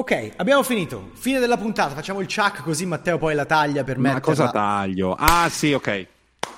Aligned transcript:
Ok, 0.00 0.30
abbiamo 0.36 0.62
finito. 0.62 1.10
Fine 1.12 1.40
della 1.40 1.58
puntata. 1.58 1.94
Facciamo 1.94 2.20
il 2.20 2.26
chuck 2.26 2.62
così 2.62 2.86
Matteo 2.86 3.18
poi 3.18 3.34
la 3.34 3.44
taglia 3.44 3.84
per 3.84 3.98
metterla. 3.98 4.14
Ma 4.14 4.20
cosa 4.20 4.50
taglio? 4.50 5.14
Ah, 5.14 5.46
sì, 5.50 5.74
ok. 5.74 6.06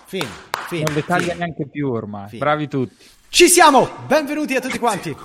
Fine, 0.04 0.28
fine. 0.68 0.84
Non 0.84 0.94
le 0.94 1.04
taglia 1.04 1.32
fine. 1.32 1.34
neanche 1.38 1.66
più 1.68 1.90
ormai. 1.90 2.28
Fine. 2.28 2.38
Bravi 2.38 2.68
tutti. 2.68 3.04
Ci 3.28 3.48
siamo! 3.48 3.88
Benvenuti 4.06 4.54
a 4.54 4.60
tutti 4.60 4.78
quanti 4.78 5.16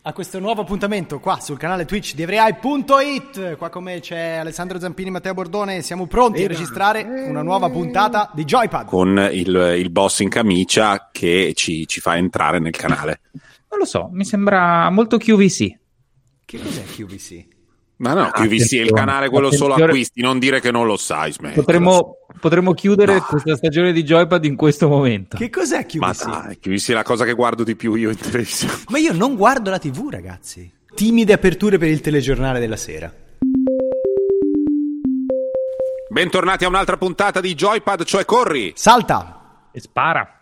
a 0.00 0.12
questo 0.12 0.38
nuovo 0.38 0.60
appuntamento 0.60 1.18
qua 1.18 1.40
sul 1.40 1.56
canale 1.58 1.84
Twitch 1.86 2.14
di 2.14 2.22
everyeye.it. 2.22 3.56
Qua 3.56 3.68
con 3.68 3.82
me 3.82 3.98
c'è 3.98 4.36
Alessandro 4.36 4.78
Zampini, 4.78 5.10
Matteo 5.10 5.34
Bordone. 5.34 5.82
Siamo 5.82 6.06
pronti 6.06 6.44
a 6.44 6.46
registrare 6.46 7.02
una 7.02 7.42
nuova 7.42 7.68
puntata 7.68 8.30
di 8.32 8.44
Joypad. 8.44 8.86
Con 8.86 9.28
il, 9.32 9.74
il 9.76 9.90
boss 9.90 10.20
in 10.20 10.28
camicia 10.28 11.08
che 11.10 11.52
ci, 11.56 11.84
ci 11.88 11.98
fa 11.98 12.16
entrare 12.16 12.60
nel 12.60 12.76
canale. 12.76 13.22
Non 13.68 13.80
lo 13.80 13.84
so, 13.84 14.08
mi 14.12 14.24
sembra 14.24 14.88
molto 14.90 15.18
QVC. 15.18 15.78
Che 16.44 16.60
cos'è 16.60 16.84
QVC? 16.84 17.54
Ma 17.98 18.12
no, 18.12 18.28
QVC 18.30 18.34
è 18.34 18.42
il 18.42 18.58
Attenzione, 18.58 18.90
canale 18.90 19.28
quello 19.30 19.50
solo 19.50 19.74
acquisti, 19.74 20.20
non 20.20 20.38
dire 20.38 20.60
che 20.60 20.70
non 20.70 20.86
lo 20.86 20.96
sai, 20.98 21.32
smetti. 21.32 21.54
Potremmo, 21.54 22.18
potremmo 22.40 22.74
chiudere 22.74 23.14
No. 23.14 23.22
questa 23.26 23.56
stagione 23.56 23.92
di 23.92 24.02
Joypad 24.02 24.44
in 24.44 24.54
questo 24.54 24.86
momento. 24.88 25.38
Che 25.38 25.48
cos'è 25.48 25.86
QVC? 25.86 25.96
Ma 25.98 26.14
Ma, 26.26 26.40
dai, 26.40 26.58
QVC 26.58 26.90
è 26.90 26.92
la 26.94 27.02
cosa 27.02 27.24
che 27.24 27.32
guardo 27.32 27.64
di 27.64 27.74
più 27.74 27.94
io 27.94 28.10
in 28.10 28.16
televisione. 28.18 28.74
io 28.98 29.14
non 29.14 29.34
guardo 29.34 29.70
la 29.70 29.78
TV, 29.78 30.08
ragazzi. 30.10 30.70
Timide 30.94 31.32
aperture 31.32 31.78
per 31.78 31.88
il 31.88 32.00
telegiornale 32.02 32.60
della 32.60 32.76
sera. 32.76 33.10
Bentornati 36.10 36.64
a 36.64 36.68
un'altra 36.68 36.96
puntata 36.98 37.40
di 37.40 37.54
Joypad, 37.54 38.04
cioè 38.04 38.24
Corri. 38.26 38.72
Salta! 38.74 39.68
E 39.72 39.80
spara. 39.80 40.35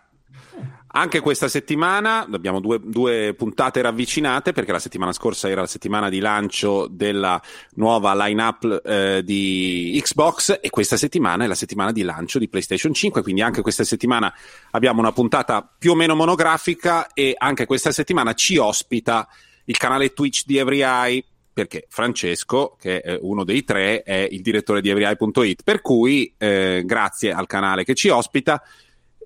Anche 0.97 1.19
questa 1.19 1.49
settimana 1.49 2.25
abbiamo 2.31 2.61
due, 2.61 2.79
due 2.81 3.33
puntate 3.37 3.81
ravvicinate 3.81 4.53
perché 4.53 4.71
la 4.71 4.79
settimana 4.79 5.11
scorsa 5.11 5.49
era 5.49 5.59
la 5.59 5.67
settimana 5.67 6.07
di 6.07 6.19
lancio 6.19 6.87
della 6.87 7.41
nuova 7.71 8.15
line-up 8.15 8.81
eh, 8.85 9.21
di 9.21 9.99
Xbox 10.01 10.57
e 10.61 10.69
questa 10.69 10.95
settimana 10.95 11.43
è 11.43 11.47
la 11.47 11.55
settimana 11.55 11.91
di 11.91 12.01
lancio 12.01 12.39
di 12.39 12.47
PlayStation 12.47 12.93
5, 12.93 13.21
quindi 13.23 13.41
anche 13.41 13.61
questa 13.61 13.83
settimana 13.83 14.33
abbiamo 14.71 15.01
una 15.01 15.11
puntata 15.11 15.69
più 15.77 15.91
o 15.91 15.95
meno 15.95 16.15
monografica 16.15 17.11
e 17.11 17.35
anche 17.37 17.65
questa 17.65 17.91
settimana 17.91 18.31
ci 18.31 18.55
ospita 18.55 19.27
il 19.65 19.75
canale 19.75 20.13
Twitch 20.13 20.43
di 20.45 20.59
EveryEye 20.59 21.25
perché 21.51 21.87
Francesco, 21.89 22.77
che 22.79 23.01
è 23.01 23.17
uno 23.21 23.43
dei 23.43 23.65
tre, 23.65 24.01
è 24.01 24.27
il 24.29 24.41
direttore 24.41 24.79
di 24.79 24.89
EveryEye.it, 24.89 25.63
per 25.63 25.81
cui 25.81 26.33
eh, 26.37 26.83
grazie 26.85 27.33
al 27.33 27.47
canale 27.47 27.83
che 27.83 27.95
ci 27.95 28.07
ospita 28.07 28.61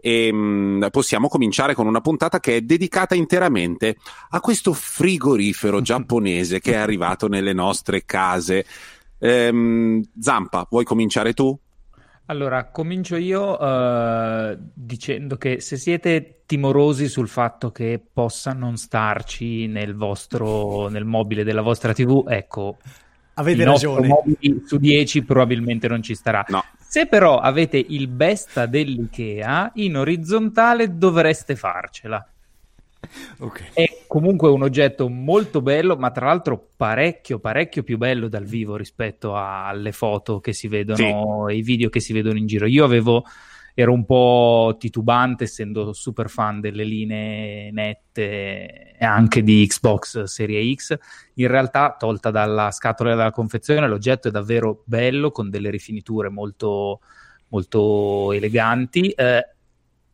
e 0.01 0.31
mh, 0.31 0.87
possiamo 0.91 1.27
cominciare 1.27 1.73
con 1.73 1.87
una 1.87 2.01
puntata 2.01 2.39
che 2.39 2.57
è 2.57 2.61
dedicata 2.61 3.15
interamente 3.15 3.97
a 4.29 4.39
questo 4.39 4.73
frigorifero 4.73 5.81
giapponese 5.81 6.59
che 6.59 6.73
è 6.73 6.77
arrivato 6.77 7.27
nelle 7.27 7.53
nostre 7.53 8.05
case. 8.05 8.65
Ehm, 9.19 10.03
Zampa, 10.19 10.67
vuoi 10.69 10.85
cominciare 10.85 11.33
tu? 11.33 11.57
Allora, 12.25 12.69
comincio 12.69 13.15
io 13.15 13.59
eh, 13.59 14.57
dicendo 14.73 15.35
che 15.37 15.61
se 15.61 15.77
siete 15.77 16.43
timorosi 16.45 17.07
sul 17.07 17.27
fatto 17.27 17.71
che 17.71 17.99
possa 18.13 18.53
non 18.53 18.77
starci 18.77 19.65
nel 19.65 19.95
vostro 19.95 20.89
nel 20.89 21.05
mobile 21.05 21.43
della 21.43 21.61
vostra 21.61 21.91
TV, 21.91 22.25
ecco, 22.27 22.77
Avete 23.39 23.63
ragione. 23.63 24.09
su 24.65 24.77
10 24.77 25.23
probabilmente 25.23 25.87
non 25.87 26.03
ci 26.03 26.13
starà. 26.13 26.43
No. 26.49 26.63
Se 26.89 27.05
però 27.05 27.37
avete 27.37 27.77
il 27.77 28.07
besta 28.07 28.65
dell'IKEA, 28.65 29.73
in 29.75 29.95
orizzontale 29.95 30.97
dovreste 30.97 31.55
farcela. 31.55 32.27
Ok. 33.37 33.73
È 33.73 34.05
comunque 34.07 34.49
un 34.49 34.63
oggetto 34.63 35.07
molto 35.07 35.61
bello, 35.61 35.97
ma 35.97 36.09
tra 36.09 36.25
l'altro 36.25 36.71
parecchio, 36.75 37.37
parecchio 37.37 37.83
più 37.83 37.99
bello 37.99 38.27
dal 38.27 38.45
vivo 38.45 38.75
rispetto 38.75 39.35
alle 39.37 39.91
foto 39.91 40.39
che 40.39 40.51
si 40.51 40.67
vedono 40.67 41.47
e 41.47 41.57
i 41.57 41.61
video 41.61 41.89
che 41.89 41.99
si 41.99 42.11
vedono 42.11 42.39
in 42.39 42.47
giro. 42.47 42.65
Io 42.65 42.83
avevo, 42.83 43.23
ero 43.73 43.93
un 43.93 44.05
po' 44.05 44.75
titubante, 44.79 45.45
essendo 45.45 45.93
super 45.93 46.29
fan 46.29 46.59
delle 46.59 46.83
linee 46.83 47.71
nette 47.71 48.95
e 48.97 49.05
anche 49.05 49.41
di 49.43 49.65
Xbox 49.67 50.23
Serie 50.23 50.73
X. 50.75 50.97
In 51.35 51.47
realtà, 51.47 51.95
tolta 51.97 52.31
dalla 52.31 52.71
scatola 52.71 53.15
della 53.15 53.31
confezione, 53.31 53.87
l'oggetto 53.87 54.27
è 54.27 54.31
davvero 54.31 54.83
bello, 54.85 55.31
con 55.31 55.49
delle 55.49 55.69
rifiniture 55.69 56.29
molto, 56.29 56.99
molto 57.49 58.31
eleganti. 58.31 59.09
eh, 59.09 59.53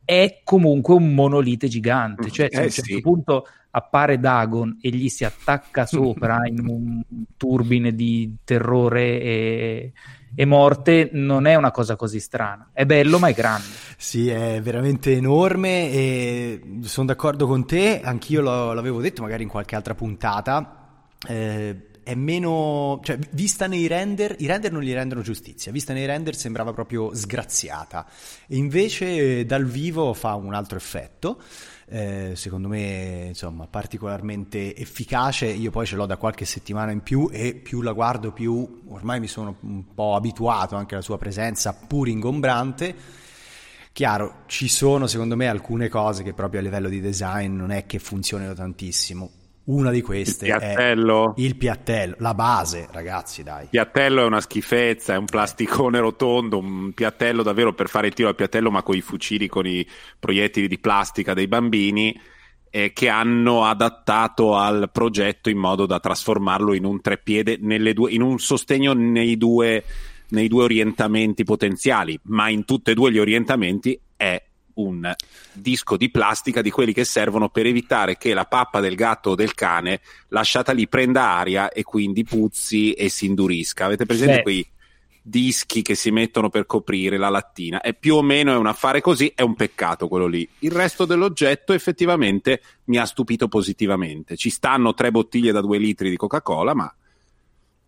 è 0.06 0.42
comunque 0.44 0.94
un 0.94 1.14
monolite 1.16 1.68
gigante, 1.68 2.30
cioè 2.30 2.48
se 2.52 2.58
a 2.58 2.62
Eh 2.62 2.66
un 2.66 2.70
certo 2.70 2.94
sì. 2.94 3.02
punto 3.02 3.48
appare 3.72 4.20
Dagon 4.20 4.78
e 4.80 4.90
gli 4.90 5.10
si 5.10 5.26
attacca 5.26 5.86
sopra 5.88 6.46
in 6.48 6.66
un 6.68 7.02
turbine 7.36 7.94
di 7.94 8.36
terrore 8.44 9.20
e, 9.20 9.94
e 10.36 10.46
morte, 10.46 11.10
non 11.14 11.48
è 11.48 11.56
una 11.56 11.72
cosa 11.72 11.96
così 11.96 12.20
strana. 12.20 12.70
È 12.74 12.86
bello, 12.86 13.18
ma 13.20 13.30
è 13.30 13.34
grande. 13.34 13.68
Sì, 13.98 14.30
è 14.30 14.62
veramente 14.62 15.14
enorme 15.14 15.92
e 15.92 16.62
sono 16.84 17.08
d'accordo 17.08 17.48
con 17.48 17.66
te, 17.66 18.02
anch'io 18.04 18.42
l'avevo 18.42 19.02
detto 19.02 19.22
magari 19.22 19.44
in 19.44 19.50
qualche 19.50 19.76
altra 19.76 19.96
puntata. 19.96 21.16
eh, 21.28 21.88
è 22.06 22.14
meno, 22.14 23.00
cioè, 23.04 23.18
vista 23.32 23.66
nei 23.66 23.88
render, 23.88 24.36
i 24.38 24.46
render 24.46 24.72
non 24.72 24.84
gli 24.84 24.94
rendono 24.94 25.22
giustizia. 25.22 25.72
Vista 25.72 25.92
nei 25.92 26.06
render 26.06 26.36
sembrava 26.36 26.72
proprio 26.72 27.16
sgraziata, 27.16 28.06
e 28.48 28.58
invece 28.58 29.40
eh, 29.40 29.46
dal 29.46 29.66
vivo 29.66 30.14
fa 30.14 30.36
un 30.36 30.54
altro 30.54 30.78
effetto. 30.78 31.42
Eh, 31.88 32.34
secondo 32.36 32.68
me, 32.68 33.26
insomma, 33.28 33.68
particolarmente 33.68 34.76
efficace. 34.76 35.46
Io 35.46 35.72
poi 35.72 35.86
ce 35.86 35.96
l'ho 35.96 36.06
da 36.06 36.18
qualche 36.18 36.46
settimana 36.46 36.92
in 36.92 37.02
più 37.02 37.30
e 37.32 37.54
più 37.54 37.82
la 37.82 37.94
guardo, 37.94 38.32
più 38.32 38.84
ormai 38.88 39.20
mi 39.20 39.28
sono 39.28 39.56
un 39.62 39.94
po' 39.94 40.16
abituato 40.16 40.76
anche 40.76 40.96
alla 40.96 41.04
sua 41.04 41.18
presenza 41.18 41.74
pur 41.74 42.08
ingombrante. 42.08 42.96
Chiaro, 43.92 44.44
ci 44.48 44.68
sono 44.68 45.08
secondo 45.08 45.36
me 45.36 45.48
alcune 45.48 45.88
cose 45.88 46.24
che 46.24 46.34
proprio 46.34 46.60
a 46.60 46.64
livello 46.64 46.90
di 46.90 47.00
design 47.00 47.56
non 47.56 47.72
è 47.72 47.86
che 47.86 48.00
funzionino 48.00 48.54
tantissimo. 48.54 49.45
Una 49.66 49.90
di 49.90 50.02
queste 50.02 50.46
Il 50.46 50.56
piattello? 50.58 51.36
è 51.36 51.42
il 51.42 51.56
piattello, 51.56 52.16
la 52.20 52.36
base, 52.36 52.88
ragazzi, 52.92 53.42
dai. 53.42 53.64
Il 53.64 53.70
piattello 53.70 54.22
è 54.22 54.26
una 54.26 54.42
schifezza, 54.42 55.14
è 55.14 55.18
un 55.18 55.26
plasticone 55.26 56.00
rotondo, 56.00 56.60
un 56.60 56.94
piattello 56.94 57.42
davvero 57.42 57.74
per 57.74 57.90
fare 57.90 58.08
il 58.08 58.14
tiro 58.14 58.30
al 58.30 58.36
piattello, 58.36 58.70
ma 58.70 58.84
con 58.84 58.96
i 58.96 59.02
fucili, 59.02 59.48
con 59.48 59.66
i 59.66 59.86
proiettili 60.20 60.68
di 60.68 60.78
plastica 60.78 61.34
dei 61.34 61.48
bambini, 61.48 62.16
eh, 62.70 62.94
che 62.94 63.10
hanno 63.10 63.66
adattato 63.66 64.56
al 64.56 64.90
progetto 64.92 65.50
in 65.50 65.58
modo 65.58 65.88
da 65.88 66.00
trasformarlo 66.00 66.74
in 66.74 66.86
un 66.86 67.02
treppiede, 67.02 67.58
nelle 67.60 67.94
due, 67.94 68.12
in 68.12 68.22
un 68.22 68.38
sostegno 68.38 68.94
nei 68.94 69.36
due, 69.36 69.84
nei 70.30 70.48
due 70.48 70.66
orientamenti 70.66 71.44
potenziali, 71.44 72.20
ma 72.26 72.50
in 72.50 72.66
tutti 72.66 72.92
e 72.92 72.94
due 72.94 73.12
gli 73.12 73.18
orientamenti 73.18 74.00
è 74.16 74.40
un 74.76 75.14
disco 75.54 75.98
di 75.98 76.10
plastica 76.10 76.62
di 76.62 76.70
quelli 76.70 76.94
che 76.94 77.04
servono 77.04 77.50
per 77.50 77.66
evitare 77.66 78.18
che 78.18 78.34
la 78.34 78.46
pappa 78.46 78.80
del 78.80 78.96
gatto 78.96 79.32
o 79.32 79.36
del 79.36 79.54
cane 79.54 80.02
lasciata 80.30 80.72
lì 80.72 80.88
prenda 80.88 81.30
aria 81.30 81.70
e 81.70 81.84
quindi 81.84 82.24
puzzi 82.24 82.94
e 82.94 83.10
si 83.10 83.26
indurisca. 83.26 83.86
Avete 83.86 84.06
presente 84.06 84.38
Beh. 84.38 84.42
quei 84.42 84.68
dischi 85.22 85.82
che 85.82 85.96
si 85.96 86.12
mettono 86.12 86.50
per 86.50 86.66
coprire 86.66 87.18
la 87.18 87.30
lattina? 87.30 87.82
È 87.82 87.94
più 87.94 88.16
o 88.16 88.22
meno 88.22 88.54
è 88.54 88.58
un 88.58 88.68
affare 88.68 89.02
così, 89.02 89.32
è 89.34 89.42
un 89.42 89.56
peccato 89.56 90.08
quello 90.08 90.28
lì. 90.28 90.48
Il 90.60 90.72
resto 90.72 91.06
dell'oggetto 91.06 91.74
effettivamente 91.74 92.62
mi 92.86 92.98
ha 92.98 93.06
stupito 93.06 93.48
positivamente. 93.48 94.36
Ci 94.36 94.50
stanno 94.50 94.94
tre 94.94 95.12
bottiglie 95.12 95.52
da 95.52 95.62
due 95.62 95.78
litri 95.78 96.10
di 96.10 96.16
Coca-Cola, 96.16 96.74
ma 96.74 96.94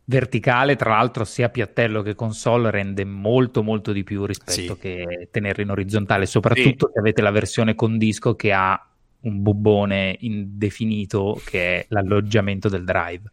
Verticale, 0.10 0.78
tra 0.78 0.92
l'altro, 0.92 1.26
sia 1.26 1.50
piattello 1.50 2.02
che 2.02 2.16
console 2.16 2.72
rende 2.72 3.04
molto, 3.04 3.62
molto 3.62 3.92
di 3.92 4.06
più 4.06 4.26
rispetto 4.26 4.76
Sì. 4.76 4.80
che 4.80 5.28
tenerlo 5.30 5.64
in 5.64 5.70
orizzontale, 5.70 6.26
soprattutto 6.26 6.90
se 6.94 7.00
avete 7.00 7.22
la 7.22 7.32
versione 7.32 7.76
con 7.76 7.98
disco 7.98 8.34
che 8.34 8.54
ha 8.54 8.82
un 9.20 9.42
bubbone 9.42 10.16
indefinito 10.22 11.42
che 11.44 11.80
è 11.80 11.86
l'alloggiamento 11.90 12.70
del 12.70 12.86
drive. 12.86 13.24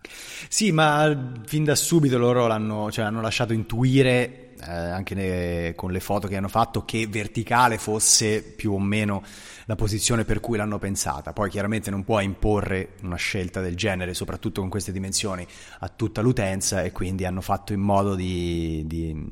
Sì, 0.49 0.73
ma 0.73 1.33
fin 1.47 1.63
da 1.63 1.77
subito 1.77 2.19
loro 2.19 2.49
l'hanno, 2.49 2.91
cioè, 2.91 3.05
hanno 3.05 3.21
lasciato 3.21 3.53
intuire, 3.53 4.55
eh, 4.61 4.71
anche 4.73 5.15
ne- 5.15 5.73
con 5.77 5.93
le 5.93 6.01
foto 6.01 6.27
che 6.27 6.37
hanno 6.37 6.49
fatto, 6.49 6.85
che 6.85 7.07
verticale 7.07 7.79
fosse 7.79 8.43
più 8.43 8.73
o 8.73 8.81
meno 8.81 9.23
la 9.67 9.77
posizione 9.77 10.25
per 10.25 10.41
cui 10.41 10.57
l'hanno 10.57 10.79
pensata. 10.79 11.33
Poi 11.33 11.51
chiaramente 11.51 11.91
non 11.91 12.05
puoi 12.05 12.25
imporre 12.25 12.95
una 13.03 13.17
scelta 13.17 13.61
del 13.61 13.77
genere, 13.77 14.15
soprattutto 14.15 14.61
con 14.61 14.71
queste 14.71 14.93
dimensioni, 14.93 15.47
a 15.81 15.89
tutta 15.89 16.21
l'utenza 16.21 16.83
e 16.83 16.93
quindi 16.93 17.25
hanno 17.25 17.41
fatto 17.41 17.73
in 17.73 17.81
modo 17.81 18.15
di, 18.15 18.85
di, 18.87 19.29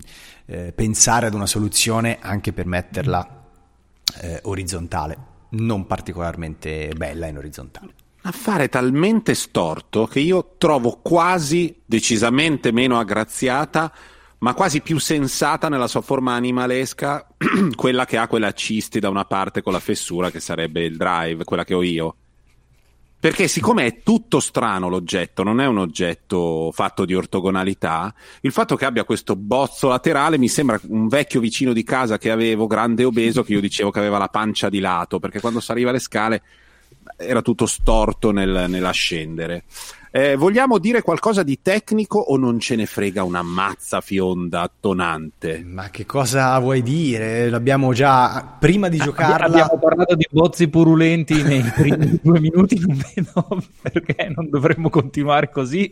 eh, 0.46 0.72
pensare 0.72 1.26
ad 1.26 1.34
una 1.34 1.46
soluzione 1.46 2.18
anche 2.20 2.52
per 2.52 2.66
metterla 2.66 3.44
eh, 4.20 4.40
orizzontale, 4.44 5.16
non 5.50 5.86
particolarmente 5.86 6.92
bella 6.96 7.26
in 7.26 7.36
orizzontale. 7.36 7.92
affare 8.22 8.68
talmente 8.68 9.34
storto 9.34 10.06
che 10.06 10.20
io 10.20 10.54
trovo 10.56 11.00
quasi 11.02 11.82
decisamente 11.84 12.70
meno 12.70 12.98
aggraziata, 12.98 13.92
ma 14.42 14.54
quasi 14.54 14.80
più 14.80 14.98
sensata 14.98 15.68
nella 15.68 15.86
sua 15.86 16.00
forma 16.00 16.34
animalesca, 16.34 17.26
quella 17.76 18.04
che 18.04 18.16
ha 18.16 18.26
quella 18.26 18.52
cisti 18.52 18.98
da 18.98 19.08
una 19.08 19.24
parte 19.24 19.62
con 19.62 19.72
la 19.72 19.80
fessura 19.80 20.30
che 20.30 20.40
sarebbe 20.40 20.82
il 20.82 20.96
drive, 20.96 21.44
quella 21.44 21.64
che 21.64 21.74
ho 21.74 21.82
io. 21.82 22.16
perché 23.20 23.46
siccome 23.46 23.86
è 23.86 24.02
tutto 24.02 24.40
strano 24.40 24.88
l'oggetto, 24.88 25.44
non 25.44 25.60
è 25.60 25.66
un 25.66 25.78
oggetto 25.78 26.72
fatto 26.72 27.04
di 27.04 27.14
ortogonalità, 27.14 28.12
il 28.40 28.50
fatto 28.50 28.74
che 28.74 28.84
abbia 28.84 29.04
questo 29.04 29.36
bozzo 29.36 29.86
laterale 29.86 30.38
mi 30.38 30.48
sembra 30.48 30.80
un 30.88 31.06
vecchio 31.06 31.38
vicino 31.38 31.72
di 31.72 31.84
casa 31.84 32.18
che 32.18 32.32
avevo, 32.32 32.66
grande 32.66 33.02
e 33.02 33.04
obeso, 33.04 33.44
che 33.44 33.52
io 33.52 33.60
dicevo 33.60 33.92
che 33.92 34.00
aveva 34.00 34.18
la 34.18 34.26
pancia 34.26 34.68
di 34.68 34.80
lato, 34.80 35.20
perché 35.20 35.38
quando 35.38 35.60
saliva 35.60 35.92
le 35.92 36.00
scale 36.00 36.42
era 37.16 37.42
tutto 37.42 37.66
storto 37.66 38.32
nel, 38.32 38.64
nell'ascendere. 38.66 39.64
Eh, 40.14 40.36
vogliamo 40.36 40.76
dire 40.76 41.00
qualcosa 41.00 41.42
di 41.42 41.60
tecnico 41.62 42.18
o 42.18 42.36
non 42.36 42.60
ce 42.60 42.76
ne 42.76 42.84
frega 42.84 43.24
una 43.24 43.40
mazza 43.40 44.02
fionda 44.02 44.70
tonante? 44.78 45.64
Ma 45.64 45.88
che 45.88 46.04
cosa 46.04 46.58
vuoi 46.58 46.82
dire? 46.82 47.48
L'abbiamo 47.48 47.94
già 47.94 48.56
prima 48.58 48.88
di 48.88 48.98
giocarla. 48.98 49.46
Abbiamo 49.46 49.78
parlato 49.80 50.14
di 50.14 50.28
bozzi 50.30 50.68
purulenti 50.68 51.42
nei 51.42 51.62
primi 51.62 52.20
due 52.22 52.40
minuti, 52.40 52.78
non 52.86 53.02
vedo 53.14 53.62
perché 53.80 54.30
non 54.36 54.50
dovremmo 54.50 54.90
continuare 54.90 55.48
così. 55.48 55.90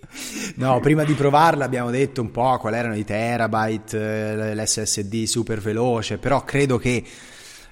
No, 0.56 0.81
prima 0.81 1.05
di 1.05 1.14
provarla 1.14 1.64
abbiamo 1.64 1.90
detto 1.90 2.20
un 2.20 2.31
po' 2.31 2.58
quali 2.58 2.76
erano 2.76 2.96
i 2.96 3.05
terabyte, 3.05 3.96
eh, 3.99 4.55
l'SSD 4.55 5.25
super 5.25 5.61
veloce, 5.61 6.19
però 6.19 6.44
credo 6.44 6.76
che 6.76 7.02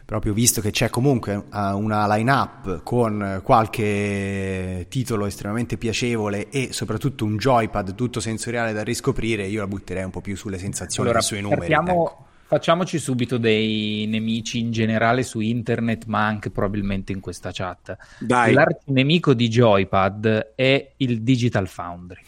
proprio 0.09 0.33
visto 0.33 0.63
che 0.63 0.71
c'è 0.71 0.89
comunque 0.89 1.35
uh, 1.35 1.59
una 1.77 2.07
line-up 2.17 2.83
con 2.83 3.43
qualche 3.45 4.87
titolo 4.89 5.27
estremamente 5.27 5.77
piacevole 5.77 6.49
e 6.49 6.73
soprattutto 6.73 7.27
un 7.27 7.37
joypad 7.37 7.95
tutto 7.95 8.19
sensoriale 8.19 8.73
da 8.73 8.83
riscoprire, 8.83 9.45
io 9.45 9.61
la 9.61 9.67
butterei 9.67 10.05
un 10.05 10.11
po' 10.11 10.23
più 10.23 10.35
sulle 10.35 10.57
sensazioni 10.57 11.11
allora, 11.11 11.21
che 11.21 11.29
sui 11.29 11.43
numeri. 11.43 11.61
Partiamo, 11.61 12.07
ecco. 12.07 12.27
Facciamoci 12.47 12.99
subito 12.99 13.37
dei 13.37 14.07
nemici 14.09 14.61
in 14.61 14.73
generale 14.73 15.23
su 15.23 15.41
internet, 15.41 16.07
ma 16.07 16.25
anche 16.25 16.49
probabilmente 16.49 17.13
in 17.13 17.21
questa 17.21 17.51
chat. 17.53 17.95
Dai. 18.19 18.55
L'arcinemico 18.55 19.35
di 19.35 19.49
Joypad 19.49 20.53
è 20.55 20.93
il 20.97 21.21
Digital 21.21 21.69
Foundry 21.69 22.23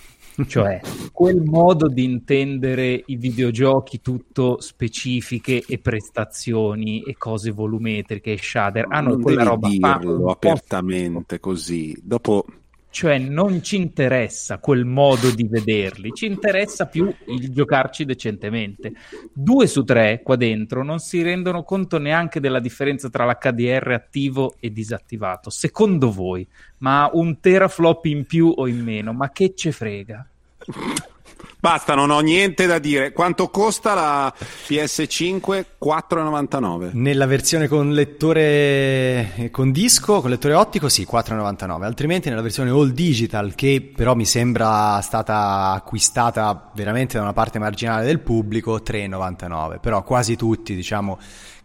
cioè 0.46 0.80
quel 1.12 1.42
modo 1.42 1.88
di 1.88 2.04
intendere 2.04 3.02
i 3.06 3.16
videogiochi 3.16 4.00
tutto 4.00 4.60
specifiche 4.60 5.62
e 5.66 5.78
prestazioni 5.78 7.02
e 7.02 7.16
cose 7.16 7.50
volumetriche 7.50 8.32
e 8.32 8.38
shader 8.38 8.86
hanno 8.88 9.10
non 9.10 9.22
quella 9.22 9.44
roba 9.44 9.68
dirlo 9.68 10.30
apertamente 10.30 11.40
così 11.40 11.98
dopo 12.02 12.44
cioè 12.90 13.18
non 13.18 13.62
ci 13.62 13.76
interessa 13.76 14.58
quel 14.58 14.84
modo 14.84 15.30
di 15.30 15.46
vederli, 15.46 16.10
ci 16.12 16.26
interessa 16.26 16.86
più 16.86 17.12
il 17.26 17.52
giocarci 17.52 18.04
decentemente. 18.04 18.92
Due 19.32 19.66
su 19.68 19.84
tre 19.84 20.22
qua 20.22 20.34
dentro 20.34 20.82
non 20.82 20.98
si 20.98 21.22
rendono 21.22 21.62
conto 21.62 21.98
neanche 21.98 22.40
della 22.40 22.58
differenza 22.58 23.08
tra 23.08 23.24
l'HDR 23.24 23.92
attivo 23.92 24.56
e 24.58 24.72
disattivato. 24.72 25.50
Secondo 25.50 26.10
voi, 26.10 26.46
ma 26.78 27.08
un 27.12 27.38
teraflop 27.38 28.04
in 28.06 28.26
più 28.26 28.52
o 28.54 28.66
in 28.66 28.82
meno, 28.82 29.12
ma 29.12 29.30
che 29.30 29.54
ce 29.54 29.70
frega? 29.70 30.29
Basta, 31.60 31.94
non 31.94 32.08
ho 32.08 32.20
niente 32.20 32.64
da 32.64 32.78
dire. 32.78 33.12
Quanto 33.12 33.48
costa 33.48 33.92
la 33.92 34.34
PS5? 34.66 35.64
4,99. 35.78 36.90
Nella 36.94 37.26
versione 37.26 37.68
con 37.68 37.92
lettore 37.92 39.34
eh, 39.34 39.50
con 39.50 39.70
disco, 39.70 40.22
con 40.22 40.30
lettore 40.30 40.54
ottico, 40.54 40.88
sì, 40.88 41.06
4,99. 41.10 41.82
Altrimenti 41.82 42.30
nella 42.30 42.40
versione 42.40 42.70
all 42.70 42.92
digital, 42.92 43.54
che 43.54 43.92
però 43.94 44.14
mi 44.14 44.24
sembra 44.24 45.02
stata 45.02 45.72
acquistata 45.72 46.70
veramente 46.74 47.18
da 47.18 47.24
una 47.24 47.34
parte 47.34 47.58
marginale 47.58 48.06
del 48.06 48.20
pubblico, 48.20 48.76
3,99. 48.78 49.80
Però 49.80 50.02
quasi 50.02 50.36
tutti, 50.36 50.74
diciamo 50.74 51.18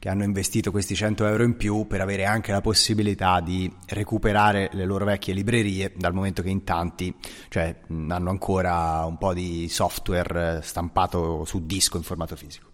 che 0.06 0.12
hanno 0.12 0.24
investito 0.24 0.70
questi 0.70 0.94
100 0.94 1.26
euro 1.26 1.42
in 1.42 1.58
più 1.58 1.88
per 1.88 2.00
avere 2.00 2.26
anche 2.26 2.52
la 2.52 2.62
possibilità 2.62 3.40
di 3.40 3.68
recuperare 3.88 4.70
le 4.74 4.86
loro 4.86 5.04
vecchie 5.04 5.34
librerie, 5.34 5.94
dal 5.96 6.14
momento 6.14 6.44
che 6.44 6.50
in 6.50 6.64
tanti 6.64 7.12
cioè, 7.50 7.76
hanno 7.90 8.30
ancora 8.30 9.04
un 9.06 9.18
po' 9.18 9.34
di 9.34 9.68
software 9.68 10.60
stampato 10.62 11.44
su 11.44 11.66
disco 11.66 11.98
in 11.98 12.04
formato 12.04 12.36
fisico. 12.36 12.70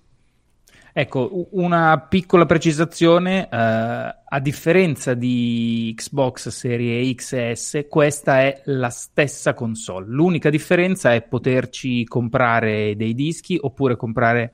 Ecco, 0.91 1.47
una 1.51 2.01
piccola 2.01 2.45
precisazione, 2.45 3.47
eh, 3.49 3.55
a 3.55 4.39
differenza 4.41 5.13
di 5.13 5.93
Xbox 5.95 6.49
Serie 6.49 7.13
X 7.13 7.31
e 7.31 7.55
S, 7.55 7.85
questa 7.87 8.41
è 8.41 8.61
la 8.65 8.89
stessa 8.89 9.53
console. 9.53 10.05
L'unica 10.09 10.49
differenza 10.49 11.13
è 11.13 11.21
poterci 11.21 12.03
comprare 12.03 12.97
dei 12.97 13.13
dischi 13.13 13.57
oppure 13.57 13.95
comprare 13.95 14.51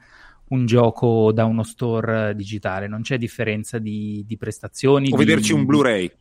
un 0.49 0.65
gioco 0.65 1.31
da 1.33 1.45
uno 1.45 1.63
store 1.63 2.33
digitale, 2.35 2.88
non 2.88 3.01
c'è 3.01 3.17
differenza 3.17 3.79
di, 3.79 4.23
di 4.25 4.38
prestazioni. 4.38 5.07
O 5.11 5.17
di, 5.17 5.25
vederci 5.25 5.53
un 5.53 5.65
Blu-ray. 5.65 6.11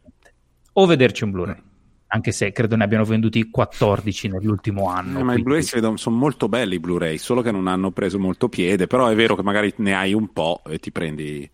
O 0.74 0.86
vederci 0.86 1.24
un 1.24 1.30
Blu-ray. 1.30 1.62
Anche 2.08 2.32
se 2.32 2.52
credo 2.52 2.76
ne 2.76 2.84
abbiano 2.84 3.04
venduti 3.04 3.50
14 3.50 4.28
nell'ultimo 4.28 4.88
anno. 4.88 5.18
Eh, 5.18 5.22
ma 5.22 5.34
i 5.34 5.42
Blu-ray 5.42 5.62
si 5.62 5.74
vedono, 5.74 5.96
sono 5.96 6.16
molto 6.16 6.48
belli 6.48 6.76
i 6.76 6.80
Blu-ray, 6.80 7.18
solo 7.18 7.42
che 7.42 7.50
non 7.50 7.66
hanno 7.66 7.90
preso 7.90 8.18
molto 8.18 8.48
piede, 8.48 8.86
però 8.86 9.06
è 9.08 9.14
vero 9.14 9.36
che 9.36 9.42
magari 9.42 9.72
ne 9.76 9.94
hai 9.94 10.12
un 10.12 10.32
po' 10.32 10.62
e 10.66 10.78
ti 10.78 10.90
prendi... 10.90 11.48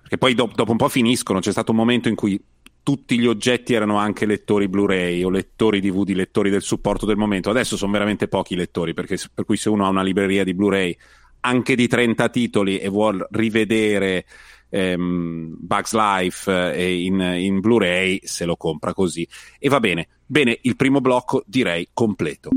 Perché 0.00 0.18
poi 0.18 0.34
do- 0.34 0.50
dopo 0.54 0.70
un 0.70 0.76
po' 0.76 0.88
finiscono, 0.88 1.40
c'è 1.40 1.50
stato 1.50 1.72
un 1.72 1.78
momento 1.78 2.08
in 2.08 2.14
cui 2.14 2.40
tutti 2.82 3.18
gli 3.18 3.26
oggetti 3.26 3.74
erano 3.74 3.96
anche 3.96 4.26
lettori 4.26 4.68
Blu-ray 4.68 5.24
o 5.24 5.28
lettori 5.28 5.80
DVD, 5.80 6.10
lettori 6.10 6.50
del 6.50 6.62
supporto 6.62 7.04
del 7.04 7.16
momento. 7.16 7.50
Adesso 7.50 7.76
sono 7.76 7.90
veramente 7.90 8.28
pochi 8.28 8.54
lettori, 8.54 8.94
perché, 8.94 9.18
per 9.34 9.44
cui 9.44 9.56
se 9.56 9.68
uno 9.68 9.84
ha 9.84 9.88
una 9.88 10.04
libreria 10.04 10.44
di 10.44 10.54
Blu-ray 10.54 10.96
anche 11.40 11.74
di 11.74 11.86
30 11.86 12.28
titoli 12.28 12.78
e 12.78 12.88
vuol 12.88 13.26
rivedere 13.30 14.24
ehm, 14.68 15.56
Bugs 15.58 15.94
Life 15.94 16.72
eh, 16.72 17.02
in, 17.02 17.20
in, 17.20 17.60
Blu-ray, 17.60 18.20
se 18.22 18.44
lo 18.44 18.56
compra 18.56 18.92
così. 18.92 19.26
E 19.58 19.68
va 19.68 19.80
bene. 19.80 20.08
Bene, 20.26 20.58
il 20.62 20.76
primo 20.76 21.00
blocco 21.00 21.42
direi 21.46 21.88
completo. 21.92 22.50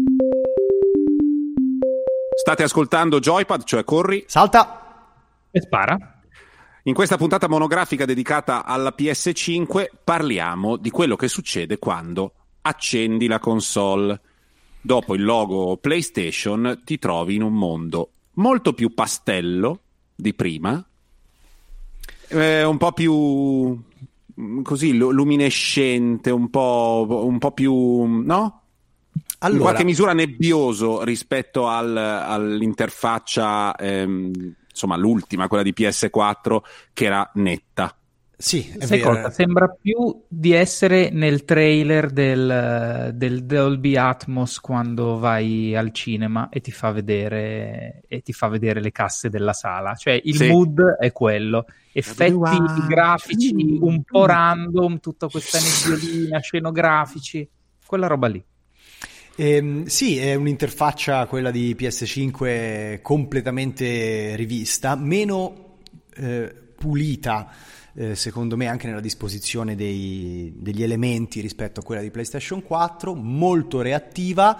State 2.35 2.63
ascoltando 2.63 3.19
Joypad, 3.19 3.63
cioè 3.63 3.83
corri. 3.83 4.23
Salta. 4.27 5.11
E 5.51 5.61
spara. 5.61 6.19
In 6.83 6.93
questa 6.93 7.17
puntata 7.17 7.47
monografica 7.47 8.05
dedicata 8.05 8.65
alla 8.65 8.93
PS5 8.97 9.87
parliamo 10.03 10.77
di 10.77 10.89
quello 10.89 11.15
che 11.15 11.27
succede 11.27 11.77
quando 11.77 12.33
accendi 12.61 13.27
la 13.27 13.39
console. 13.39 14.19
Dopo 14.81 15.13
il 15.13 15.23
logo 15.23 15.77
PlayStation 15.77 16.81
ti 16.85 16.97
trovi 16.97 17.35
in 17.35 17.43
un 17.43 17.53
mondo 17.53 18.11
molto 18.33 18.73
più 18.73 18.93
pastello 18.93 19.81
di 20.15 20.33
prima, 20.33 20.83
eh, 22.29 22.63
un 22.63 22.77
po' 22.77 22.91
più 22.91 23.81
così 24.63 24.93
luminescente, 24.95 26.31
un 26.31 26.49
po', 26.49 27.05
un 27.25 27.37
po 27.37 27.51
più, 27.51 27.73
no? 28.05 28.61
Allora, 29.39 29.57
in 29.57 29.63
qualche 29.63 29.83
misura 29.83 30.13
nebbioso 30.13 31.03
rispetto 31.03 31.67
al, 31.67 31.95
all'interfaccia, 31.95 33.75
ehm, 33.75 34.56
insomma, 34.69 34.97
l'ultima, 34.97 35.47
quella 35.47 35.63
di 35.63 35.73
PS4, 35.75 36.59
che 36.94 37.06
era 37.06 37.30
netta. 37.35 37.95
Sì, 38.41 38.73
è 38.79 38.85
Sai 38.85 38.99
vero. 38.99 39.15
cosa? 39.15 39.29
Sembra 39.31 39.67
più 39.67 40.23
di 40.25 40.53
essere 40.53 41.09
nel 41.09 41.43
trailer 41.43 42.09
del, 42.09 43.11
del 43.13 43.43
Dolby 43.43 43.97
Atmos 43.97 44.61
quando 44.61 45.19
vai 45.19 45.75
al 45.75 45.91
cinema 45.91 46.47
e 46.47 46.61
ti 46.61 46.71
fa 46.71 46.91
vedere, 46.91 48.01
e 48.07 48.21
ti 48.21 48.31
fa 48.31 48.47
vedere 48.47 48.79
le 48.79 48.93
casse 48.93 49.29
della 49.29 49.51
sala. 49.51 49.93
Cioè 49.93 50.21
il 50.23 50.37
sì. 50.37 50.47
mood 50.47 50.79
è 51.01 51.11
quello. 51.11 51.65
Effetti 51.91 52.31
wow. 52.31 52.87
grafici 52.87 53.77
un 53.81 54.03
po' 54.03 54.25
random, 54.25 55.01
tutta 55.01 55.27
questa 55.27 55.59
nebbiolina, 55.59 56.39
scenografici, 56.39 57.45
quella 57.85 58.07
roba 58.07 58.27
lì. 58.27 58.41
Eh, 59.35 59.83
sì, 59.87 60.17
è 60.17 60.35
un'interfaccia 60.35 61.25
quella 61.25 61.51
di 61.51 61.75
PS5 61.77 63.01
completamente 63.01 64.37
rivista, 64.37 64.95
meno 64.95 65.79
eh, 66.15 66.55
pulita 66.77 67.51
eh, 67.99 68.15
secondo 68.15 68.56
me 68.56 68.68
anche 68.68 68.87
nella 68.87 69.01
disposizione 69.01 69.75
dei, 69.75 70.53
degli 70.56 70.83
elementi 70.83 71.41
rispetto 71.41 71.81
a 71.81 71.83
quella 71.83 72.01
di 72.01 72.11
PlayStation 72.11 72.63
4, 72.63 73.13
molto 73.13 73.81
reattiva 73.81 74.57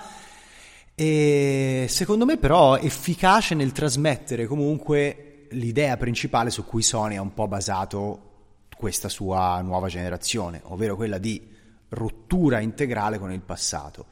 e 0.94 1.86
secondo 1.88 2.26
me 2.26 2.36
però 2.36 2.76
efficace 2.76 3.56
nel 3.56 3.72
trasmettere 3.72 4.46
comunque 4.46 5.46
l'idea 5.52 5.96
principale 5.96 6.50
su 6.50 6.66
cui 6.66 6.82
Sony 6.82 7.16
ha 7.16 7.22
un 7.22 7.34
po' 7.34 7.48
basato 7.48 8.28
questa 8.76 9.08
sua 9.08 9.62
nuova 9.62 9.88
generazione, 9.88 10.60
ovvero 10.66 10.98
quella 10.98 11.18
di 11.18 11.42
rottura 11.88 12.60
integrale 12.60 13.20
con 13.20 13.32
il 13.32 13.42
passato. 13.42 14.08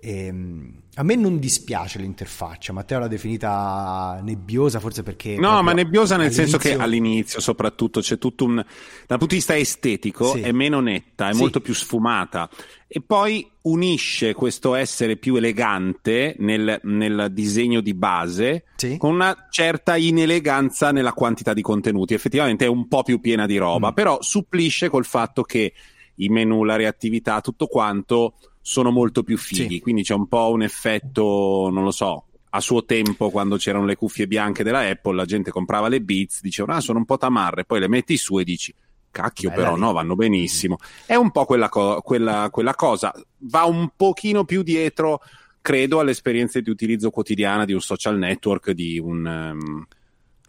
E, 0.00 0.26
ehm, 0.26 0.82
a 0.94 1.02
me 1.02 1.14
non 1.14 1.38
dispiace 1.38 1.98
l'interfaccia, 1.98 2.72
Matteo 2.72 2.98
l'ha 2.98 3.08
definita 3.08 4.18
nebbiosa 4.22 4.80
forse 4.80 5.02
perché... 5.02 5.36
No, 5.36 5.62
ma 5.62 5.72
nebbiosa 5.72 6.16
nel 6.16 6.26
all'inizio... 6.26 6.58
senso 6.58 6.58
che 6.58 6.82
all'inizio 6.82 7.40
soprattutto 7.40 8.00
c'è 8.00 8.18
tutto 8.18 8.44
un... 8.44 8.56
dal 8.56 9.18
punto 9.18 9.26
di 9.26 9.36
vista 9.36 9.56
estetico 9.56 10.32
sì. 10.32 10.40
è 10.40 10.50
meno 10.50 10.80
netta, 10.80 11.28
è 11.28 11.32
sì. 11.34 11.38
molto 11.38 11.60
più 11.60 11.74
sfumata 11.74 12.48
e 12.90 13.02
poi 13.02 13.46
unisce 13.62 14.32
questo 14.32 14.74
essere 14.74 15.16
più 15.16 15.36
elegante 15.36 16.34
nel, 16.38 16.80
nel 16.84 17.28
disegno 17.30 17.82
di 17.82 17.92
base 17.92 18.64
sì. 18.76 18.96
con 18.96 19.12
una 19.12 19.46
certa 19.50 19.96
ineleganza 19.96 20.90
nella 20.90 21.12
quantità 21.12 21.52
di 21.52 21.60
contenuti. 21.60 22.14
Effettivamente 22.14 22.64
è 22.64 22.68
un 22.68 22.88
po' 22.88 23.02
più 23.02 23.20
piena 23.20 23.44
di 23.44 23.58
roba, 23.58 23.90
mm. 23.90 23.94
però 23.94 24.18
supplisce 24.22 24.88
col 24.88 25.04
fatto 25.04 25.42
che 25.42 25.74
i 26.16 26.28
menu, 26.28 26.64
la 26.64 26.76
reattività, 26.76 27.40
tutto 27.42 27.66
quanto 27.66 28.34
sono 28.68 28.90
molto 28.90 29.22
più 29.22 29.38
fighi. 29.38 29.76
Sì. 29.76 29.80
Quindi 29.80 30.02
c'è 30.02 30.12
un 30.12 30.28
po' 30.28 30.50
un 30.50 30.60
effetto, 30.60 31.70
non 31.72 31.84
lo 31.84 31.90
so, 31.90 32.26
a 32.50 32.60
suo 32.60 32.84
tempo, 32.84 33.30
quando 33.30 33.56
c'erano 33.56 33.86
le 33.86 33.96
cuffie 33.96 34.26
bianche 34.26 34.62
della 34.62 34.80
Apple, 34.80 35.16
la 35.16 35.24
gente 35.24 35.50
comprava 35.50 35.88
le 35.88 36.02
Beats, 36.02 36.42
diceva, 36.42 36.74
ah, 36.74 36.80
sono 36.80 36.98
un 36.98 37.06
po' 37.06 37.16
tamarre, 37.16 37.64
poi 37.64 37.80
le 37.80 37.88
metti 37.88 38.18
su 38.18 38.38
e 38.38 38.44
dici, 38.44 38.74
cacchio, 39.10 39.48
Bella 39.48 39.62
però 39.62 39.74
lì. 39.74 39.80
no, 39.80 39.92
vanno 39.92 40.14
benissimo. 40.16 40.76
È 41.06 41.14
un 41.14 41.30
po' 41.30 41.46
quella, 41.46 41.70
co- 41.70 42.02
quella, 42.02 42.48
quella 42.50 42.74
cosa, 42.74 43.10
va 43.38 43.64
un 43.64 43.88
pochino 43.96 44.44
più 44.44 44.62
dietro, 44.62 45.22
credo, 45.62 46.00
all'esperienza 46.00 46.60
di 46.60 46.68
utilizzo 46.68 47.08
quotidiana 47.08 47.64
di 47.64 47.72
un 47.72 47.80
social 47.80 48.18
network, 48.18 48.72
di 48.72 48.98
un... 48.98 49.24
Um, 49.24 49.86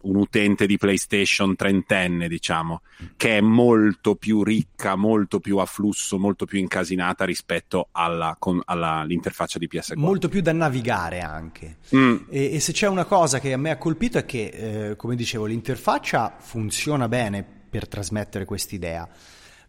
un 0.02 0.16
utente 0.16 0.66
di 0.66 0.78
PlayStation 0.78 1.56
trentenne, 1.56 2.28
diciamo, 2.28 2.82
che 3.16 3.38
è 3.38 3.40
molto 3.40 4.14
più 4.14 4.42
ricca, 4.42 4.96
molto 4.96 5.40
più 5.40 5.58
a 5.58 5.66
flusso, 5.66 6.18
molto 6.18 6.46
più 6.46 6.58
incasinata 6.58 7.24
rispetto 7.24 7.88
alla, 7.92 8.36
con, 8.38 8.60
alla, 8.64 8.98
all'interfaccia 8.98 9.58
di 9.58 9.68
PS4. 9.70 9.98
Molto 9.98 10.28
più 10.28 10.40
da 10.40 10.52
navigare 10.52 11.20
anche. 11.20 11.78
Mm. 11.94 12.16
E, 12.28 12.54
e, 12.54 12.60
se 12.60 12.72
c'è 12.72 12.86
una 12.86 13.04
cosa 13.04 13.40
che 13.40 13.52
a 13.52 13.58
me 13.58 13.70
ha 13.70 13.76
colpito 13.76 14.18
è 14.18 14.24
che, 14.24 14.90
eh, 14.90 14.96
come 14.96 15.16
dicevo, 15.16 15.46
l'interfaccia 15.46 16.36
funziona 16.38 17.08
bene 17.08 17.44
per 17.70 17.88
trasmettere 17.88 18.44
quest'idea, 18.44 19.08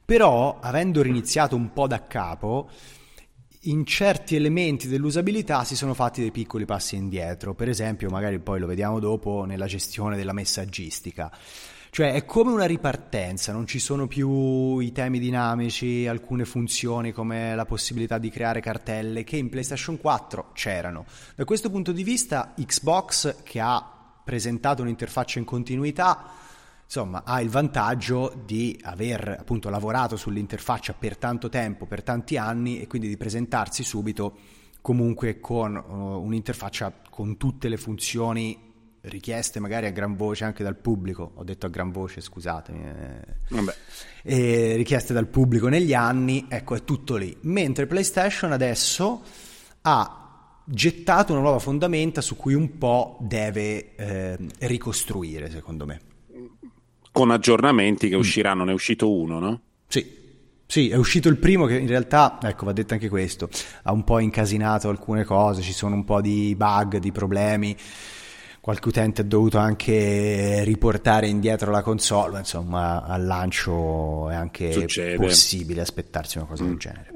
però 0.04 0.60
avendo 0.60 1.02
riniziato 1.02 1.56
un 1.56 1.72
po' 1.74 1.88
da 1.88 2.06
capo 2.08 2.70
in 3.66 3.86
certi 3.86 4.36
elementi 4.36 4.88
dell'usabilità 4.88 5.64
si 5.64 5.76
sono 5.76 5.94
fatti 5.94 6.22
dei 6.22 6.32
piccoli 6.32 6.66
passi 6.66 6.96
indietro, 6.96 7.54
per 7.54 7.70
esempio, 7.70 8.10
magari 8.10 8.40
poi 8.40 8.60
lo 8.60 8.66
vediamo 8.66 9.00
dopo 9.00 9.44
nella 9.46 9.68
gestione 9.68 10.16
della 10.16 10.34
messaggistica. 10.34 11.32
Cioè 11.92 12.14
è 12.14 12.26
come 12.26 12.52
una 12.52 12.66
ripartenza, 12.66 13.52
non 13.52 13.68
ci 13.68 13.78
sono 13.78 14.08
più 14.08 14.80
i 14.80 14.92
temi 14.94 15.20
dinamici, 15.20 16.08
alcune 16.08 16.46
funzioni 16.46 17.12
come 17.12 17.54
la 17.54 17.66
possibilità 17.66 18.18
di 18.18 18.30
creare 18.30 18.62
cartelle 18.62 19.24
che 19.24 19.36
in 19.36 19.50
PlayStation 19.50 20.00
4 20.00 20.52
c'erano. 20.54 21.06
Da 21.36 21.44
questo 21.44 21.70
punto 21.70 21.92
di 21.92 22.04
vista 22.04 22.54
Xbox 22.58 23.44
che 23.44 23.60
ha 23.60 23.86
presentato 24.24 24.82
un'interfaccia 24.82 25.38
in 25.38 25.46
continuità 25.46 26.41
insomma, 26.94 27.24
ha 27.24 27.40
il 27.40 27.48
vantaggio 27.48 28.34
di 28.46 28.78
aver 28.84 29.38
appunto 29.40 29.70
lavorato 29.70 30.18
sull'interfaccia 30.18 30.94
per 30.94 31.16
tanto 31.16 31.48
tempo, 31.48 31.86
per 31.86 32.04
tanti 32.04 32.36
anni 32.36 32.82
e 32.82 32.88
quindi 32.88 33.08
di 33.08 33.16
presentarsi 33.16 33.82
subito 33.82 34.38
comunque 34.82 35.40
con 35.40 35.74
uh, 35.74 36.22
un'interfaccia 36.22 36.92
con 37.10 37.38
tutte 37.38 37.70
le 37.70 37.78
funzioni 37.78 38.70
richieste 39.04 39.62
magari 39.62 39.86
a 39.86 39.92
gran 39.92 40.18
voce 40.18 40.44
anche 40.44 40.66
dal 40.66 40.76
pubblico, 40.76 41.32
ho 41.34 41.44
detto 41.46 41.66
a 41.66 41.70
gran 41.70 41.92
voce, 41.92 42.20
scusatemi, 42.20 42.84
eh, 44.24 44.76
richieste 44.76 45.14
dal 45.14 45.28
pubblico 45.28 45.70
negli 45.70 45.94
anni, 45.94 46.46
ecco 46.50 46.76
è 46.76 46.84
tutto 46.84 47.16
lì. 47.16 47.36
Mentre 47.44 47.88
PlayStation 47.88 48.52
adesso 48.52 49.22
ha 49.84 50.60
gettato 50.66 51.32
una 51.32 51.42
nuova 51.42 51.60
fondamenta 51.60 52.20
su 52.20 52.36
cui 52.36 52.54
un 52.54 52.78
po' 52.78 53.18
deve 53.22 53.96
eh, 53.96 54.38
ricostruire, 54.60 55.50
secondo 55.50 55.86
me 55.86 56.10
con 57.12 57.32
aggiornamenti 57.32 58.10
che 58.10 58.16
mm. 58.16 58.20
usciranno, 58.20 58.64
ne 58.64 58.72
è 58.72 58.74
uscito 58.74 59.12
uno, 59.12 59.40
no? 59.40 59.62
Sì. 59.88 60.20
Sì, 60.66 60.90
è 60.90 60.96
uscito 60.96 61.28
il 61.28 61.36
primo 61.36 61.66
che 61.66 61.78
in 61.78 61.88
realtà, 61.88 62.40
ecco, 62.42 62.64
va 62.64 62.72
detto 62.72 62.94
anche 62.94 63.10
questo, 63.10 63.50
ha 63.84 63.92
un 63.92 64.06
po' 64.06 64.20
incasinato 64.20 64.88
alcune 64.88 65.26
cose, 65.26 65.62
ci 65.62 65.74
sono 65.74 65.96
un 65.96 66.06
po' 66.06 66.22
di 66.22 66.56
bug, 66.56 66.98
di 66.98 67.12
problemi, 67.12 67.76
qualche 68.62 68.88
utente 68.88 69.20
ha 69.20 69.26
dovuto 69.26 69.58
anche 69.58 70.64
riportare 70.64 71.28
indietro 71.28 71.72
la 71.72 71.82
console, 71.82 72.38
insomma 72.40 73.04
al 73.04 73.26
lancio 73.26 74.30
è 74.30 74.36
anche 74.36 74.72
Succede. 74.72 75.18
possibile 75.18 75.82
aspettarsi 75.82 76.38
una 76.38 76.48
cosa 76.48 76.64
mm. 76.64 76.68
del 76.68 76.78
genere. 76.78 77.12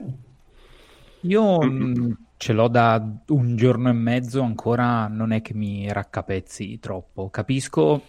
Io 1.21 1.63
mm, 1.63 2.11
ce 2.35 2.51
l'ho 2.51 2.67
da 2.67 3.01
un 3.27 3.55
giorno 3.55 3.87
e 3.87 3.93
mezzo, 3.93 4.41
ancora 4.41 5.07
non 5.07 5.31
è 5.31 5.41
che 5.41 5.53
mi 5.53 5.89
raccapezzi 5.93 6.77
troppo, 6.79 7.29
capisco 7.29 8.01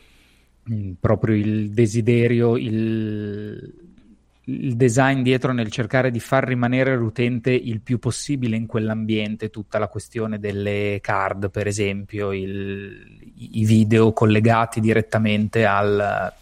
Mm, 0.72 0.94
proprio 0.98 1.36
il 1.36 1.70
desiderio, 1.70 2.56
il, 2.56 3.72
il, 4.44 4.74
design 4.74 5.22
dietro 5.22 5.52
nel 5.52 5.70
cercare 5.70 6.10
di 6.10 6.18
far 6.18 6.44
rimanere 6.44 6.96
l'utente 6.96 7.52
il 7.52 7.80
più 7.80 8.00
possibile 8.00 8.56
in 8.56 8.66
quell'ambiente, 8.66 9.50
tutta 9.50 9.78
la 9.78 9.86
questione 9.86 10.40
delle 10.40 10.98
card, 11.00 11.50
per 11.50 11.68
esempio, 11.68 12.32
il, 12.32 13.32
i 13.36 13.64
video 13.64 14.12
collegati 14.12 14.80
direttamente 14.80 15.64
al, 15.64 16.32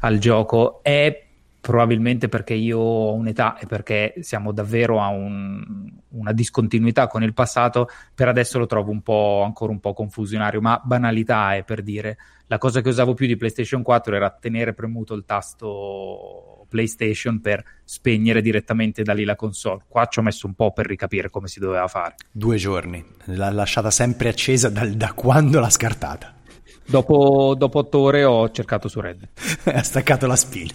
al 0.00 0.18
gioco, 0.18 0.80
è 0.82 1.27
probabilmente 1.60 2.28
perché 2.28 2.54
io 2.54 2.78
ho 2.78 3.12
un'età 3.14 3.58
e 3.58 3.66
perché 3.66 4.14
siamo 4.20 4.52
davvero 4.52 5.00
a 5.00 5.08
un, 5.08 5.90
una 6.10 6.32
discontinuità 6.32 7.06
con 7.06 7.22
il 7.22 7.34
passato, 7.34 7.88
per 8.14 8.28
adesso 8.28 8.58
lo 8.58 8.66
trovo 8.66 8.90
un 8.90 9.02
ancora 9.42 9.72
un 9.72 9.80
po' 9.80 9.92
confusionario, 9.92 10.60
ma 10.60 10.80
banalità 10.82 11.56
è 11.56 11.64
per 11.64 11.82
dire 11.82 12.16
la 12.46 12.58
cosa 12.58 12.80
che 12.80 12.88
usavo 12.88 13.14
più 13.14 13.26
di 13.26 13.36
PlayStation 13.36 13.82
4 13.82 14.14
era 14.14 14.30
tenere 14.30 14.72
premuto 14.72 15.14
il 15.14 15.24
tasto 15.26 16.64
PlayStation 16.68 17.40
per 17.40 17.64
spegnere 17.84 18.40
direttamente 18.40 19.02
da 19.02 19.12
lì 19.12 19.24
la 19.24 19.36
console. 19.36 19.84
Qua 19.88 20.06
ci 20.06 20.18
ho 20.18 20.22
messo 20.22 20.46
un 20.46 20.54
po' 20.54 20.72
per 20.72 20.86
ricapire 20.86 21.30
come 21.30 21.48
si 21.48 21.58
doveva 21.60 21.88
fare. 21.88 22.14
Due 22.30 22.56
giorni, 22.56 23.04
l'ha 23.24 23.50
lasciata 23.50 23.90
sempre 23.90 24.28
accesa 24.28 24.68
da, 24.68 24.86
da 24.86 25.12
quando 25.12 25.60
l'ha 25.60 25.70
scartata. 25.70 26.37
Dopo, 26.90 27.54
dopo, 27.54 27.80
otto 27.80 27.98
ore 27.98 28.24
ho 28.24 28.50
cercato 28.50 28.88
su 28.88 29.00
Reddit. 29.00 29.28
ha 29.68 29.82
staccato 29.82 30.26
la 30.26 30.36
spina. 30.36 30.72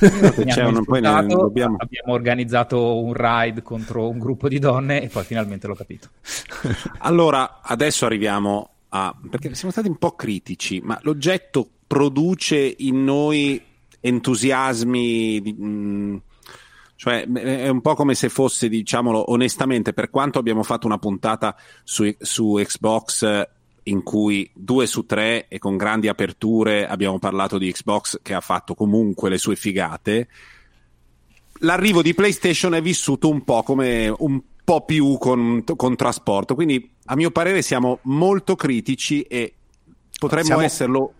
un, 0.00 0.82
dobbiamo... 1.28 1.76
Abbiamo 1.78 2.14
organizzato 2.14 2.98
un 2.98 3.12
ride 3.12 3.60
contro 3.60 4.08
un 4.08 4.18
gruppo 4.18 4.48
di 4.48 4.58
donne 4.58 5.02
e 5.02 5.08
poi 5.08 5.24
finalmente 5.24 5.66
l'ho 5.66 5.74
capito. 5.74 6.08
allora, 7.00 7.60
adesso 7.60 8.06
arriviamo 8.06 8.70
a... 8.88 9.14
perché 9.28 9.54
siamo 9.54 9.72
stati 9.72 9.88
un 9.88 9.98
po' 9.98 10.12
critici, 10.12 10.80
ma 10.82 10.98
l'oggetto 11.02 11.68
produce 11.86 12.74
in 12.78 13.04
noi 13.04 13.62
entusiasmi... 14.00 15.40
Di, 15.42 15.52
mh, 15.52 15.66
mm, 15.66 16.16
cioè 16.96 17.26
è 17.26 17.68
un 17.68 17.80
po' 17.82 17.94
come 17.94 18.14
se 18.14 18.30
fosse, 18.30 18.70
diciamolo 18.70 19.32
onestamente, 19.32 19.92
per 19.92 20.08
quanto 20.08 20.38
abbiamo 20.38 20.62
fatto 20.62 20.86
una 20.86 20.98
puntata 20.98 21.54
su, 21.82 22.10
su 22.20 22.54
Xbox 22.54 23.48
in 23.84 24.02
cui 24.02 24.50
due 24.54 24.86
su 24.86 25.06
tre 25.06 25.48
e 25.48 25.58
con 25.58 25.76
grandi 25.76 26.08
aperture 26.08 26.86
abbiamo 26.86 27.18
parlato 27.18 27.58
di 27.58 27.72
Xbox 27.72 28.20
che 28.22 28.34
ha 28.34 28.40
fatto 28.40 28.74
comunque 28.74 29.28
le 29.28 29.38
sue 29.38 29.56
figate, 29.56 30.28
l'arrivo 31.60 32.02
di 32.02 32.14
PlayStation 32.14 32.74
è 32.74 32.82
vissuto 32.82 33.28
un 33.28 33.42
po' 33.44 33.62
come 33.62 34.14
un 34.16 34.40
po' 34.64 34.84
più 34.84 35.18
con, 35.18 35.64
con 35.76 35.96
trasporto. 35.96 36.54
Quindi, 36.54 36.90
a 37.06 37.16
mio 37.16 37.30
parere, 37.30 37.62
siamo 37.62 37.98
molto 38.02 38.54
critici 38.54 39.22
e 39.22 39.54
potremmo 40.18 40.46
siamo, 40.46 40.62
esserlo. 40.62 41.14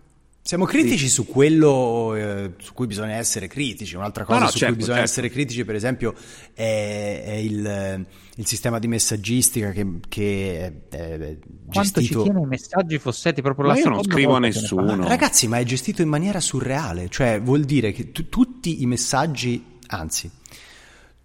Siamo 0.45 0.65
critici 0.65 1.07
sì. 1.07 1.09
su 1.09 1.25
quello 1.25 2.15
eh, 2.15 2.51
su 2.57 2.73
cui 2.73 2.85
bisogna 2.85 3.15
essere 3.15 3.47
critici. 3.47 3.95
Un'altra 3.95 4.25
cosa 4.25 4.39
no, 4.39 4.43
no, 4.43 4.51
su 4.51 4.57
certo, 4.57 4.73
cui 4.73 4.83
bisogna 4.83 4.97
certo. 5.05 5.11
essere 5.11 5.29
critici, 5.29 5.63
per 5.63 5.75
esempio, 5.75 6.13
è, 6.53 7.23
è 7.25 7.33
il, 7.35 8.05
il, 8.35 8.45
sistema 8.45 8.77
di 8.77 8.87
messaggistica 8.89 9.71
che, 9.71 9.87
che 10.09 10.73
è, 10.89 10.95
è 10.97 11.37
Quanto 11.71 12.01
gestito. 12.01 12.19
ci 12.19 12.29
tiene 12.29 12.41
i 12.41 12.45
messaggi 12.45 12.99
fossetti 12.99 13.41
proprio 13.41 13.67
ma 13.67 13.73
la 13.73 13.79
io 13.79 13.87
non 13.87 14.03
scrivo 14.03 14.35
a 14.35 14.39
nessuno. 14.39 15.07
Ragazzi, 15.07 15.47
ma 15.47 15.59
è 15.59 15.63
gestito 15.63 16.01
in 16.01 16.09
maniera 16.09 16.41
surreale. 16.41 17.07
Cioè, 17.07 17.39
vuol 17.41 17.63
dire 17.63 17.93
che 17.93 18.11
t- 18.11 18.27
tutti 18.27 18.81
i 18.81 18.85
messaggi, 18.85 19.63
anzi 19.87 20.29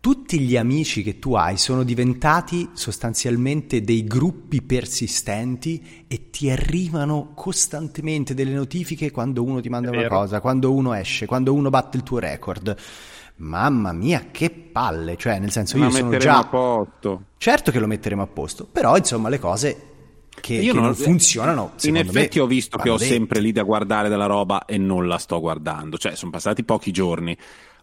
tutti 0.00 0.38
gli 0.38 0.56
amici 0.56 1.02
che 1.02 1.18
tu 1.18 1.34
hai 1.34 1.56
sono 1.56 1.82
diventati 1.82 2.70
sostanzialmente 2.72 3.82
dei 3.82 4.04
gruppi 4.04 4.62
persistenti 4.62 6.04
e 6.06 6.30
ti 6.30 6.50
arrivano 6.50 7.32
costantemente 7.34 8.32
delle 8.32 8.52
notifiche 8.52 9.10
quando 9.10 9.42
uno 9.42 9.60
ti 9.60 9.68
manda 9.68 9.90
una 9.90 10.06
cosa, 10.06 10.40
quando 10.40 10.72
uno 10.72 10.94
esce, 10.94 11.26
quando 11.26 11.52
uno 11.52 11.68
batte 11.68 11.96
il 11.96 12.04
tuo 12.04 12.18
record. 12.18 12.76
Mamma 13.36 13.92
mia, 13.92 14.26
che 14.32 14.50
palle! 14.50 15.16
Cioè, 15.16 15.38
nel 15.38 15.52
senso, 15.52 15.78
io 15.78 15.90
sono 15.90 16.16
già. 16.16 16.38
a 16.38 16.46
posto. 16.46 17.22
Certo 17.36 17.70
che 17.70 17.78
lo 17.78 17.86
metteremo 17.86 18.22
a 18.22 18.26
posto, 18.26 18.66
però 18.70 18.96
insomma, 18.96 19.28
le 19.28 19.38
cose 19.38 19.82
che, 20.40 20.54
io 20.54 20.72
che 20.72 20.78
non, 20.78 20.88
non 20.88 20.94
funzionano. 20.96 21.72
In 21.82 21.96
effetti, 21.96 22.40
ho 22.40 22.46
visto 22.46 22.78
che 22.78 22.88
ho 22.88 22.98
sempre 22.98 23.40
lì 23.40 23.52
da 23.52 23.62
guardare 23.62 24.08
della 24.08 24.26
roba 24.26 24.64
e 24.64 24.76
non 24.76 25.06
la 25.06 25.18
sto 25.18 25.38
guardando. 25.40 25.98
Cioè, 25.98 26.16
sono 26.16 26.32
passati 26.32 26.64
pochi 26.64 26.90
giorni 26.90 27.36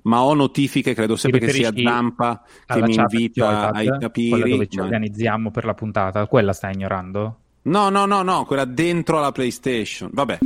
ma 0.06 0.24
ho 0.24 0.34
notifiche, 0.34 0.94
credo 0.94 1.16
sempre 1.16 1.40
che 1.40 1.52
sia 1.52 1.72
Zampa 1.76 2.44
che 2.66 2.82
mi 2.82 2.96
invita 2.96 3.72
ai 3.72 3.98
capiri. 4.00 4.30
Quella 4.30 4.48
dove 4.48 4.68
ci 4.68 4.78
ma... 4.78 4.84
organizziamo 4.84 5.52
per 5.52 5.66
la 5.66 5.74
puntata, 5.74 6.26
quella 6.28 6.54
stai 6.54 6.74
ignorando? 6.74 7.40
No, 7.64 7.90
no, 7.90 8.06
no, 8.06 8.22
no, 8.22 8.46
quella 8.46 8.66
dentro 8.66 9.18
alla 9.18 9.32
PlayStation. 9.32 10.10
Vabbè. 10.14 10.40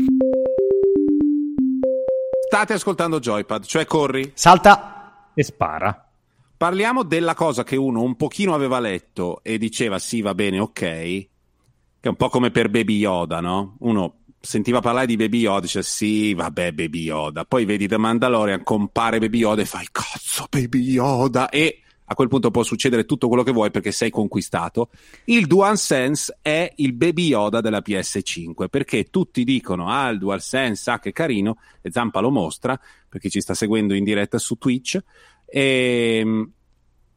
State 2.47 2.73
ascoltando 2.73 3.19
Joypad, 3.19 3.65
cioè 3.65 3.85
corri. 3.85 4.31
Salta. 4.33 5.31
E 5.33 5.43
spara. 5.43 6.09
Parliamo 6.55 7.03
della 7.03 7.35
cosa 7.35 7.63
che 7.63 7.75
uno 7.75 8.01
un 8.01 8.15
pochino 8.15 8.53
aveva 8.53 8.79
letto 8.79 9.41
e 9.43 9.57
diceva 9.57 9.99
sì, 9.99 10.21
va 10.21 10.33
bene, 10.33 10.59
ok. 10.59 10.79
Che 10.79 11.29
è 11.99 12.07
un 12.07 12.15
po' 12.15 12.29
come 12.29 12.49
per 12.49 12.69
Baby 12.69 12.97
Yoda, 12.97 13.41
no? 13.41 13.75
Uno 13.79 14.18
sentiva 14.39 14.79
parlare 14.79 15.05
di 15.05 15.15
Baby 15.15 15.39
Yoda, 15.39 15.61
dice 15.61 15.83
sì, 15.83 16.33
vabbè, 16.33 16.71
Baby 16.71 17.01
Yoda. 17.01 17.45
Poi 17.45 17.65
vedi 17.65 17.87
The 17.87 17.97
Mandalorian, 17.97 18.63
compare 18.63 19.19
Baby 19.19 19.39
Yoda 19.39 19.61
e 19.61 19.65
fai 19.65 19.87
cazzo, 19.91 20.47
Baby 20.49 20.81
Yoda. 20.81 21.49
E 21.49 21.81
a 22.11 22.15
quel 22.15 22.27
punto 22.27 22.49
può 22.49 22.63
succedere 22.63 23.05
tutto 23.05 23.27
quello 23.27 23.43
che 23.43 23.51
vuoi 23.51 23.69
perché 23.69 23.91
sei 23.91 24.09
conquistato. 24.09 24.89
Il 25.25 25.45
DualSense 25.45 26.39
è 26.41 26.71
il 26.77 26.93
Baby 26.93 27.27
Yoda 27.27 27.61
della 27.61 27.83
PS5 27.85 28.67
perché 28.67 29.05
tutti 29.05 29.43
dicono 29.43 29.89
ah 29.89 30.09
il 30.09 30.17
DualSense, 30.17 30.89
ah 30.89 30.99
che 30.99 31.11
carino, 31.11 31.57
e 31.81 31.91
Zampa 31.91 32.19
lo 32.19 32.31
mostra 32.31 32.79
perché 33.07 33.29
ci 33.29 33.41
sta 33.41 33.53
seguendo 33.53 33.93
in 33.93 34.03
diretta 34.03 34.39
su 34.39 34.55
Twitch. 34.55 34.97
E 35.45 36.17
ehm, 36.21 36.51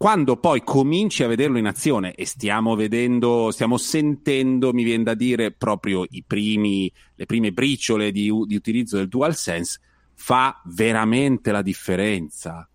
quando 0.03 0.37
poi 0.37 0.65
cominci 0.65 1.23
a 1.23 1.29
vederlo 1.29 1.59
in 1.59 1.67
azione 1.67 2.15
e 2.15 2.27
stiamo 2.27 2.75
vedendo, 2.75 3.53
stiamo 3.53 3.79
sentendo, 3.79 4.73
mi 4.73 4.83
viene 4.83 5.05
da 5.05 5.15
dire, 5.15 5.53
proprio 5.53 6.07
primi, 6.27 6.93
le 7.15 7.25
prime 7.25 7.53
briciole 7.53 8.11
di, 8.11 8.29
di 8.45 8.57
utilizzo 8.57 8.97
del 8.97 9.07
DualSense, 9.07 9.79
fa 10.15 10.61
veramente 10.65 11.53
la 11.53 11.63
differenza. 11.63 12.69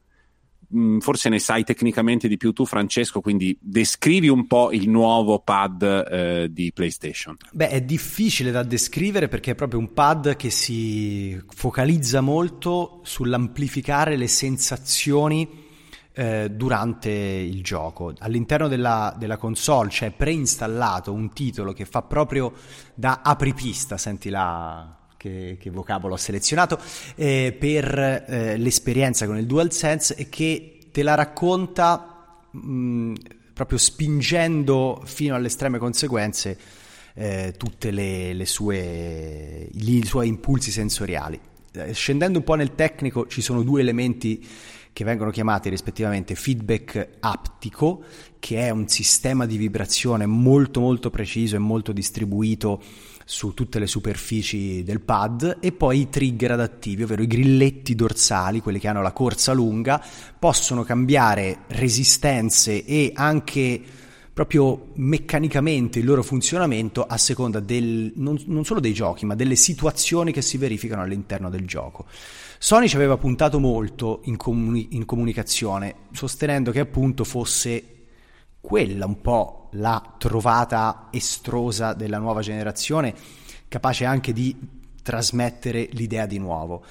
Mm, 0.74 1.00
forse 1.00 1.28
ne 1.28 1.40
sai 1.40 1.66
tecnicamente 1.66 2.30
di 2.30 2.38
più 2.38 2.54
tu, 2.54 2.66
Francesco, 2.66 3.20
quindi 3.20 3.58
descrivi 3.60 4.30
un 4.30 4.48
po' 4.48 4.72
il 4.72 4.88
nuovo 4.88 5.40
pad 5.40 5.84
eh, 5.84 6.48
di 6.50 6.72
PlayStation. 6.74 7.36
Beh, 7.52 7.68
è 7.68 7.82
difficile 7.82 8.52
da 8.52 8.64
descrivere 8.64 9.28
perché 9.28 9.52
è 9.52 9.56
proprio 9.56 9.82
un 9.82 9.92
pad 9.92 10.38
che 10.38 10.50
si 10.50 11.38
focalizza 11.50 12.22
molto 12.22 13.02
sull'amplificare 13.04 14.16
le 14.16 14.28
sensazioni 14.28 15.66
eh, 16.18 16.50
durante 16.50 17.12
il 17.12 17.62
gioco. 17.62 18.12
All'interno 18.18 18.68
della, 18.68 19.16
della, 19.20 19.38
console 19.38 19.90
c'è 19.90 20.10
preinstallato 20.10 21.14
un 21.14 21.32
titolo 21.32 21.74
che 21.74 21.86
fa 21.86 22.02
proprio 22.02 22.54
da 22.96 23.22
apripista, 23.24 24.00
senti 24.00 24.30
là 24.30 24.98
che, 25.16 25.58
che 25.60 25.70
vocabolo 25.70 26.16
ho 26.16 26.18
selezionato, 26.18 26.80
eh, 27.14 27.56
per 27.58 28.26
eh, 28.28 28.58
l'esperienza 28.58 29.28
con 29.28 29.38
il 29.38 29.46
DualSense 29.46 30.16
e 30.16 30.28
che 30.28 30.80
te 30.92 31.04
la 31.04 31.14
racconta 31.14 32.26
mh, 32.50 33.14
proprio 33.54 33.78
spingendo 33.78 35.04
fino 35.06 35.36
alle 35.36 35.48
estreme 35.48 35.78
conseguenze 35.78 36.58
eh, 37.14 37.54
tutti 37.58 37.90
i 37.90 38.46
suoi 40.04 40.28
impulsi 40.28 40.72
sensoriali. 40.72 41.40
Eh, 41.74 41.94
scendendo 41.94 42.40
un 42.40 42.44
po' 42.44 42.56
nel 42.56 42.74
tecnico 42.74 43.28
ci 43.28 43.42
sono 43.42 43.62
due 43.62 43.82
elementi 43.82 44.44
che 44.98 45.04
vengono 45.04 45.30
chiamati 45.30 45.70
rispettivamente 45.70 46.34
feedback 46.34 47.18
aptico, 47.20 48.04
che 48.40 48.62
è 48.62 48.72
un 48.72 48.88
sistema 48.88 49.46
di 49.46 49.56
vibrazione 49.56 50.26
molto 50.26 50.80
molto 50.80 51.12
preciso 51.12 51.56
e 51.56 51.60
molto 51.60 51.92
distribuito 51.92 52.82
su 53.24 53.54
tutte 53.54 53.78
le 53.78 53.86
superfici 53.86 54.82
del 54.82 55.02
pad 55.02 55.60
e 55.60 55.72
poi 55.72 56.00
i 56.00 56.10
trigger 56.10 56.54
adattivi, 56.54 57.04
ovvero 57.04 57.22
i 57.22 57.28
grilletti 57.28 57.94
dorsali, 57.94 58.60
quelli 58.60 58.80
che 58.80 58.88
hanno 58.88 59.04
la 59.04 59.12
corsa 59.12 59.54
lunga, 59.54 60.04
possono 60.40 60.82
cambiare 60.82 61.60
resistenze 61.68 62.84
e 62.84 63.12
anche 63.14 63.80
proprio 64.34 64.94
meccanicamente 64.96 66.00
il 66.00 66.06
loro 66.06 66.24
funzionamento 66.24 67.06
a 67.06 67.18
seconda 67.18 67.60
del, 67.60 68.14
non, 68.16 68.42
non 68.48 68.66
solo 68.66 68.80
dei 68.80 68.94
giochi, 68.94 69.28
ma 69.28 69.36
delle 69.36 69.56
situazioni 69.56 70.32
che 70.32 70.42
si 70.42 70.58
verificano 70.58 71.04
all'interno 71.04 71.52
del 71.52 71.68
gioco. 71.68 72.08
Sony 72.60 72.88
ci 72.88 72.96
aveva 72.96 73.18
puntato 73.18 73.60
molto 73.60 74.22
in, 74.24 74.36
comuni- 74.36 74.90
in 74.92 75.06
comunicazione, 75.06 75.96
sostenendo 76.12 76.72
che 76.72 76.80
appunto 76.80 77.24
fosse 77.24 77.84
quella 78.60 79.06
un 79.06 79.22
po' 79.22 79.70
la 79.74 80.16
trovata 80.18 81.08
estrosa 81.12 81.94
della 81.94 82.18
nuova 82.18 82.42
generazione, 82.42 83.14
capace 83.68 84.06
anche 84.06 84.34
di 84.34 84.56
trasmettere 85.04 85.88
l'idea 85.92 86.26
di 86.26 86.40
nuovo. 86.40 86.84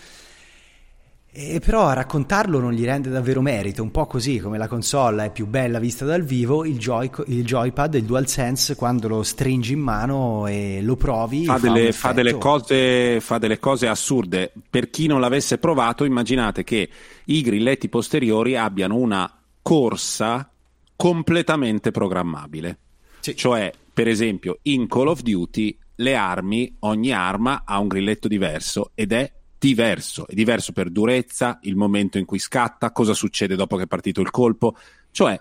E 1.38 1.60
però 1.60 1.88
a 1.88 1.92
raccontarlo 1.92 2.60
non 2.60 2.72
gli 2.72 2.82
rende 2.82 3.10
davvero 3.10 3.42
merito, 3.42 3.82
un 3.82 3.90
po' 3.90 4.06
così 4.06 4.38
come 4.38 4.56
la 4.56 4.68
console 4.68 5.26
è 5.26 5.30
più 5.30 5.46
bella 5.46 5.78
vista 5.78 6.06
dal 6.06 6.22
vivo, 6.22 6.64
il, 6.64 6.78
joy, 6.78 7.10
il 7.26 7.44
joypad, 7.44 7.92
il 7.92 8.04
DualSense, 8.04 8.74
quando 8.74 9.06
lo 9.06 9.22
stringi 9.22 9.74
in 9.74 9.80
mano 9.80 10.46
e 10.46 10.80
lo 10.80 10.96
provi, 10.96 11.44
fa, 11.44 11.58
fa, 11.58 11.68
delle, 11.68 11.92
fa, 11.92 12.12
delle 12.12 12.38
cose, 12.38 13.20
fa 13.20 13.36
delle 13.36 13.58
cose 13.58 13.86
assurde. 13.86 14.50
Per 14.70 14.88
chi 14.88 15.08
non 15.08 15.20
l'avesse 15.20 15.58
provato, 15.58 16.04
immaginate 16.04 16.64
che 16.64 16.88
i 17.26 17.42
grilletti 17.42 17.90
posteriori 17.90 18.56
abbiano 18.56 18.96
una 18.96 19.30
corsa 19.60 20.50
completamente 20.96 21.90
programmabile. 21.90 22.78
Sì. 23.20 23.36
Cioè, 23.36 23.70
per 23.92 24.08
esempio, 24.08 24.60
in 24.62 24.88
Call 24.88 25.08
of 25.08 25.20
Duty 25.20 25.76
le 25.96 26.14
armi, 26.14 26.76
ogni 26.80 27.12
arma 27.12 27.64
ha 27.66 27.78
un 27.78 27.88
grilletto 27.88 28.26
diverso 28.26 28.92
ed 28.94 29.12
è 29.12 29.30
diverso. 29.58 30.26
È 30.26 30.34
diverso 30.34 30.72
per 30.72 30.90
durezza, 30.90 31.58
il 31.62 31.76
momento 31.76 32.18
in 32.18 32.24
cui 32.24 32.38
scatta, 32.38 32.92
cosa 32.92 33.14
succede 33.14 33.56
dopo 33.56 33.76
che 33.76 33.84
è 33.84 33.86
partito 33.86 34.20
il 34.20 34.30
colpo. 34.30 34.76
Cioè, 35.10 35.40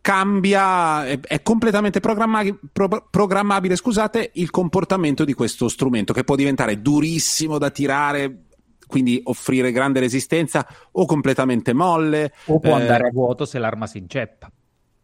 cambia, 0.00 1.06
è, 1.06 1.20
è 1.20 1.42
completamente 1.42 2.00
programmabile, 2.00 2.58
pro, 2.72 3.06
programmabile 3.10 3.76
scusate, 3.76 4.30
il 4.34 4.50
comportamento 4.50 5.24
di 5.24 5.34
questo 5.34 5.68
strumento 5.68 6.12
che 6.12 6.24
può 6.24 6.36
diventare 6.36 6.80
durissimo 6.80 7.58
da 7.58 7.70
tirare 7.70 8.44
quindi 8.86 9.20
offrire 9.22 9.70
grande 9.70 10.00
resistenza 10.00 10.66
o 10.90 11.06
completamente 11.06 11.72
molle 11.72 12.32
o 12.46 12.58
può 12.58 12.76
eh, 12.76 12.80
andare 12.80 13.06
a 13.06 13.10
vuoto 13.12 13.44
se 13.44 13.60
l'arma 13.60 13.86
si 13.86 13.98
inceppa 13.98 14.50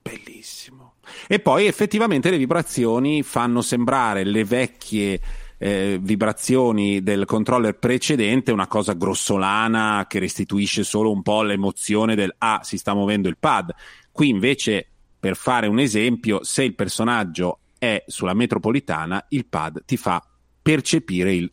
bellissimo. 0.07 0.95
E 1.27 1.41
poi 1.41 1.67
effettivamente 1.67 2.31
le 2.31 2.39
vibrazioni 2.39 3.23
fanno 3.23 3.61
sembrare 3.61 4.25
le 4.25 4.45
vecchie 4.45 5.21
eh, 5.59 5.99
vibrazioni 6.01 7.03
del 7.03 7.25
controller 7.25 7.79
precedente 7.79 8.53
una 8.53 8.67
cosa 8.67 8.93
grossolana 8.93 10.07
che 10.09 10.19
restituisce 10.19 10.85
solo 10.85 11.11
un 11.11 11.23
po' 11.23 11.43
l'emozione 11.43 12.15
del 12.15 12.35
ah, 12.39 12.61
si 12.63 12.79
sta 12.79 12.95
muovendo 12.95 13.29
il 13.29 13.39
pad. 13.39 13.75
Qui 14.11 14.29
invece, 14.29 14.87
per 15.19 15.37
fare 15.37 15.67
un 15.67 15.79
esempio, 15.79 16.43
se 16.43 16.65
il 16.65 16.75
personaggio 16.75 17.61
è 17.79 18.03
sulla 18.07 18.35
metropolitana, 18.35 19.25
il 19.31 19.47
pad 19.47 19.85
ti 19.85 19.97
fa 19.97 20.23
percepire 20.61 21.35
il 21.35 21.51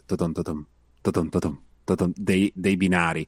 dei, 2.16 2.52
dei 2.56 2.78
binari 2.78 3.28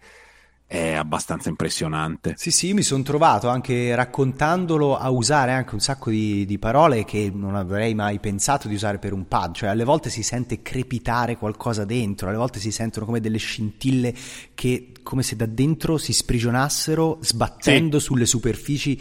è 0.67 0.93
abbastanza 0.93 1.49
impressionante. 1.49 2.33
Sì, 2.37 2.49
sì, 2.49 2.73
mi 2.73 2.81
sono 2.81 3.03
trovato 3.03 3.49
anche 3.49 3.93
raccontandolo 3.93 4.97
a 4.97 5.09
usare 5.09 5.51
anche 5.51 5.75
un 5.75 5.79
sacco 5.79 6.09
di, 6.09 6.45
di, 6.45 6.57
parole 6.57 7.05
che 7.05 7.31
non 7.33 7.55
avrei 7.55 7.93
mai 7.93 8.19
pensato 8.19 8.67
di 8.67 8.73
usare 8.73 8.97
per 8.97 9.13
un 9.13 9.27
pad, 9.27 9.53
cioè 9.53 9.69
alle 9.69 9.83
volte 9.83 10.09
si 10.09 10.23
sente 10.23 10.63
crepitare 10.63 11.37
qualcosa 11.37 11.85
dentro, 11.85 12.29
alle 12.29 12.37
volte 12.37 12.59
si 12.59 12.71
sentono 12.71 13.05
come 13.05 13.19
delle 13.19 13.37
scintille 13.37 14.13
che 14.55 14.91
come 15.03 15.21
se 15.21 15.35
da 15.35 15.45
dentro 15.45 15.97
si 15.97 16.13
sprigionassero 16.13 17.19
sbattendo 17.21 17.99
sì. 17.99 18.05
sulle 18.05 18.25
superfici 18.25 18.99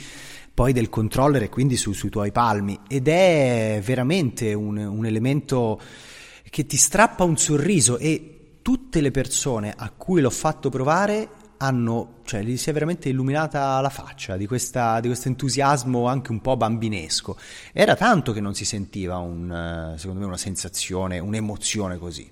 poi 0.52 0.72
del 0.74 0.90
controller 0.90 1.44
e 1.44 1.48
quindi 1.48 1.76
su, 1.76 1.92
sui 1.92 2.10
tuoi 2.10 2.30
palmi 2.30 2.78
ed 2.86 3.08
è 3.08 3.80
veramente 3.82 4.52
un, 4.52 4.76
un 4.76 5.06
elemento 5.06 5.80
che 6.50 6.66
ti 6.66 6.76
strappa 6.76 7.24
un 7.24 7.38
sorriso 7.38 7.98
e 7.98 8.58
tutte 8.62 9.00
le 9.00 9.10
persone 9.10 9.74
a 9.76 9.90
cui 9.90 10.20
l'ho 10.20 10.30
fatto 10.30 10.68
provare 10.68 11.28
hanno, 11.64 12.20
cioè, 12.24 12.42
gli 12.42 12.56
si 12.56 12.70
è 12.70 12.72
veramente 12.72 13.08
illuminata 13.08 13.80
la 13.80 13.88
faccia 13.88 14.36
di, 14.36 14.46
questa, 14.46 15.00
di 15.00 15.08
questo 15.08 15.28
entusiasmo 15.28 16.06
anche 16.06 16.30
un 16.30 16.40
po' 16.40 16.56
bambinesco. 16.56 17.36
Era 17.72 17.94
tanto 17.96 18.32
che 18.32 18.40
non 18.40 18.54
si 18.54 18.64
sentiva, 18.64 19.16
un, 19.18 19.92
eh, 19.94 19.98
secondo 19.98 20.20
me, 20.20 20.26
una 20.26 20.36
sensazione, 20.36 21.18
un'emozione 21.18 21.98
così. 21.98 22.30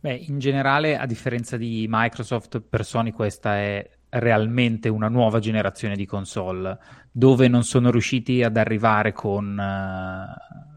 Beh, 0.00 0.14
in 0.14 0.38
generale, 0.38 0.98
a 0.98 1.06
differenza 1.06 1.56
di 1.56 1.86
Microsoft, 1.88 2.60
per 2.60 2.84
Sony 2.84 3.12
questa 3.12 3.56
è 3.56 3.88
realmente 4.10 4.88
una 4.88 5.08
nuova 5.08 5.38
generazione 5.38 5.96
di 5.96 6.06
console, 6.06 6.78
dove 7.10 7.48
non 7.48 7.64
sono 7.64 7.90
riusciti 7.90 8.42
ad 8.42 8.56
arrivare 8.56 9.12
con... 9.12 9.58
Uh 9.58 10.72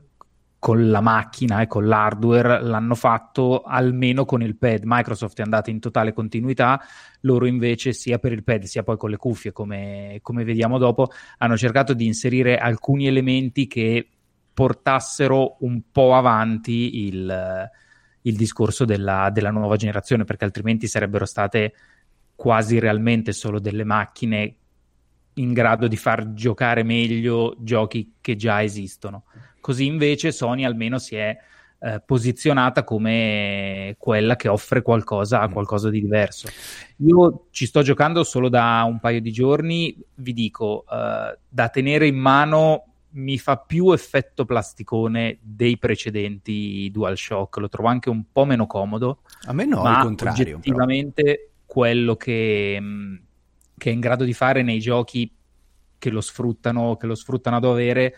con 0.59 0.89
la 0.89 1.01
macchina 1.01 1.61
e 1.61 1.67
con 1.67 1.85
l'hardware 1.85 2.61
l'hanno 2.61 2.95
fatto 2.95 3.61
almeno 3.61 4.25
con 4.25 4.41
il 4.41 4.57
pad. 4.57 4.81
Microsoft 4.83 5.39
è 5.39 5.43
andata 5.43 5.69
in 5.69 5.79
totale 5.79 6.13
continuità, 6.13 6.81
loro 7.21 7.45
invece 7.45 7.93
sia 7.93 8.17
per 8.17 8.31
il 8.31 8.43
pad 8.43 8.63
sia 8.63 8.83
poi 8.83 8.97
con 8.97 9.09
le 9.09 9.17
cuffie, 9.17 9.51
come, 9.51 10.19
come 10.21 10.43
vediamo 10.43 10.77
dopo, 10.77 11.09
hanno 11.37 11.57
cercato 11.57 11.93
di 11.93 12.05
inserire 12.05 12.57
alcuni 12.57 13.07
elementi 13.07 13.67
che 13.67 14.07
portassero 14.53 15.57
un 15.59 15.83
po' 15.91 16.15
avanti 16.15 17.05
il, 17.05 17.69
il 18.21 18.35
discorso 18.35 18.85
della, 18.85 19.29
della 19.31 19.51
nuova 19.51 19.75
generazione, 19.75 20.23
perché 20.23 20.45
altrimenti 20.45 20.87
sarebbero 20.87 21.25
state 21.25 21.73
quasi 22.35 22.79
realmente 22.79 23.31
solo 23.33 23.59
delle 23.59 23.83
macchine 23.83 24.55
in 25.35 25.53
grado 25.53 25.87
di 25.87 25.97
far 25.97 26.33
giocare 26.33 26.81
meglio 26.83 27.55
giochi 27.59 28.15
che 28.19 28.35
già 28.35 28.63
esistono. 28.63 29.25
Così 29.67 29.85
invece 29.85 30.31
Sony 30.31 30.63
almeno 30.63 30.97
si 30.97 31.17
è 31.17 31.37
eh, 31.79 32.01
posizionata 32.05 32.85
come 32.85 33.97
quella 33.99 34.37
che 34.37 34.47
offre 34.47 34.81
qualcosa, 34.81 35.45
mm. 35.45 35.51
qualcosa 35.51 35.89
di 35.89 35.99
diverso. 35.99 36.47
Io 37.05 37.47
ci 37.51 37.65
sto 37.65 37.81
giocando 37.81 38.23
solo 38.23 38.47
da 38.47 38.85
un 38.87 39.01
paio 39.01 39.19
di 39.19 39.29
giorni, 39.29 39.93
vi 40.15 40.31
dico, 40.31 40.85
eh, 40.89 41.37
da 41.49 41.67
tenere 41.67 42.07
in 42.07 42.15
mano 42.15 42.85
mi 43.09 43.37
fa 43.37 43.57
più 43.57 43.91
effetto 43.91 44.45
plasticone 44.45 45.39
dei 45.41 45.77
precedenti 45.77 46.89
DualShock, 46.89 47.57
lo 47.57 47.67
trovo 47.67 47.89
anche 47.89 48.09
un 48.09 48.23
po' 48.31 48.45
meno 48.45 48.67
comodo. 48.67 49.23
A 49.47 49.51
me 49.51 49.65
no, 49.65 49.81
ma 49.81 49.97
al 49.97 50.05
contrario. 50.05 50.59
Effettivamente 50.59 51.23
però. 51.23 51.35
quello 51.65 52.15
che, 52.15 52.77
mm, 52.79 53.15
che, 53.77 53.89
è 53.89 53.93
in 53.93 53.99
grado 53.99 54.23
di 54.23 54.33
fare 54.33 54.61
nei 54.61 54.79
giochi 54.79 55.29
che 55.97 56.09
lo 56.09 56.21
sfruttano, 56.21 56.95
che 56.95 57.05
lo 57.05 57.15
sfruttano 57.15 57.57
a 57.57 57.59
dovere 57.59 58.15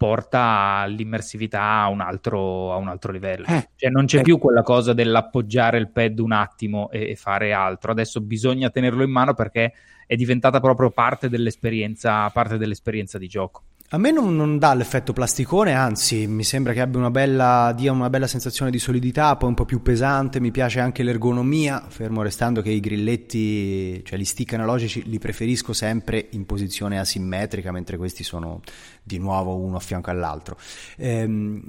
porta 0.00 0.86
l'immersività 0.86 1.82
a 1.82 1.88
un 1.88 2.00
altro, 2.00 2.72
a 2.72 2.76
un 2.76 2.88
altro 2.88 3.12
livello. 3.12 3.44
Eh, 3.44 3.68
cioè 3.76 3.90
non 3.90 4.06
c'è 4.06 4.20
eh. 4.20 4.22
più 4.22 4.38
quella 4.38 4.62
cosa 4.62 4.94
dell'appoggiare 4.94 5.76
il 5.76 5.90
pad 5.90 6.18
un 6.20 6.32
attimo 6.32 6.90
e, 6.90 7.10
e, 7.10 7.16
fare 7.16 7.52
altro. 7.52 7.92
Adesso 7.92 8.22
bisogna 8.22 8.70
tenerlo 8.70 9.02
in 9.02 9.10
mano 9.10 9.34
perché 9.34 9.74
è 10.06 10.16
diventata 10.16 10.58
proprio 10.58 10.90
parte 10.90 11.28
dell'esperienza, 11.28 12.30
parte 12.30 12.56
dell'esperienza 12.56 13.18
di 13.18 13.28
gioco. 13.28 13.64
A 13.92 13.98
me 13.98 14.12
non, 14.12 14.36
non, 14.36 14.56
dà 14.56 14.72
l'effetto 14.72 15.12
plasticone, 15.12 15.72
anzi 15.72 16.28
mi 16.28 16.44
sembra 16.44 16.72
che 16.72 16.80
abbia 16.80 17.00
una 17.00 17.10
bella, 17.10 17.72
dia 17.76 17.90
una 17.90 18.08
bella 18.08 18.28
sensazione 18.28 18.70
di 18.70 18.78
solidità, 18.78 19.34
poi 19.34 19.48
un 19.48 19.56
po' 19.56 19.64
più 19.64 19.82
pesante, 19.82 20.38
mi 20.38 20.52
piace 20.52 20.78
anche 20.78 21.02
l'ergonomia, 21.02 21.84
fermo 21.88 22.22
restando 22.22 22.62
che 22.62 22.70
i 22.70 22.78
grilletti, 22.78 24.00
cioè 24.04 24.16
gli 24.16 24.24
stick 24.24 24.52
analogici, 24.52 25.02
li 25.08 25.18
preferisco 25.18 25.72
sempre 25.72 26.28
in 26.30 26.46
posizione 26.46 27.00
asimmetrica, 27.00 27.72
mentre 27.72 27.96
questi 27.96 28.22
sono 28.22 28.60
di 29.02 29.18
nuovo 29.18 29.56
uno 29.56 29.78
a 29.78 29.80
fianco 29.80 30.10
all'altro. 30.10 30.56
Ehm, 30.96 31.60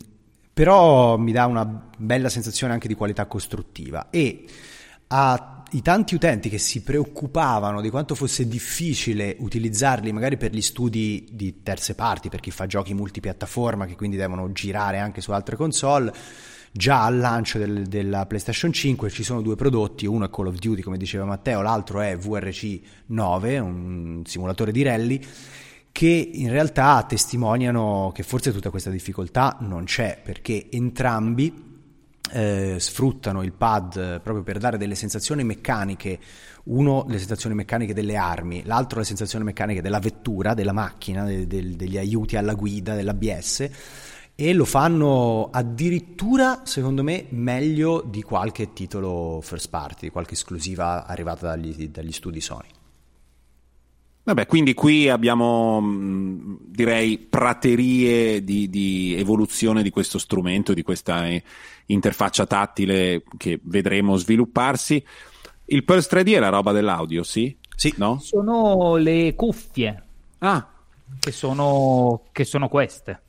però 0.53 1.17
mi 1.17 1.31
dà 1.31 1.47
una 1.47 1.65
bella 1.97 2.29
sensazione 2.29 2.73
anche 2.73 2.87
di 2.87 2.93
qualità 2.93 3.25
costruttiva 3.25 4.11
e 4.11 4.45
a 5.07 5.60
i 5.73 5.81
tanti 5.81 6.15
utenti 6.15 6.49
che 6.49 6.57
si 6.57 6.81
preoccupavano 6.81 7.79
di 7.79 7.89
quanto 7.89 8.15
fosse 8.15 8.47
difficile 8.47 9.35
utilizzarli 9.39 10.11
magari 10.11 10.35
per 10.35 10.51
gli 10.51 10.61
studi 10.61 11.29
di 11.31 11.63
terze 11.63 11.95
parti, 11.95 12.29
per 12.29 12.41
chi 12.41 12.51
fa 12.51 12.65
giochi 12.65 12.93
multipiattaforma 12.93 13.85
che 13.85 13.95
quindi 13.95 14.17
devono 14.17 14.51
girare 14.51 14.99
anche 14.99 15.21
su 15.21 15.31
altre 15.31 15.55
console, 15.55 16.13
già 16.73 17.05
al 17.05 17.17
lancio 17.17 17.57
del, 17.57 17.87
della 17.87 18.25
PlayStation 18.25 18.73
5 18.73 19.09
ci 19.09 19.23
sono 19.23 19.41
due 19.41 19.55
prodotti, 19.55 20.05
uno 20.05 20.25
è 20.25 20.29
Call 20.29 20.47
of 20.47 20.57
Duty 20.57 20.81
come 20.81 20.97
diceva 20.97 21.23
Matteo, 21.23 21.61
l'altro 21.61 22.01
è 22.01 22.17
VRC 22.17 22.79
9, 23.07 23.59
un 23.59 24.21
simulatore 24.25 24.73
di 24.73 24.83
rally 24.83 25.21
che 25.93 26.29
in 26.33 26.49
realtà 26.49 27.03
testimoniano 27.07 28.11
che 28.13 28.23
forse 28.23 28.51
tutta 28.51 28.69
questa 28.69 28.89
difficoltà 28.89 29.57
non 29.61 29.85
c'è 29.85 30.19
perché 30.21 30.67
entrambi 30.69 31.70
eh, 32.31 32.77
sfruttano 32.79 33.43
il 33.43 33.51
pad 33.53 33.95
eh, 33.95 34.19
proprio 34.19 34.43
per 34.43 34.57
dare 34.57 34.77
delle 34.77 34.95
sensazioni 34.95 35.43
meccaniche, 35.43 36.19
uno 36.65 37.05
le 37.07 37.17
sensazioni 37.17 37.55
meccaniche 37.55 37.93
delle 37.93 38.15
armi, 38.15 38.63
l'altro 38.65 38.99
le 38.99 39.05
sensazioni 39.05 39.43
meccaniche 39.43 39.81
della 39.81 39.99
vettura, 39.99 40.53
della 40.53 40.73
macchina, 40.73 41.25
de, 41.25 41.47
de, 41.47 41.75
degli 41.75 41.97
aiuti 41.97 42.37
alla 42.37 42.53
guida, 42.53 42.95
dell'ABS 42.95 43.69
e 44.35 44.53
lo 44.53 44.65
fanno 44.65 45.49
addirittura 45.51 46.61
secondo 46.63 47.03
me 47.03 47.25
meglio 47.29 48.01
di 48.01 48.23
qualche 48.23 48.73
titolo 48.73 49.39
first 49.41 49.69
party, 49.69 50.07
di 50.07 50.09
qualche 50.09 50.33
esclusiva 50.33 51.05
arrivata 51.05 51.47
dagli, 51.47 51.89
dagli 51.89 52.11
studi 52.11 52.41
Sony. 52.41 52.80
Vabbè, 54.23 54.45
quindi 54.45 54.75
qui 54.75 55.09
abbiamo, 55.09 55.81
mm, 55.81 56.55
direi, 56.67 57.17
praterie 57.17 58.43
di, 58.43 58.69
di, 58.69 59.15
evoluzione 59.17 59.81
di 59.81 59.89
questo 59.89 60.19
strumento, 60.19 60.73
di 60.73 60.83
questa 60.83 61.27
eh, 61.27 61.43
interfaccia 61.87 62.45
tattile 62.45 63.23
che 63.37 63.59
vedremo 63.63 64.17
svilupparsi. 64.17 65.03
Il 65.65 65.83
Pulse 65.83 66.21
3D 66.21 66.35
è 66.35 66.39
la 66.39 66.49
roba 66.49 66.71
dell'audio, 66.71 67.23
sì? 67.23 67.55
Sì. 67.75 67.93
No? 67.97 68.19
Sono 68.19 68.95
le 68.97 69.33
cuffie. 69.33 70.03
Ah. 70.39 70.67
Che 71.19 71.31
sono, 71.31 72.25
che 72.31 72.43
sono 72.43 72.67
queste. 72.69 73.21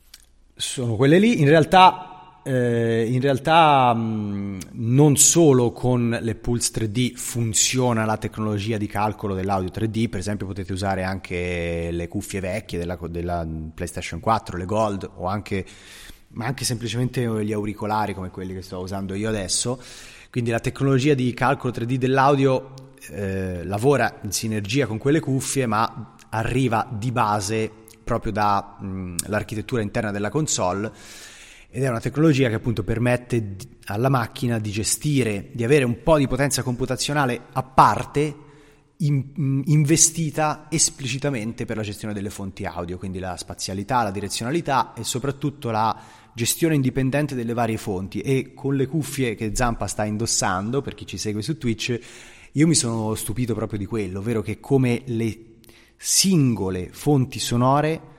Sono 0.55 0.95
quelle 0.95 1.17
lì. 1.17 1.41
In 1.41 1.47
realtà 1.47 2.12
eh, 2.43 3.07
in 3.09 3.21
realtà 3.21 3.93
mh, 3.93 4.59
non 4.73 5.15
solo 5.15 5.71
con 5.71 6.17
le 6.21 6.35
Pulse 6.35 6.71
3D 6.73 7.15
funziona 7.15 8.03
la 8.03 8.17
tecnologia 8.17 8.77
di 8.77 8.87
calcolo 8.87 9.33
dell'audio 9.33 9.69
3D, 9.69 10.09
per 10.09 10.19
esempio 10.19 10.45
potete 10.45 10.73
usare 10.73 11.03
anche 11.03 11.89
le 11.91 12.07
cuffie 12.07 12.41
vecchie 12.41 12.77
della, 12.77 12.97
della 13.09 13.47
PlayStation 13.73 14.19
4, 14.19 14.57
le 14.57 14.65
Gold 14.65 15.09
o 15.15 15.27
anche, 15.27 15.65
ma 16.29 16.45
anche 16.45 16.65
semplicemente 16.65 17.45
gli 17.45 17.53
auricolari 17.53 18.13
come 18.13 18.29
quelli 18.29 18.53
che 18.53 18.61
sto 18.61 18.79
usando 18.79 19.13
io 19.13 19.29
adesso. 19.29 19.81
Quindi 20.29 20.49
la 20.49 20.59
tecnologia 20.59 21.13
di 21.13 21.33
calcolo 21.33 21.71
3D 21.71 21.93
dell'audio 21.95 22.73
eh, 23.09 23.63
lavora 23.63 24.19
in 24.23 24.31
sinergia 24.31 24.85
con 24.85 24.97
quelle 24.97 25.21
cuffie, 25.21 25.65
ma 25.65 26.15
arriva 26.29 26.87
di 26.91 27.11
base 27.11 27.71
proprio 28.03 28.33
dall'architettura 28.33 29.81
interna 29.81 30.11
della 30.11 30.29
console 30.29 30.91
ed 31.75 31.81
è 31.81 31.89
una 31.89 31.99
tecnologia 31.99 32.49
che 32.49 32.53
appunto 32.53 32.83
permette 32.83 33.55
alla 33.85 34.07
macchina 34.07 34.59
di 34.59 34.69
gestire, 34.69 35.49
di 35.53 35.63
avere 35.63 35.83
un 35.83 36.03
po' 36.03 36.19
di 36.19 36.27
potenza 36.27 36.61
computazionale 36.61 37.47
a 37.51 37.63
parte 37.63 38.35
in, 38.97 39.63
investita 39.65 40.67
esplicitamente 40.69 41.65
per 41.65 41.75
la 41.75 41.81
gestione 41.81 42.13
delle 42.13 42.29
fonti 42.29 42.63
audio, 42.65 42.99
quindi 42.99 43.17
la 43.17 43.35
spazialità, 43.37 44.03
la 44.03 44.11
direzionalità 44.11 44.93
e 44.93 45.03
soprattutto 45.03 45.71
la 45.71 45.99
gestione 46.35 46.75
indipendente 46.75 47.33
delle 47.33 47.53
varie 47.53 47.77
fonti. 47.77 48.21
E 48.21 48.53
con 48.53 48.75
le 48.75 48.85
cuffie 48.85 49.33
che 49.33 49.55
Zampa 49.55 49.87
sta 49.87 50.05
indossando, 50.05 50.83
per 50.83 50.93
chi 50.93 51.07
ci 51.07 51.17
segue 51.17 51.41
su 51.41 51.57
Twitch, 51.57 51.99
io 52.51 52.67
mi 52.67 52.75
sono 52.75 53.15
stupito 53.15 53.55
proprio 53.55 53.79
di 53.79 53.87
quello, 53.87 54.19
ovvero 54.19 54.43
che 54.43 54.59
come 54.59 55.01
le 55.05 55.55
singole 55.97 56.89
fonti 56.91 57.39
sonore 57.39 58.11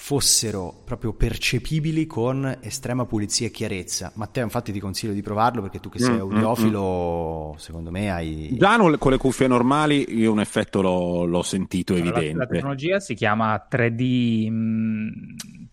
fossero 0.00 0.82
proprio 0.84 1.12
percepibili 1.12 2.06
con 2.06 2.58
estrema 2.60 3.04
pulizia 3.04 3.48
e 3.48 3.50
chiarezza. 3.50 4.12
Matteo, 4.14 4.44
infatti, 4.44 4.70
ti 4.70 4.78
consiglio 4.78 5.12
di 5.12 5.22
provarlo 5.22 5.60
perché 5.60 5.80
tu 5.80 5.88
che 5.90 5.98
sei 5.98 6.14
mm, 6.14 6.20
audiofilo, 6.20 7.48
mm, 7.48 7.50
mm. 7.50 7.58
secondo 7.58 7.90
me 7.90 8.10
hai. 8.10 8.56
Già 8.56 8.78
con 8.96 9.10
le 9.10 9.16
cuffie 9.18 9.48
normali 9.48 10.16
io 10.16 10.30
un 10.30 10.38
effetto 10.38 10.80
l'ho, 10.80 11.24
l'ho 11.24 11.42
sentito 11.42 11.94
allora, 11.94 12.10
evidente. 12.10 12.38
La, 12.38 12.46
tecnologia 12.46 13.00
si 13.00 13.14
chiama 13.14 13.66
3D. 13.70 14.50
Mh, 14.50 15.10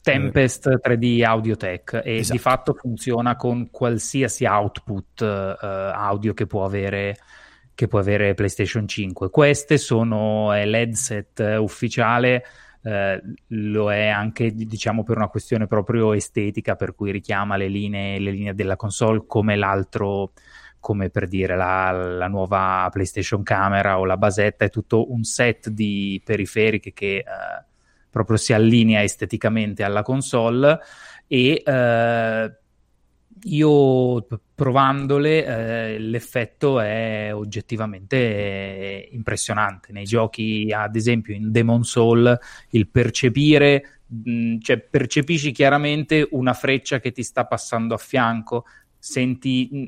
Tempest 0.01 0.81
3D 0.83 1.23
Audiotech 1.23 2.01
e 2.03 2.17
esatto. 2.17 2.33
di 2.33 2.39
fatto 2.39 2.73
funziona 2.73 3.35
con 3.35 3.69
qualsiasi 3.71 4.45
output 4.45 5.21
uh, 5.21 5.65
audio 5.65 6.35
che 6.35 6.45
può 6.45 6.63
avere 6.63 7.17
che 7.73 7.87
può 7.87 7.99
avere 7.99 8.35
PlayStation 8.35 8.87
5. 8.87 9.29
Queste 9.31 9.77
sono 9.77 10.51
l'headset 10.51 11.57
ufficiale 11.59 12.43
eh, 12.85 13.19
lo 13.47 13.91
è 13.91 14.07
anche 14.09 14.53
diciamo 14.53 15.03
per 15.03 15.17
una 15.17 15.27
questione 15.27 15.65
proprio 15.65 16.13
estetica 16.13 16.75
per 16.75 16.93
cui 16.93 17.11
richiama 17.11 17.55
le 17.57 17.67
linee, 17.67 18.19
le 18.19 18.29
linee 18.29 18.53
della 18.53 18.75
console 18.75 19.23
come 19.25 19.55
l'altro 19.55 20.33
come 20.79 21.09
per 21.09 21.27
dire 21.27 21.55
la, 21.55 21.89
la, 21.91 22.27
nuova 22.27 22.87
PlayStation 22.91 23.41
Camera 23.41 23.97
o 23.97 24.05
la 24.05 24.17
basetta 24.17 24.65
è 24.65 24.69
tutto 24.69 25.11
un 25.11 25.23
set 25.23 25.69
di 25.69 26.21
periferiche 26.23 26.93
che 26.93 27.17
eh, 27.17 27.23
proprio 28.07 28.37
si 28.37 28.53
allinea 28.53 29.01
esteticamente 29.01 29.81
alla 29.81 30.03
console 30.03 30.77
e 31.25 31.63
eh, 31.65 32.55
io 33.43 34.25
provandole 34.55 35.45
eh, 35.45 35.99
l'effetto 35.99 36.79
è 36.79 37.31
oggettivamente 37.33 39.09
impressionante. 39.11 39.91
Nei 39.91 40.05
giochi, 40.05 40.71
ad 40.75 40.95
esempio 40.95 41.35
in 41.35 41.51
Demon 41.51 41.83
Soul, 41.83 42.37
il 42.71 42.87
percepire, 42.87 43.99
mh, 44.07 44.31
mm, 44.31 44.57
cioè 44.59 44.79
percepisci 44.79 45.51
chiaramente 45.51 46.27
una 46.31 46.53
freccia 46.53 46.99
che 46.99 47.11
ti 47.11 47.23
sta 47.23 47.45
passando 47.45 47.93
a 47.93 47.97
fianco, 47.97 48.65
senti, 48.97 49.69
mh, 49.71 49.77
mm, 49.77 49.85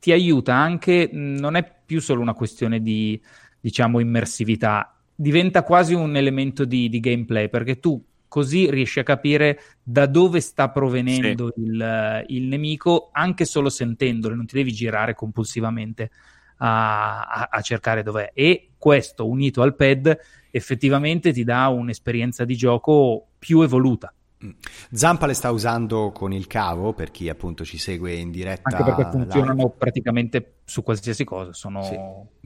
ti 0.00 0.12
aiuta 0.12 0.54
anche, 0.54 1.08
mh, 1.12 1.18
mm, 1.18 1.36
non 1.36 1.56
è 1.56 1.70
più 1.84 2.00
solo 2.00 2.20
una 2.20 2.34
questione 2.34 2.80
di, 2.80 3.20
diciamo, 3.60 4.00
immersività, 4.00 4.98
diventa 5.14 5.62
quasi 5.62 5.94
un 5.94 6.16
elemento 6.16 6.64
di, 6.64 6.88
di 6.88 7.00
gameplay 7.00 7.48
perché 7.48 7.78
tu 7.78 8.02
così 8.36 8.70
riesci 8.70 9.00
a 9.00 9.02
capire 9.02 9.58
da 9.82 10.04
dove 10.04 10.40
sta 10.40 10.68
provenendo 10.68 11.52
sì. 11.54 11.62
il, 11.62 12.24
il, 12.26 12.42
nemico 12.42 13.08
anche 13.10 13.46
solo 13.46 13.70
sentendolo, 13.70 14.34
non 14.34 14.44
ti 14.44 14.56
devi 14.56 14.74
girare 14.74 15.14
compulsivamente 15.14 16.10
a, 16.58 17.22
a, 17.22 17.48
a, 17.50 17.60
cercare 17.62 18.02
dov'è. 18.02 18.32
E 18.34 18.72
questo 18.76 19.26
unito 19.26 19.62
al 19.62 19.74
pad 19.74 20.18
effettivamente 20.50 21.32
ti 21.32 21.44
dà 21.44 21.68
un'esperienza 21.68 22.44
di 22.44 22.56
gioco 22.56 23.28
più 23.38 23.62
evoluta. 23.62 24.12
Zampa 24.92 25.26
le 25.26 25.34
sta 25.34 25.50
usando 25.50 26.12
con 26.12 26.32
il 26.32 26.46
cavo 26.46 26.92
per 26.92 27.10
chi 27.10 27.28
appunto 27.28 27.64
ci 27.64 27.78
segue 27.78 28.14
in 28.14 28.30
diretta. 28.30 28.76
Anche 28.76 28.84
perché 28.84 29.10
funzionano 29.10 29.54
live. 29.54 29.74
praticamente 29.78 30.56
su 30.68 30.82
qualsiasi 30.82 31.22
cosa, 31.22 31.52
sono 31.52 31.84
sì, 31.84 31.96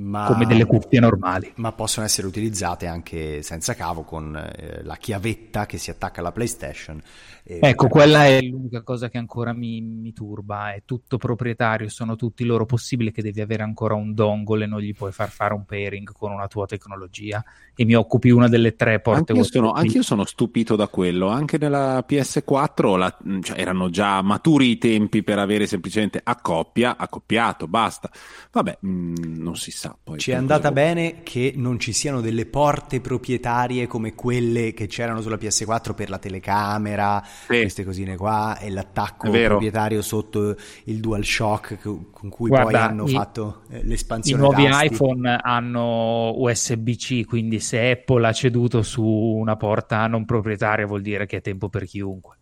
ma, 0.03 0.27
come 0.27 0.45
delle 0.45 0.67
cuffie 0.67 1.01
normali. 1.01 1.51
Ma 1.57 1.73
possono 1.73 2.05
essere 2.05 2.27
utilizzate 2.27 2.87
anche 2.87 3.41
senza 3.41 3.73
cavo 3.75 4.03
con 4.03 4.37
eh, 4.37 4.83
la 4.83 4.97
chiavetta 4.97 5.65
che 5.65 5.79
si 5.79 5.91
attacca 5.91 6.21
alla 6.21 6.31
PlayStation. 6.31 7.01
ecco, 7.43 7.89
quella 7.89 8.27
è 8.27 8.43
l'unica 8.43 8.83
cosa 8.83 9.09
che 9.09 9.17
ancora 9.17 9.55
mi, 9.55 9.81
mi, 9.81 10.13
turba, 10.13 10.75
è 10.75 10.83
tutto 10.85 11.17
proprietario, 11.17 11.89
sono 11.89 12.15
tutti 12.15 12.45
loro 12.45 12.67
possibili 12.67 13.11
che 13.11 13.23
devi 13.23 13.41
avere 13.41 13.63
ancora 13.63 13.95
un 13.95 14.13
dongle 14.13 14.65
e 14.65 14.67
non 14.67 14.81
gli 14.81 14.95
puoi 14.95 15.13
far 15.13 15.31
fare 15.31 15.55
un 15.55 15.65
pairing 15.65 16.13
con 16.13 16.31
una 16.31 16.47
tua 16.47 16.67
tecnologia 16.67 17.43
e 17.75 17.87
mi 17.87 17.95
occupi 17.95 18.29
una 18.29 18.49
delle 18.49 18.77
tre 18.77 19.01
porte. 19.01 19.33
Anche 19.33 19.33
io 19.33 19.45
sono, 19.45 19.73
anche 19.73 19.97
io 19.97 20.03
sono 20.03 20.27
stupito 20.27 20.77
da 20.77 20.89
quello, 20.89 21.29
anche 21.29 21.57
nella 21.57 21.90
sulla 21.91 22.05
PS4 22.07 22.97
la, 22.97 23.17
cioè, 23.43 23.61
erano 23.61 23.91
già 23.91 24.23
maturi 24.23 24.71
i 24.71 24.79
tempi 24.79 25.23
per 25.23 25.39
avere 25.39 25.67
semplicemente 25.67 26.21
a 26.23 26.37
coppia, 26.37 26.97
accoppiato, 26.97 27.67
basta. 27.67 28.11
Vabbè, 28.53 28.79
mh, 28.81 28.89
mm, 28.89 29.15
non 29.37 29.57
si 29.57 29.71
sa. 29.71 29.97
Poi 30.03 30.19
ci 30.19 30.31
è 30.31 30.35
andata 30.35 30.71
bene 30.73 31.23
che 31.23 31.53
non 31.57 31.79
ci 31.79 31.93
siano 31.93 32.21
delle 32.21 32.47
porte 32.47 33.01
proprietarie 33.01 33.87
come 33.87 34.15
quelle 34.15 34.73
che 34.73 34.87
c'erano 34.87 35.21
sulla 35.21 35.37
PS4 35.37 35.95
per 35.95 36.09
la 36.11 36.19
telecamera, 36.19 37.23
sì. 37.25 37.61
queste 37.61 37.85
cosine 37.85 38.17
qua, 38.17 38.59
e 38.59 38.71
l'attacco 38.71 39.31
proprietario 39.31 40.03
sotto 40.03 40.57
il 40.85 41.01
DualShock 41.01 41.79
con 41.81 42.29
cui 42.29 42.49
Guarda, 42.49 42.71
poi 42.71 42.81
hanno 42.81 43.05
i, 43.07 43.11
fatto 43.11 43.63
eh, 43.71 43.85
l'espansione. 43.85 44.43
I 44.43 44.45
nuovi 44.45 44.65
tasti. 44.69 44.87
iPhone 44.87 45.39
hanno 45.41 46.33
USB-C, 46.37 47.25
quindi 47.25 47.61
se 47.61 47.91
Apple 47.91 48.27
ha 48.27 48.33
ceduto 48.33 48.83
su 48.83 49.03
una 49.03 49.57
porta 49.57 50.07
non 50.07 50.25
proprietaria 50.25 50.87
vuol 50.87 51.03
dire 51.03 51.27
che 51.27 51.39
è 51.39 51.41
tempo 51.41 51.69
per 51.71 51.87
chiunque. 51.87 52.37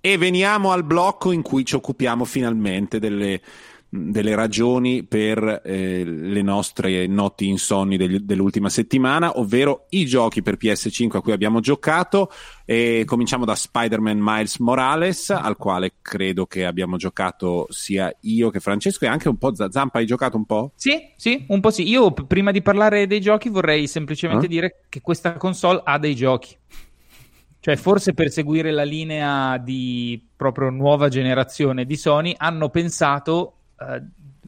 E 0.00 0.18
veniamo 0.18 0.72
al 0.72 0.84
blocco 0.84 1.32
in 1.32 1.42
cui 1.42 1.64
ci 1.64 1.74
occupiamo 1.74 2.24
finalmente 2.24 2.98
delle 2.98 3.40
delle 3.96 4.34
ragioni 4.34 5.04
per 5.04 5.62
eh, 5.64 6.04
le 6.04 6.42
nostre 6.42 7.06
notti 7.06 7.48
insonni 7.48 7.96
degli, 7.96 8.18
dell'ultima 8.18 8.68
settimana, 8.68 9.38
ovvero 9.38 9.86
i 9.90 10.06
giochi 10.06 10.42
per 10.42 10.56
PS5 10.56 11.16
a 11.16 11.20
cui 11.20 11.32
abbiamo 11.32 11.60
giocato. 11.60 12.30
E 12.64 13.04
cominciamo 13.06 13.44
da 13.44 13.54
Spider-Man 13.54 14.18
Miles 14.20 14.58
Morales, 14.58 15.30
al 15.30 15.56
quale 15.56 15.94
credo 16.02 16.46
che 16.46 16.64
abbiamo 16.64 16.96
giocato 16.96 17.66
sia 17.70 18.12
io 18.22 18.50
che 18.50 18.60
Francesco 18.60 19.04
e 19.04 19.08
anche 19.08 19.28
un 19.28 19.36
po' 19.36 19.54
Zampa. 19.54 19.98
Hai 19.98 20.06
giocato 20.06 20.36
un 20.36 20.44
po'? 20.44 20.72
Sì, 20.74 21.12
sì, 21.16 21.44
un 21.48 21.60
po' 21.60 21.70
sì. 21.70 21.88
Io 21.88 22.12
prima 22.12 22.50
di 22.50 22.62
parlare 22.62 23.06
dei 23.06 23.20
giochi 23.20 23.48
vorrei 23.48 23.86
semplicemente 23.86 24.46
eh? 24.46 24.48
dire 24.48 24.84
che 24.88 25.00
questa 25.00 25.34
console 25.34 25.80
ha 25.84 25.98
dei 25.98 26.14
giochi. 26.14 26.56
Cioè, 27.66 27.74
forse 27.74 28.14
per 28.14 28.30
seguire 28.30 28.70
la 28.70 28.84
linea 28.84 29.58
di 29.58 30.24
proprio 30.36 30.70
nuova 30.70 31.08
generazione 31.08 31.84
di 31.84 31.96
Sony, 31.96 32.32
hanno 32.36 32.68
pensato 32.68 33.55
uh, 33.78 34.04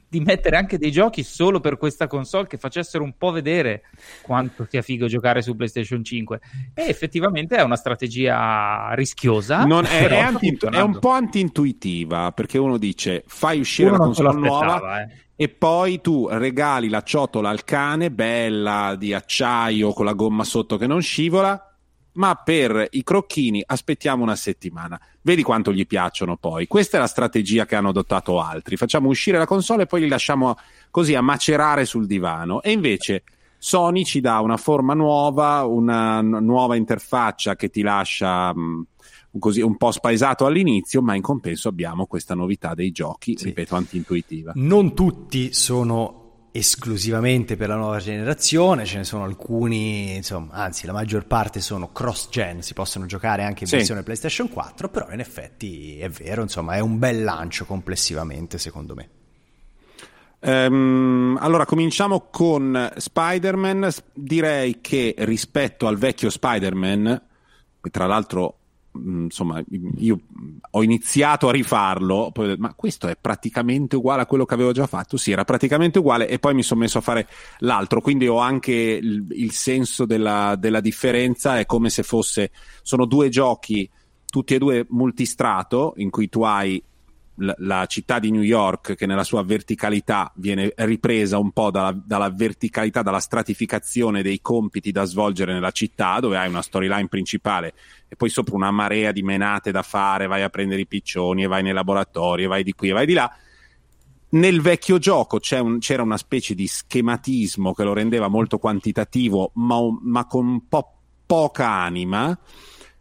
di 0.08 0.20
mettere 0.20 0.56
anche 0.56 0.78
dei 0.78 0.90
giochi 0.90 1.22
solo 1.22 1.60
per 1.60 1.76
questa 1.76 2.06
console 2.06 2.46
che 2.46 2.56
facessero 2.56 3.04
un 3.04 3.14
po' 3.18 3.30
vedere 3.30 3.82
quanto 4.22 4.66
sia 4.68 4.80
figo 4.80 5.06
giocare 5.06 5.42
su 5.42 5.54
PlayStation 5.54 6.02
5. 6.02 6.40
E 6.72 6.88
effettivamente 6.88 7.56
è 7.56 7.62
una 7.62 7.76
strategia 7.76 8.92
rischiosa. 8.94 9.64
Non 9.64 9.84
è, 9.84 10.06
è, 10.06 10.18
anti, 10.18 10.56
è, 10.70 10.80
un 10.80 10.98
po' 10.98 11.10
anti-intuitiva 11.10 12.32
perché 12.32 12.56
uno 12.56 12.78
dice 12.78 13.22
fai 13.26 13.60
uscire 13.60 13.90
uno 13.90 13.98
la 13.98 14.04
console 14.04 14.38
nuova. 14.38 15.02
Eh. 15.02 15.26
E 15.40 15.48
poi 15.48 16.00
tu 16.00 16.26
regali 16.28 16.88
la 16.88 17.02
ciotola 17.02 17.50
al 17.50 17.62
cane, 17.62 18.10
bella 18.10 18.96
di 18.98 19.12
acciaio 19.12 19.92
con 19.92 20.04
la 20.04 20.14
gomma 20.14 20.42
sotto 20.42 20.76
che 20.76 20.88
non 20.88 21.00
scivola, 21.00 21.62
ma 22.14 22.34
per 22.34 22.88
i 22.90 23.04
crocchini 23.04 23.62
aspettiamo 23.64 24.22
una 24.22 24.34
settimana. 24.34 25.00
Vedi 25.28 25.42
quanto 25.42 25.74
gli 25.74 25.86
piacciono 25.86 26.38
poi. 26.38 26.66
Questa 26.66 26.96
è 26.96 27.00
la 27.00 27.06
strategia 27.06 27.66
che 27.66 27.76
hanno 27.76 27.90
adottato 27.90 28.40
altri. 28.40 28.78
Facciamo 28.78 29.10
uscire 29.10 29.36
la 29.36 29.44
console 29.44 29.82
e 29.82 29.86
poi 29.86 30.00
li 30.00 30.08
lasciamo 30.08 30.56
così 30.90 31.14
a 31.14 31.20
macerare 31.20 31.84
sul 31.84 32.06
divano. 32.06 32.62
E 32.62 32.72
invece 32.72 33.24
Sony 33.58 34.06
ci 34.06 34.22
dà 34.22 34.40
una 34.40 34.56
forma 34.56 34.94
nuova, 34.94 35.66
una 35.66 36.22
nuova 36.22 36.76
interfaccia 36.76 37.56
che 37.56 37.68
ti 37.68 37.82
lascia 37.82 38.54
mh, 38.54 38.86
così 39.38 39.60
un 39.60 39.76
po' 39.76 39.90
spaesato 39.90 40.46
all'inizio, 40.46 41.02
ma 41.02 41.14
in 41.14 41.20
compenso 41.20 41.68
abbiamo 41.68 42.06
questa 42.06 42.34
novità 42.34 42.72
dei 42.72 42.90
giochi, 42.90 43.36
sì. 43.36 43.44
ripeto, 43.44 43.76
anti-intuitiva. 43.76 44.52
Non 44.54 44.94
tutti 44.94 45.52
sono 45.52 46.17
esclusivamente 46.50 47.56
per 47.56 47.68
la 47.68 47.76
nuova 47.76 47.98
generazione, 47.98 48.84
ce 48.84 48.98
ne 48.98 49.04
sono 49.04 49.24
alcuni, 49.24 50.16
insomma, 50.16 50.54
anzi 50.54 50.86
la 50.86 50.92
maggior 50.92 51.26
parte 51.26 51.60
sono 51.60 51.92
cross-gen, 51.92 52.62
si 52.62 52.74
possono 52.74 53.06
giocare 53.06 53.42
anche 53.42 53.64
in 53.64 53.68
sì. 53.68 53.76
versione 53.76 54.02
PlayStation 54.02 54.48
4, 54.48 54.88
però 54.88 55.10
in 55.12 55.20
effetti 55.20 55.98
è 55.98 56.08
vero, 56.08 56.42
insomma, 56.42 56.74
è 56.74 56.80
un 56.80 56.98
bel 56.98 57.22
lancio 57.22 57.64
complessivamente 57.64 58.58
secondo 58.58 58.94
me. 58.94 59.08
Um, 60.40 61.36
allora, 61.40 61.64
cominciamo 61.64 62.28
con 62.30 62.92
Spider-Man. 62.96 63.88
Direi 64.12 64.80
che 64.80 65.14
rispetto 65.18 65.86
al 65.86 65.98
vecchio 65.98 66.30
Spider-Man, 66.30 67.22
tra 67.90 68.06
l'altro 68.06 68.58
insomma, 68.92 69.62
io 69.96 70.20
ho 70.70 70.82
iniziato 70.82 71.48
a 71.48 71.52
rifarlo, 71.52 72.30
poi, 72.32 72.56
ma 72.56 72.74
questo 72.74 73.08
è 73.08 73.16
praticamente 73.20 73.96
uguale 73.96 74.22
a 74.22 74.26
quello 74.26 74.44
che 74.44 74.54
avevo 74.54 74.72
già 74.72 74.86
fatto. 74.86 75.16
Sì, 75.16 75.30
era 75.30 75.44
praticamente 75.44 75.98
uguale, 75.98 76.28
e 76.28 76.38
poi 76.38 76.54
mi 76.54 76.62
sono 76.62 76.80
messo 76.80 76.98
a 76.98 77.02
fare 77.02 77.28
l'altro. 77.58 78.00
Quindi 78.00 78.26
ho 78.26 78.38
anche 78.38 78.72
il, 78.72 79.26
il 79.30 79.52
senso 79.52 80.04
della, 80.04 80.56
della, 80.56 80.80
differenza. 80.80 81.58
È 81.58 81.66
come 81.66 81.90
se 81.90 82.02
fosse, 82.02 82.50
sono 82.82 83.04
due 83.04 83.28
giochi, 83.28 83.88
tutti 84.26 84.54
e 84.54 84.58
due 84.58 84.86
multistrato, 84.88 85.94
in 85.96 86.10
cui 86.10 86.28
tu 86.28 86.42
hai 86.42 86.82
la 87.38 87.86
città 87.86 88.18
di 88.18 88.30
New 88.30 88.42
York 88.42 88.94
che 88.94 89.06
nella 89.06 89.24
sua 89.24 89.42
verticalità 89.42 90.32
viene 90.36 90.72
ripresa 90.76 91.38
un 91.38 91.52
po' 91.52 91.70
dalla, 91.70 91.92
dalla, 91.92 92.30
verticalità, 92.30 93.02
dalla 93.02 93.20
stratificazione 93.20 94.22
dei 94.22 94.40
compiti 94.40 94.90
da 94.90 95.04
svolgere 95.04 95.52
nella 95.52 95.70
città, 95.70 96.18
dove 96.20 96.36
hai 96.36 96.48
una 96.48 96.62
storyline 96.62 97.08
principale 97.08 97.74
e 98.08 98.16
poi 98.16 98.28
sopra 98.28 98.56
una 98.56 98.70
marea 98.70 99.12
di 99.12 99.22
menate 99.22 99.70
da 99.70 99.82
fare, 99.82 100.26
vai 100.26 100.42
a 100.42 100.48
prendere 100.48 100.80
i 100.80 100.86
piccioni 100.86 101.44
e 101.44 101.46
vai 101.46 101.62
nei 101.62 101.72
laboratori 101.72 102.44
e 102.44 102.46
vai 102.46 102.62
di 102.62 102.72
qui 102.72 102.88
e 102.88 102.92
vai 102.92 103.06
di 103.06 103.12
là. 103.12 103.30
Nel 104.30 104.60
vecchio 104.60 104.98
gioco 104.98 105.38
un, 105.60 105.78
c'era 105.78 106.02
una 106.02 106.18
specie 106.18 106.54
di 106.54 106.66
schematismo 106.66 107.72
che 107.72 107.84
lo 107.84 107.94
rendeva 107.94 108.28
molto 108.28 108.58
quantitativo, 108.58 109.52
ma, 109.54 109.78
ma 110.02 110.26
con 110.26 110.46
un 110.46 110.68
po' 110.68 110.92
poca 111.24 111.68
anima 111.68 112.38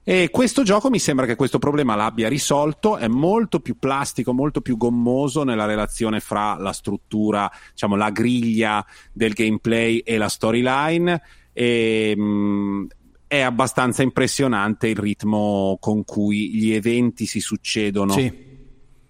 e 0.10 0.30
questo 0.30 0.63
gioco 0.63 0.89
mi 0.89 1.00
sembra 1.00 1.26
che 1.26 1.36
questo 1.36 1.60
problema 1.60 1.93
l'abbia 1.93 2.30
risolto, 2.30 2.96
è 2.96 3.10
molto 3.10 3.60
più 3.60 3.78
plastico, 3.78 4.32
molto 4.32 4.62
più 4.62 4.78
gommoso 4.78 5.43
nella 5.43 5.65
relazione 5.65 6.22
fra 6.22 6.56
la 6.58 6.72
struttura, 6.72 7.52
diciamo 7.72 7.98
la 7.98 8.10
griglia 8.10 8.86
del 9.12 9.34
gameplay 9.34 9.98
e 9.98 10.15
la 10.15 10.30
storyline. 10.30 11.22
E, 11.52 12.13
mh, 12.15 12.22
mm, 12.22 12.86
è 13.28 13.41
abbastanza 13.41 14.02
impressionante 14.02 14.88
il 14.88 14.96
ritmo 14.96 15.78
con 15.82 16.06
cui 16.06 16.56
gli 16.56 16.72
eventi 16.72 17.26
si 17.26 17.41
succedono. 17.41 18.13
Sì 18.13 18.46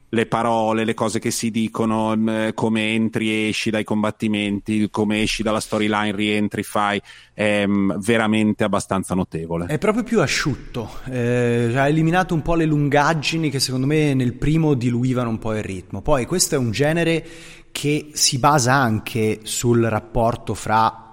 le 0.09 0.25
parole, 0.25 0.85
le 0.85 0.93
cose 0.93 1.19
che 1.19 1.31
si 1.31 1.51
dicono, 1.51 2.15
mm, 2.15 2.49
come 2.53 2.93
entri 2.93 3.29
e 3.29 3.47
esci 3.49 3.69
dai 3.69 3.83
combattimenti, 3.83 4.89
come 4.89 5.21
esci 5.21 5.43
dalla 5.43 5.59
storyline, 5.59 6.15
rientri, 6.15 6.63
fai, 6.63 7.01
è 7.33 7.65
mm, 7.65 7.91
veramente 7.97 8.63
abbastanza 8.63 9.13
notevole. 9.15 9.65
È 9.65 9.77
proprio 9.77 10.03
più 10.03 10.21
asciutto, 10.21 10.99
eh, 11.09 11.73
ha 11.75 11.87
eliminato 11.87 12.33
un 12.33 12.41
po' 12.41 12.55
le 12.55 12.65
lungaggini 12.65 13.49
che 13.49 13.59
secondo 13.59 13.85
me 13.85 14.13
nel 14.13 14.33
primo 14.33 14.75
diluivano 14.75 15.29
un 15.29 15.39
po' 15.39 15.53
il 15.53 15.63
ritmo. 15.63 16.01
Poi 16.01 16.25
questo 16.25 16.55
è 16.55 16.57
un 16.57 16.71
genere 16.71 17.25
che 17.71 18.09
si 18.13 18.39
basa 18.39 18.73
anche 18.73 19.41
sul 19.43 19.83
rapporto 19.83 20.53
fra 20.53 21.03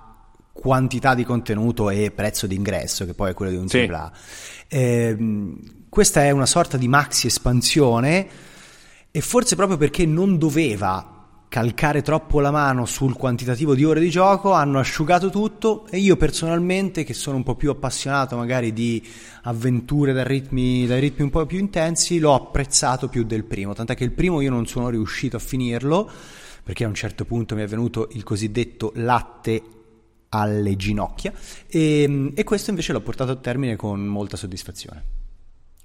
quantità 0.53 1.15
di 1.15 1.25
contenuto 1.25 1.91
e 1.91 2.13
prezzo 2.13 2.47
d'ingresso, 2.47 3.05
che 3.05 3.13
poi 3.15 3.31
è 3.31 3.35
quello 3.35 3.51
di 3.51 3.59
un 3.59 3.69
sì. 3.69 3.81
AAA. 3.81 4.13
Eh, 4.69 5.17
questa 5.89 6.25
è 6.25 6.31
una 6.31 6.47
sorta 6.47 6.77
di 6.77 6.89
maxi 6.89 7.27
espansione 7.27 8.53
e 9.17 9.21
forse 9.21 9.55
proprio 9.55 9.77
perché 9.77 10.07
non 10.07 10.39
doveva 10.39 11.45
calcare 11.47 12.03
troppo 12.03 12.41
la 12.41 12.51
mano 12.51 12.85
sul 12.85 13.15
quantitativo 13.15 13.77
di 13.77 13.85
ore 13.85 14.01
di 14.01 14.11
gioco, 14.11 14.51
hanno 14.51 14.81
asciugato 14.81 15.31
tutto 15.31 15.87
e 15.89 15.99
io 15.99 16.17
personalmente, 16.17 17.05
che 17.05 17.15
sono 17.15 17.37
un 17.37 17.45
po' 17.45 17.55
più 17.55 17.71
appassionato 17.71 18.37
magari 18.37 18.73
di 18.73 19.01
avventure 19.43 20.13
dai 20.13 20.27
ritmi, 20.27 20.85
dai 20.87 20.99
ritmi 20.99 21.23
un 21.23 21.31
po' 21.31 21.47
più 21.47 21.61
intensi, 21.61 22.19
l'ho 22.19 22.35
apprezzato 22.35 23.07
più 23.07 23.23
del 23.23 23.45
primo, 23.45 23.73
tant'è 23.73 23.95
che 23.95 24.03
il 24.03 24.11
primo 24.11 24.41
io 24.41 24.51
non 24.51 24.67
sono 24.67 24.89
riuscito 24.89 25.37
a 25.37 25.39
finirlo 25.39 26.11
perché 26.65 26.83
a 26.83 26.89
un 26.89 26.95
certo 26.95 27.25
punto 27.25 27.55
mi 27.55 27.63
è 27.63 27.69
venuto 27.69 28.09
il 28.15 28.25
cosiddetto 28.25 28.91
latte 28.97 29.63
alle 30.31 30.75
ginocchia 30.75 31.33
e, 31.69 32.33
e 32.35 32.43
questo 32.43 32.71
invece 32.71 32.93
l'ho 32.93 33.01
portato 33.01 33.31
a 33.31 33.37
termine 33.37 33.77
con 33.77 34.05
molta 34.05 34.37
soddisfazione. 34.37 35.24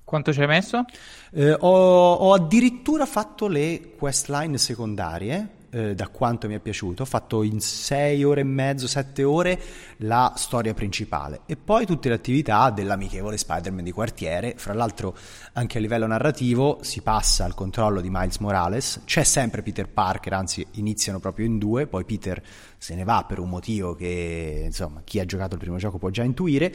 Quanto 0.10 0.34
ci 0.34 0.42
hai 0.42 0.48
messo? 0.48 0.86
Eh, 1.34 1.52
ho, 1.52 2.14
ho, 2.14 2.34
addirittura 2.34 3.06
fatto 3.06 3.46
le 3.46 3.94
questline 3.96 4.58
secondarie, 4.58 5.50
eh, 5.70 5.94
da 5.94 6.08
quanto 6.08 6.48
mi 6.48 6.56
è 6.56 6.60
piaciuto. 6.60 7.04
Ho 7.04 7.06
fatto 7.06 7.44
in 7.44 7.60
6 7.60 8.24
ore 8.24 8.42
e 8.42 8.44
mezzo, 8.44 8.88
7 8.88 9.24
ore 9.24 9.62
la 9.98 10.34
storia 10.36 10.74
principale 10.74 11.42
e 11.46 11.56
poi 11.58 11.86
tutte 11.86 12.10
le 12.10 12.16
attività 12.16 12.72
dell'amichevole 12.72 13.38
Spider-Man 13.38 13.84
di 13.84 13.92
quartiere. 13.92 14.56
Fra 14.58 14.74
l'altro, 14.74 15.16
anche 15.54 15.78
a 15.78 15.82
livello 15.82 16.08
narrativo 16.08 16.80
si 16.82 17.02
passa 17.02 17.46
al 17.46 17.54
controllo 17.54 18.02
di 18.02 18.10
Miles 18.10 18.38
Morales. 18.38 19.02
C'è 19.06 19.24
sempre 19.24 19.62
Peter 19.62 19.88
Parker, 19.88 20.34
anzi, 20.34 20.66
iniziano 20.72 21.20
proprio 21.20 21.46
in 21.46 21.60
due. 21.60 21.86
Poi 21.86 22.04
Peter 22.04 22.42
se 22.80 22.96
ne 22.96 23.04
va 23.04 23.26
per 23.28 23.38
un 23.38 23.50
motivo 23.50 23.94
che 23.94 24.64
insomma 24.66 25.02
chi 25.04 25.20
ha 25.20 25.26
giocato 25.26 25.54
il 25.54 25.60
primo 25.60 25.78
gioco 25.78 26.00
può 26.00 26.10
già 26.10 26.24
intuire 26.24 26.74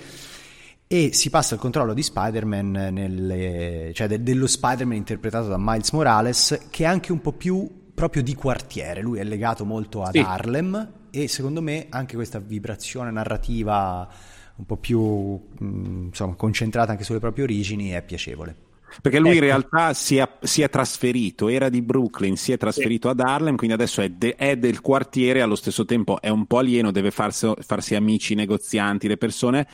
e 0.87 1.11
si 1.13 1.31
passa 1.31 1.55
al 1.55 1.61
controllo 1.61 1.95
di 1.95 2.03
Spider-Man, 2.03 2.71
nelle, 2.93 3.91
cioè 3.95 4.07
de- 4.07 4.23
dello 4.23 4.47
Spider-Man 4.47 4.97
interpretato 4.97 5.49
da 5.49 5.57
Miles 5.59 5.91
Morales, 5.93 6.67
che 6.71 6.85
è 6.85 6.87
anche 6.87 7.13
un 7.13 7.21
po' 7.21 7.33
più 7.33 7.83
proprio 7.95 8.23
di 8.23 8.35
quartiere, 8.35 9.01
lui 9.01 9.19
è 9.19 9.25
legato 9.25 9.65
molto 9.65 10.03
ad 10.03 10.13
sì. 10.13 10.19
Harlem 10.19 10.93
e 11.11 11.29
secondo 11.29 11.63
me 11.63 11.87
anche 11.91 12.17
questa 12.17 12.41
vibrazione 12.41 13.11
narrativa 13.13 14.09
un 14.57 14.67
po' 14.67 14.77
più 14.77 15.01
mh, 15.01 16.07
insomma, 16.07 16.35
concentrata 16.35 16.93
anche 16.93 17.05
sulle 17.05 17.21
proprie 17.21 17.45
origini 17.45 17.91
è 17.91 18.03
piacevole. 18.03 18.57
Perché 19.01 19.19
lui 19.19 19.31
ecco. 19.31 19.39
in 19.39 19.45
realtà 19.45 19.93
si 19.93 20.17
è, 20.19 20.29
si 20.43 20.63
è, 20.63 20.71
trasferito, 20.71 21.49
era 21.49 21.69
di 21.69 21.83
Brooklyn, 21.83 22.37
si 22.37 22.53
è 22.53 22.57
trasferito 22.57 23.09
sì. 23.09 23.15
ad 23.15 23.27
Harlem, 23.27 23.57
quindi 23.57 23.75
adesso 23.75 24.01
è, 24.01 24.09
de, 24.09 24.37
è, 24.37 24.57
del 24.57 24.81
quartiere, 24.81 25.41
allo 25.41 25.57
stesso 25.57 25.85
tempo 25.85 26.21
è 26.21 26.29
un 26.29 26.47
po' 26.47 26.59
alieno, 26.59 26.93
deve 26.93 27.11
farsi, 27.11 27.53
farsi 27.59 27.97
amici, 27.97 28.35
negozianti, 28.35 29.09
le 29.09 29.17
persone, 29.17 29.67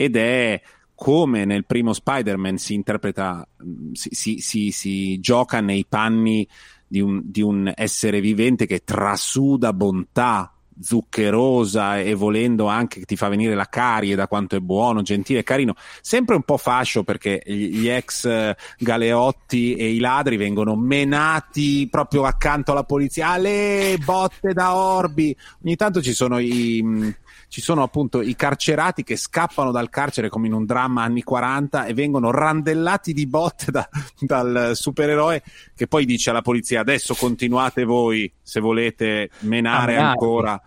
ed 0.00 0.14
è 0.14 0.62
come 0.94 1.44
nel 1.44 1.66
primo 1.66 1.92
Spider-Man 1.92 2.56
si 2.56 2.74
interpreta, 2.74 3.44
si, 3.90 4.10
si, 4.12 4.38
si, 4.38 4.70
si 4.70 5.18
gioca 5.18 5.60
nei 5.60 5.84
panni 5.88 6.46
di 6.86 7.00
un, 7.00 7.20
di 7.24 7.42
un 7.42 7.72
essere 7.74 8.20
vivente 8.20 8.64
che 8.66 8.84
trasuda 8.84 9.72
bontà, 9.72 10.52
zuccherosa 10.80 11.98
e 11.98 12.14
volendo 12.14 12.66
anche 12.66 13.00
che 13.00 13.06
ti 13.06 13.16
fa 13.16 13.26
venire 13.26 13.56
la 13.56 13.66
carie 13.66 14.14
da 14.14 14.28
quanto 14.28 14.54
è 14.54 14.60
buono, 14.60 15.02
gentile, 15.02 15.42
carino, 15.42 15.74
sempre 16.00 16.36
un 16.36 16.42
po' 16.42 16.58
fascio 16.58 17.02
perché 17.02 17.42
gli 17.44 17.88
ex 17.88 18.24
eh, 18.24 18.56
galeotti 18.78 19.74
e 19.74 19.90
i 19.90 19.98
ladri 19.98 20.36
vengono 20.36 20.76
menati 20.76 21.88
proprio 21.90 22.22
accanto 22.22 22.70
alla 22.70 22.84
polizia, 22.84 23.30
alle 23.30 23.98
botte 24.04 24.52
da 24.52 24.76
orbi, 24.76 25.36
ogni 25.64 25.74
tanto 25.74 26.00
ci 26.00 26.12
sono 26.12 26.38
i 26.38 27.16
ci 27.48 27.60
sono 27.60 27.82
appunto 27.82 28.20
i 28.20 28.36
carcerati 28.36 29.02
che 29.02 29.16
scappano 29.16 29.70
dal 29.70 29.88
carcere 29.88 30.28
come 30.28 30.46
in 30.46 30.52
un 30.52 30.66
dramma 30.66 31.02
anni 31.02 31.22
40 31.22 31.86
e 31.86 31.94
vengono 31.94 32.30
randellati 32.30 33.12
di 33.12 33.26
botte 33.26 33.70
da, 33.70 33.88
dal 34.20 34.72
supereroe 34.74 35.42
che 35.74 35.86
poi 35.86 36.04
dice 36.04 36.30
alla 36.30 36.42
polizia 36.42 36.80
adesso 36.80 37.14
continuate 37.14 37.84
voi 37.84 38.30
se 38.40 38.60
volete 38.60 39.30
menare 39.40 39.96
ah, 39.96 40.10
ancora. 40.10 40.60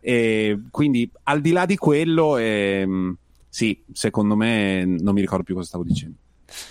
E 0.00 0.60
quindi 0.70 1.10
al 1.24 1.40
di 1.40 1.52
là 1.52 1.66
di 1.66 1.76
quello, 1.76 2.36
ehm, 2.36 3.16
sì, 3.48 3.82
secondo 3.92 4.36
me 4.36 4.84
non 4.84 5.14
mi 5.14 5.20
ricordo 5.20 5.44
più 5.44 5.54
cosa 5.54 5.66
stavo 5.66 5.84
dicendo. 5.84 6.16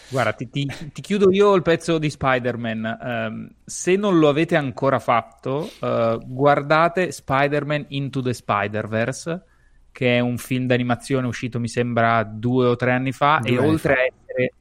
Guarda, 0.10 0.34
ti, 0.34 0.50
ti, 0.50 0.66
ti, 0.92 1.02
chiudo 1.02 1.32
io 1.32 1.54
il 1.54 1.62
pezzo 1.62 1.98
di 1.98 2.10
Spider-Man. 2.10 2.98
Um, 3.02 3.50
se 3.64 3.96
non 3.96 4.18
lo 4.18 4.30
avete 4.30 4.56
ancora 4.56 5.00
fatto, 5.00 5.70
uh, 5.80 6.18
guardate 6.26 7.12
Spider-Man 7.12 7.86
Into 7.90 8.22
the 8.22 8.34
Spider-Verse, 8.34 9.44
che 9.92 10.18
è 10.18 10.20
un 10.20 10.38
film 10.38 10.66
d'animazione 10.66 11.28
uscito, 11.28 11.60
mi 11.60 11.68
sembra, 11.68 12.24
due 12.24 12.68
o 12.68 12.76
tre 12.76 12.92
anni 12.92 13.12
fa, 13.12 13.40
due 13.42 13.52
e 13.52 13.58
oltre 13.58 13.94
fa. 13.94 14.00
a 14.00 14.04
essere 14.04 14.54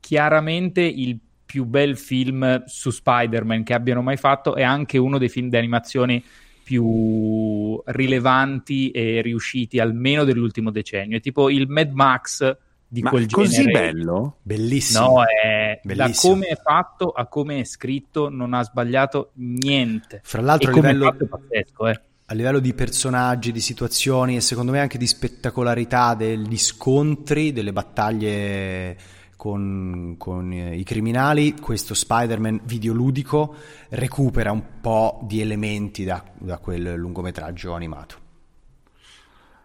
chiaramente 0.00 0.82
il 0.82 1.18
più 1.44 1.64
bel 1.64 1.96
film 1.96 2.64
su 2.66 2.90
Spider-Man 2.90 3.64
che 3.64 3.74
abbiano 3.74 4.02
mai 4.02 4.16
fatto, 4.16 4.54
è 4.54 4.62
anche 4.62 4.98
uno 4.98 5.18
dei 5.18 5.28
film 5.28 5.48
d'animazione 5.48 6.22
più 6.62 7.80
rilevanti 7.86 8.90
e 8.92 9.20
riusciti 9.22 9.80
almeno 9.80 10.24
dell'ultimo 10.24 10.70
decennio. 10.70 11.16
È 11.16 11.20
tipo 11.20 11.50
il 11.50 11.66
Mad 11.66 11.90
Max 11.90 12.56
di 12.92 13.02
Ma 13.02 13.10
quel 13.10 13.30
così 13.30 13.62
genere. 13.62 13.92
bello? 13.92 14.38
Bellissimo. 14.42 15.06
No, 15.06 15.24
è 15.24 15.80
Bellissimo. 15.84 16.34
da 16.34 16.40
come 16.40 16.46
è 16.46 16.56
fatto 16.56 17.10
a 17.10 17.26
come 17.26 17.60
è 17.60 17.64
scritto 17.64 18.28
non 18.28 18.52
ha 18.52 18.64
sbagliato 18.64 19.30
niente. 19.34 20.20
Fra 20.24 20.42
l'altro 20.42 20.72
a 20.72 20.74
livello, 20.74 21.14
pazzesco, 21.14 21.86
eh. 21.86 22.00
a 22.26 22.34
livello 22.34 22.58
di 22.58 22.74
personaggi, 22.74 23.52
di 23.52 23.60
situazioni 23.60 24.34
e 24.34 24.40
secondo 24.40 24.72
me 24.72 24.80
anche 24.80 24.98
di 24.98 25.06
spettacolarità 25.06 26.14
degli 26.14 26.58
scontri, 26.58 27.52
delle 27.52 27.72
battaglie 27.72 28.96
con, 29.36 30.16
con 30.18 30.52
i 30.52 30.82
criminali, 30.82 31.54
questo 31.60 31.94
Spider-Man 31.94 32.62
videoludico 32.64 33.54
recupera 33.90 34.50
un 34.50 34.80
po' 34.80 35.20
di 35.22 35.40
elementi 35.40 36.02
da, 36.02 36.24
da 36.36 36.58
quel 36.58 36.94
lungometraggio 36.94 37.72
animato. 37.72 38.16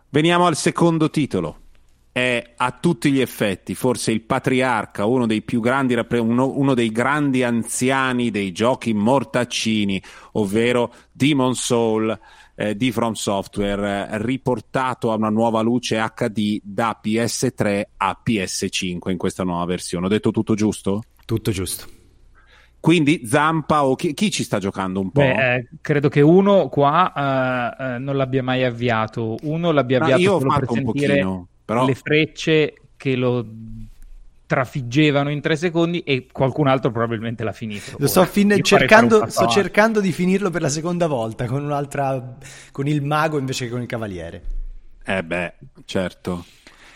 Veniamo 0.10 0.46
al 0.46 0.56
secondo 0.56 1.10
titolo 1.10 1.64
è 2.15 2.54
a 2.56 2.71
tutti 2.71 3.12
gli 3.12 3.19
effetti 3.19 3.75
forse 3.75 4.13
il 4.13 4.21
patriarca, 4.21 5.04
uno 5.04 5.25
dei 5.25 5.41
più 5.41 5.60
grandi, 5.60 5.97
uno, 6.12 6.49
uno, 6.58 6.73
dei 6.73 6.89
grandi 6.89 7.43
anziani 7.43 8.32
dei 8.32 8.54
giochi 8.54 8.93
mortaccini, 8.93 10.01
ovvero 10.34 10.93
Demon 11.12 11.56
Soul 11.56 12.17
eh, 12.56 12.78
di 12.78 12.93
From 12.93 13.15
Software, 13.15 14.08
eh, 14.10 14.17
riportato 14.23 15.12
a 15.12 15.15
una 15.15 15.28
nuova 15.28 15.60
luce 15.60 15.97
HD 15.97 16.62
da 16.63 16.97
PS3 17.04 17.82
a 17.97 18.21
PS5 18.25 19.10
in 19.12 19.17
questa 19.17 19.43
nuova 19.43 19.65
versione. 19.65 20.06
Ho 20.06 20.10
detto 20.10 20.32
tutto 20.32 20.56
giusto? 20.56 21.04
Tutto 21.25 21.51
giusto. 21.51 21.86
Quindi 22.80 23.23
Zampa 23.25 23.84
o 23.84 23.95
chi, 23.95 24.13
chi, 24.13 24.32
ci 24.32 24.43
sta 24.43 24.58
giocando 24.58 25.01
un 25.01 25.12
po'? 25.12 25.19
Beh, 25.19 25.56
eh, 25.56 25.67
credo 25.82 26.08
che 26.08 26.21
uno 26.21 26.69
qua 26.69 27.12
uh, 27.13 27.84
uh, 27.84 27.99
non 27.99 28.15
l'abbia 28.15 28.41
mai 28.41 28.63
avviato. 28.63 29.36
Uno 29.41 29.71
l'abbia 29.71 29.99
avviato 29.99 30.21
io 30.21 30.39
solo 30.39 30.54
per 30.56 30.67
sentire 30.69 31.08
pochino, 31.08 31.47
però... 31.65 31.86
le 31.86 31.95
frecce 31.95 32.73
che 32.95 33.15
lo 33.15 33.45
trafiggevano 34.45 35.32
in 35.32 35.41
tre 35.41 35.56
secondi 35.56 36.01
e 36.01 36.28
qualcun 36.32 36.67
altro 36.67 36.91
probabilmente 36.91 37.43
l'ha 37.43 37.51
finito. 37.51 37.95
Lo 37.97 38.08
sto, 38.08 38.23
fin- 38.25 38.60
cercando, 38.62 39.28
sto 39.28 39.47
cercando, 39.47 39.99
di 39.99 40.12
finirlo 40.12 40.51
per 40.51 40.62
la 40.62 40.69
seconda 40.69 41.08
volta 41.08 41.45
con 41.45 41.63
un'altra 41.63 42.38
con 42.71 42.88
il 42.88 43.01
mago 43.01 43.39
invece 43.39 43.65
che 43.65 43.71
con 43.71 43.82
il 43.82 43.88
cavaliere. 43.88 44.43
Eh 45.04 45.23
beh, 45.23 45.54
certo. 45.86 46.45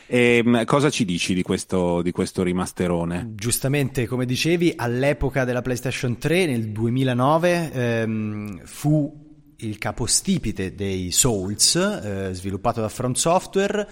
E, 0.06 0.42
ehm, 0.44 0.66
cosa 0.66 0.90
ci 0.90 1.06
dici 1.06 1.34
di 1.34 1.44
questo, 1.44 2.02
di 2.02 2.12
questo 2.12 2.42
rimasterone? 2.44 3.34
Giustamente, 3.36 4.08
come 4.08 4.26
dicevi, 4.26 4.74
all'epoca 4.76 5.46
della 5.46 5.62
PlayStation 5.62 6.18
3, 6.18 6.48
nel 6.48 6.70
2009, 6.70 7.72
ehm, 7.72 8.62
fu 8.64 9.28
il 9.58 9.78
capostipite 9.78 10.74
dei 10.74 11.12
Souls, 11.12 11.76
eh, 11.76 12.30
sviluppato 12.32 12.82
da 12.82 12.90
From 12.90 13.14
Software 13.14 13.88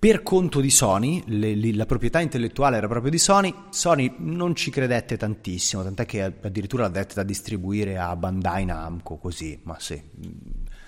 per 0.00 0.22
conto 0.22 0.60
di 0.60 0.70
Sony, 0.70 1.22
le, 1.26 1.54
le, 1.54 1.74
la 1.74 1.84
proprietà 1.84 2.20
intellettuale 2.20 2.78
era 2.78 2.88
proprio 2.88 3.10
di 3.10 3.18
Sony, 3.18 3.54
Sony 3.68 4.14
non 4.16 4.54
ci 4.54 4.70
credette 4.70 5.18
tantissimo, 5.18 5.82
tant'è 5.82 6.06
che 6.06 6.22
addirittura 6.22 6.84
l'ha 6.84 6.88
detta 6.88 7.16
da 7.16 7.22
distribuire 7.22 7.98
a 7.98 8.16
Bandai 8.16 8.64
Namco, 8.64 9.18
così, 9.18 9.60
ma 9.64 9.76
sì, 9.78 10.02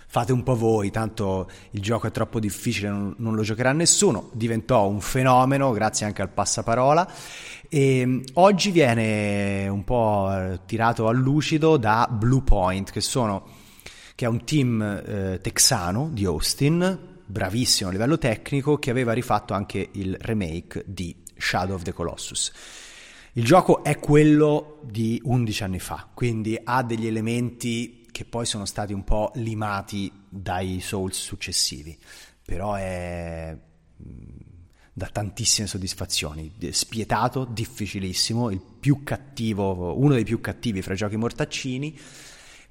fate 0.07 0.33
un 0.33 0.43
po' 0.43 0.57
voi, 0.57 0.91
tanto 0.91 1.51
il 1.73 1.83
gioco 1.83 2.07
è 2.07 2.11
troppo 2.11 2.41
difficile, 2.41 2.89
non, 2.89 3.15
non 3.19 3.35
lo 3.35 3.43
giocherà 3.43 3.73
nessuno, 3.73 4.31
diventò 4.33 4.89
un 4.89 5.03
fenomeno 5.03 5.73
grazie 5.73 6.07
anche 6.07 6.23
al 6.23 6.31
passaparola. 6.31 7.07
E 7.69 8.07
mm, 8.07 8.21
oggi 8.35 8.71
viene 8.71 9.69
un 9.69 9.85
po' 9.85 10.59
tirato 10.65 11.07
a 11.07 11.13
lucido 11.13 11.77
da 11.77 12.09
Bluepoint, 12.11 12.91
che 12.91 13.03
sono 13.03 13.47
che 14.15 14.25
è 14.25 14.29
un 14.29 14.43
team 14.45 14.81
eh, 14.83 15.39
texano 15.43 16.09
di 16.11 16.25
Austin, 16.25 17.12
bravissimo 17.33 17.89
a 17.89 17.93
livello 17.93 18.19
tecnico 18.19 18.79
che 18.79 18.91
aveva 18.91 19.15
rifatto 19.15 19.55
anche 19.55 19.89
il 19.93 20.15
remake 20.21 20.85
di 20.87 21.17
Shadow 21.35 21.75
of 21.75 21.83
the 21.83 21.93
Colossus. 21.93 22.53
Il 23.33 23.45
gioco 23.45 23.83
è 23.83 23.99
quello 23.99 24.81
di 24.85 25.19
11 25.25 25.63
anni 25.65 25.79
fa, 25.81 26.11
quindi 26.13 26.61
ha 26.63 26.83
degli 26.83 27.07
elementi 27.07 28.07
che 28.13 28.27
poi 28.27 28.45
sono 28.45 28.67
stati 28.67 28.93
un 28.93 29.03
po' 29.03 29.33
limati 29.37 30.13
dai 30.29 30.81
Souls 30.81 31.19
successivi, 31.19 31.99
però 32.45 32.75
è 32.75 33.57
mm, 33.57 34.27
da 34.93 35.07
tantissime 35.07 35.67
soddisfazioni, 35.67 36.53
spietato, 36.73 37.47
difficilissimo, 37.47 38.51
il 38.51 38.61
più 38.61 39.03
cattivo, 39.03 39.99
uno 39.99 40.13
dei 40.13 40.25
più 40.25 40.39
cattivi 40.43 40.83
fra 40.83 40.93
i 40.93 40.99
giochi 40.99 41.17
mortaccini 41.17 41.99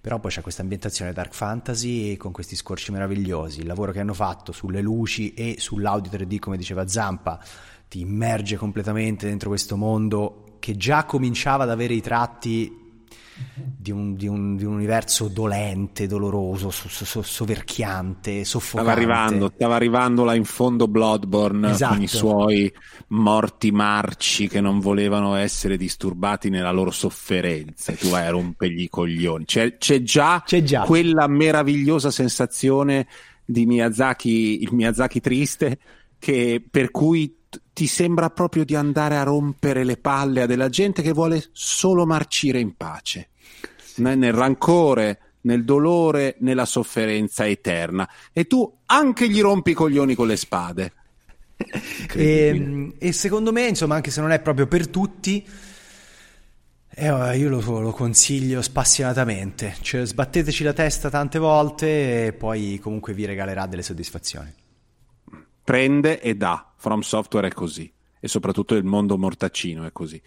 però 0.02 0.20
poi 0.20 0.32
c'è 0.32 0.42
questa 0.42 0.64
ambientazione 0.64 1.14
dark 1.14 1.34
fantasy 1.34 2.18
con 2.18 2.32
questi 2.32 2.56
scorci 2.56 2.92
meravigliosi, 2.92 3.60
il 3.60 3.68
lavoro 3.68 3.92
che 3.92 4.00
hanno 4.00 4.16
fatto 4.16 4.52
sulle 4.52 4.82
luci 4.82 5.34
e 5.34 5.56
sull'audio 5.60 6.12
3D 6.12 6.40
come 6.40 6.58
diceva 6.58 6.88
Zampa 6.88 7.40
ti 7.88 8.00
immerge 8.00 8.56
completamente 8.56 9.28
dentro 9.28 9.50
questo 9.50 9.78
mondo 9.78 10.56
che 10.60 10.76
già 10.76 11.04
cominciava 11.06 11.64
ad 11.64 11.70
avere 11.70 11.94
i 11.94 12.02
tratti 12.02 12.81
di 13.82 13.92
un, 13.92 14.16
di, 14.16 14.28
un, 14.28 14.56
di 14.56 14.64
un, 14.64 14.74
universo 14.74 15.28
dolente, 15.28 16.06
doloroso, 16.06 16.70
so, 16.70 16.88
so, 16.88 17.22
soverchiante, 17.22 18.44
soffocante. 18.46 18.92
Stava 18.92 18.92
arrivando, 18.92 19.52
stava 19.54 19.76
arrivando 19.76 20.24
là 20.24 20.36
in 20.36 20.44
fondo 20.44 20.88
Bloodborne 20.88 21.72
esatto. 21.72 21.94
con 21.94 22.04
i 22.04 22.08
suoi 22.08 22.74
morti 23.08 23.72
marci 23.72 24.48
che 24.48 24.62
non 24.62 24.80
volevano 24.80 25.36
essere 25.36 25.78
disturbati 25.78 26.50
nella 26.50 26.72
loro 26.72 26.92
sofferenza. 26.92 27.94
Tu 27.94 28.10
vai 28.10 28.28
a 28.28 28.30
rompergli 28.30 28.84
i 28.84 28.90
coglioni. 28.90 29.46
C'è, 29.46 29.78
c'è, 29.78 30.04
già 30.04 30.44
c'è 30.46 30.62
già 30.62 30.82
quella 30.84 31.28
meravigliosa 31.28 32.12
sensazione 32.12 33.08
di 33.44 33.66
Miyazaki, 33.66 34.62
il 34.62 34.70
Miyazaki 34.74 35.20
triste, 35.20 35.80
che, 36.20 36.64
per 36.70 36.92
cui 36.92 37.36
ti 37.74 37.88
sembra 37.88 38.30
proprio 38.30 38.64
di 38.64 38.76
andare 38.76 39.18
a 39.18 39.24
rompere 39.24 39.84
le 39.84 39.98
palle 39.98 40.44
a 40.44 40.46
della 40.46 40.70
gente 40.70 41.02
che 41.02 41.12
vuole 41.12 41.44
solo 41.52 42.06
marcire 42.06 42.60
in 42.60 42.76
pace 42.78 43.31
né 43.98 44.16
nel 44.16 44.34
rancore, 44.34 45.20
nel 45.42 45.64
dolore, 45.64 46.36
nella 46.40 46.66
sofferenza 46.66 47.48
eterna. 47.48 48.08
E 48.32 48.46
tu 48.46 48.80
anche 48.86 49.30
gli 49.30 49.42
rompi 49.42 49.72
i 49.72 49.74
coglioni 49.74 50.16
con 50.16 50.28
le 50.28 50.36
spade. 50.36 50.94
e, 52.16 52.46
ehm, 52.48 52.94
e, 52.98 53.12
secondo 53.12 53.52
me, 53.52 53.68
insomma, 53.68 53.96
anche 53.96 54.12
se 54.12 54.22
non 54.22 54.32
è 54.32 54.40
proprio 54.40 54.68
per 54.68 54.88
tutti, 54.88 55.46
eh, 56.94 57.38
io 57.38 57.50
lo, 57.50 57.80
lo, 57.80 57.92
consiglio 57.92 58.62
spassionatamente. 58.62 59.76
Cioè, 59.82 60.06
sbatteteci 60.06 60.64
la 60.64 60.74
testa 60.74 61.10
tante 61.10 61.40
volte 61.40 62.28
e 62.28 62.34
poi 62.34 62.80
comunque 62.82 63.14
vi 63.14 63.26
regalerà 63.26 63.66
delle 63.66 63.84
soddisfazioni. 63.84 64.54
prende 65.64 66.20
e 66.20 66.36
dà. 66.36 66.74
From 66.76 67.02
Software 67.02 67.48
è 67.48 67.52
così. 67.52 67.92
E 68.20 68.28
soprattutto 68.28 68.76
il 68.76 68.84
mondo 68.84 69.18
mortaccino 69.18 69.86
è 69.86 69.92
così. 69.92 70.22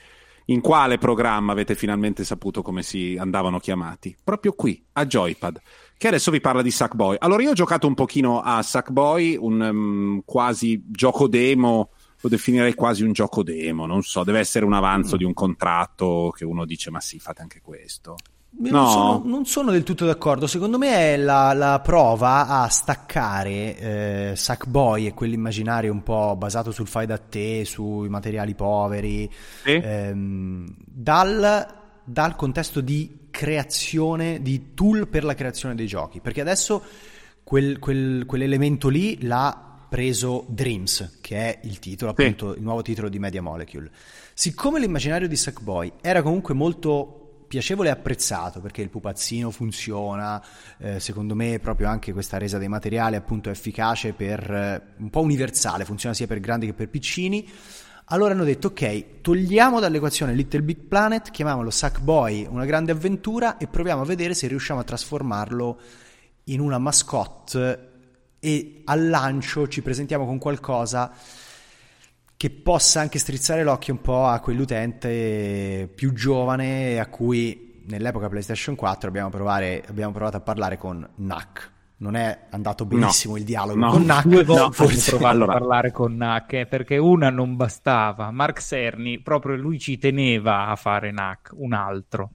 In 0.46 0.60
quale 0.60 0.98
programma 0.98 1.52
avete 1.52 1.74
finalmente 1.74 2.22
saputo 2.22 2.60
come 2.60 2.82
si 2.82 3.16
andavano 3.18 3.58
chiamati? 3.58 4.14
Proprio 4.22 4.52
qui, 4.52 4.84
a 4.92 5.06
Joypad, 5.06 5.60
che 5.96 6.08
adesso 6.08 6.30
vi 6.30 6.40
parla 6.40 6.60
di 6.60 6.70
Sackboy. 6.70 7.16
Allora, 7.20 7.42
io 7.42 7.50
ho 7.50 7.54
giocato 7.54 7.86
un 7.86 7.94
pochino 7.94 8.42
a 8.42 8.60
Sackboy, 8.62 9.38
un 9.40 9.60
um, 9.60 10.22
quasi 10.26 10.84
gioco 10.86 11.28
demo, 11.28 11.90
lo 12.20 12.28
definirei 12.28 12.74
quasi 12.74 13.04
un 13.04 13.12
gioco 13.12 13.42
demo, 13.42 13.86
non 13.86 14.02
so, 14.02 14.22
deve 14.22 14.38
essere 14.38 14.66
un 14.66 14.74
avanzo 14.74 15.14
mm. 15.14 15.18
di 15.18 15.24
un 15.24 15.32
contratto 15.32 16.30
che 16.36 16.44
uno 16.44 16.66
dice, 16.66 16.90
ma 16.90 17.00
sì, 17.00 17.18
fate 17.18 17.40
anche 17.40 17.60
questo. 17.62 18.16
No. 18.56 18.70
Non, 18.70 18.88
sono, 18.88 19.22
non, 19.24 19.46
sono, 19.46 19.70
del 19.72 19.82
tutto 19.82 20.06
d'accordo. 20.06 20.46
Secondo 20.46 20.78
me 20.78 21.14
è 21.14 21.16
la, 21.16 21.52
la 21.54 21.80
prova 21.80 22.46
a 22.46 22.68
staccare 22.68 23.76
eh, 23.76 24.32
Sackboy 24.36 25.06
e 25.06 25.14
quell'immaginario 25.14 25.90
un 25.90 26.04
po' 26.04 26.36
basato 26.36 26.70
sul 26.70 26.86
fai 26.86 27.06
da 27.06 27.18
te, 27.18 27.64
sui 27.64 28.08
materiali 28.08 28.54
poveri, 28.54 29.28
sì. 29.64 29.72
ehm, 29.72 30.72
dal, 30.76 31.66
dal 32.04 32.36
contesto 32.36 32.80
di 32.80 33.26
creazione, 33.30 34.40
di 34.40 34.72
tool 34.74 35.08
per 35.08 35.24
la 35.24 35.34
creazione 35.34 35.74
dei 35.74 35.86
giochi. 35.86 36.20
Perché 36.20 36.40
adesso 36.40 36.80
quel, 37.42 37.80
quel, 37.80 38.24
quell'elemento 38.24 38.88
lì 38.88 39.20
l'ha 39.26 39.86
preso 39.88 40.44
Dreams, 40.48 41.18
che 41.20 41.36
è 41.36 41.60
il 41.64 41.80
titolo, 41.80 42.12
appunto, 42.12 42.52
sì. 42.52 42.58
il 42.58 42.64
nuovo 42.64 42.82
titolo 42.82 43.08
di 43.08 43.18
Media 43.18 43.42
Molecule. 43.42 43.90
Siccome 44.32 44.78
l'immaginario 44.78 45.26
di 45.26 45.36
Sackboy 45.36 45.92
era 46.00 46.22
comunque 46.22 46.54
molto 46.54 47.23
piacevole 47.46 47.88
e 47.88 47.92
apprezzato 47.92 48.60
perché 48.60 48.82
il 48.82 48.90
pupazzino 48.90 49.50
funziona, 49.50 50.42
eh, 50.78 51.00
secondo 51.00 51.34
me 51.34 51.58
proprio 51.60 51.88
anche 51.88 52.12
questa 52.12 52.38
resa 52.38 52.58
dei 52.58 52.68
materiali 52.68 53.16
appunto 53.16 53.48
è 53.48 53.52
efficace 53.52 54.12
per 54.12 54.50
eh, 54.50 54.82
un 54.98 55.10
po' 55.10 55.20
universale, 55.20 55.84
funziona 55.84 56.14
sia 56.14 56.26
per 56.26 56.40
grandi 56.40 56.66
che 56.66 56.74
per 56.74 56.88
piccini. 56.88 57.48
Allora 58.08 58.34
hanno 58.34 58.44
detto 58.44 58.68
ok, 58.68 59.20
togliamo 59.22 59.80
dall'equazione 59.80 60.34
Little 60.34 60.62
Big 60.62 60.78
Planet, 60.78 61.30
chiamiamolo 61.30 61.70
Sackboy, 61.70 62.46
una 62.50 62.66
grande 62.66 62.92
avventura 62.92 63.56
e 63.56 63.66
proviamo 63.66 64.02
a 64.02 64.04
vedere 64.04 64.34
se 64.34 64.46
riusciamo 64.46 64.80
a 64.80 64.84
trasformarlo 64.84 65.80
in 66.44 66.60
una 66.60 66.78
mascotte 66.78 67.92
e 68.38 68.82
al 68.84 69.08
lancio 69.08 69.68
ci 69.68 69.80
presentiamo 69.80 70.26
con 70.26 70.38
qualcosa 70.38 71.10
che 72.36 72.50
possa 72.50 73.00
anche 73.00 73.18
strizzare 73.18 73.62
l'occhio 73.62 73.94
un 73.94 74.00
po' 74.00 74.26
a 74.26 74.40
quell'utente 74.40 75.90
più 75.94 76.12
giovane 76.12 76.98
a 76.98 77.06
cui 77.06 77.82
nell'epoca 77.86 78.28
PlayStation 78.28 78.74
4 78.74 79.08
abbiamo, 79.08 79.30
provare, 79.30 79.82
abbiamo 79.88 80.12
provato 80.12 80.36
a 80.36 80.40
parlare 80.40 80.76
con 80.76 81.06
NAC. 81.16 81.72
Non 81.96 82.16
è 82.16 82.46
andato 82.50 82.84
benissimo 82.84 83.34
no. 83.34 83.38
il 83.38 83.44
dialogo 83.44 83.78
no. 83.78 83.90
con 83.92 84.04
NAC. 84.04 84.26
Due 84.26 84.44
volte 84.44 84.62
no, 84.62 84.70
forse 84.72 85.10
provato 85.10 85.34
allora. 85.34 85.52
a 85.52 85.58
parlare 85.58 85.92
con 85.92 86.16
NAC 86.16 86.52
eh, 86.52 86.66
perché 86.66 86.98
una 86.98 87.30
non 87.30 87.56
bastava. 87.56 88.30
Mark 88.30 88.60
Cerny, 88.60 89.20
proprio 89.20 89.56
lui 89.56 89.78
ci 89.78 89.96
teneva 89.96 90.66
a 90.66 90.76
fare 90.76 91.12
NAC, 91.12 91.52
un 91.54 91.72
altro. 91.72 92.32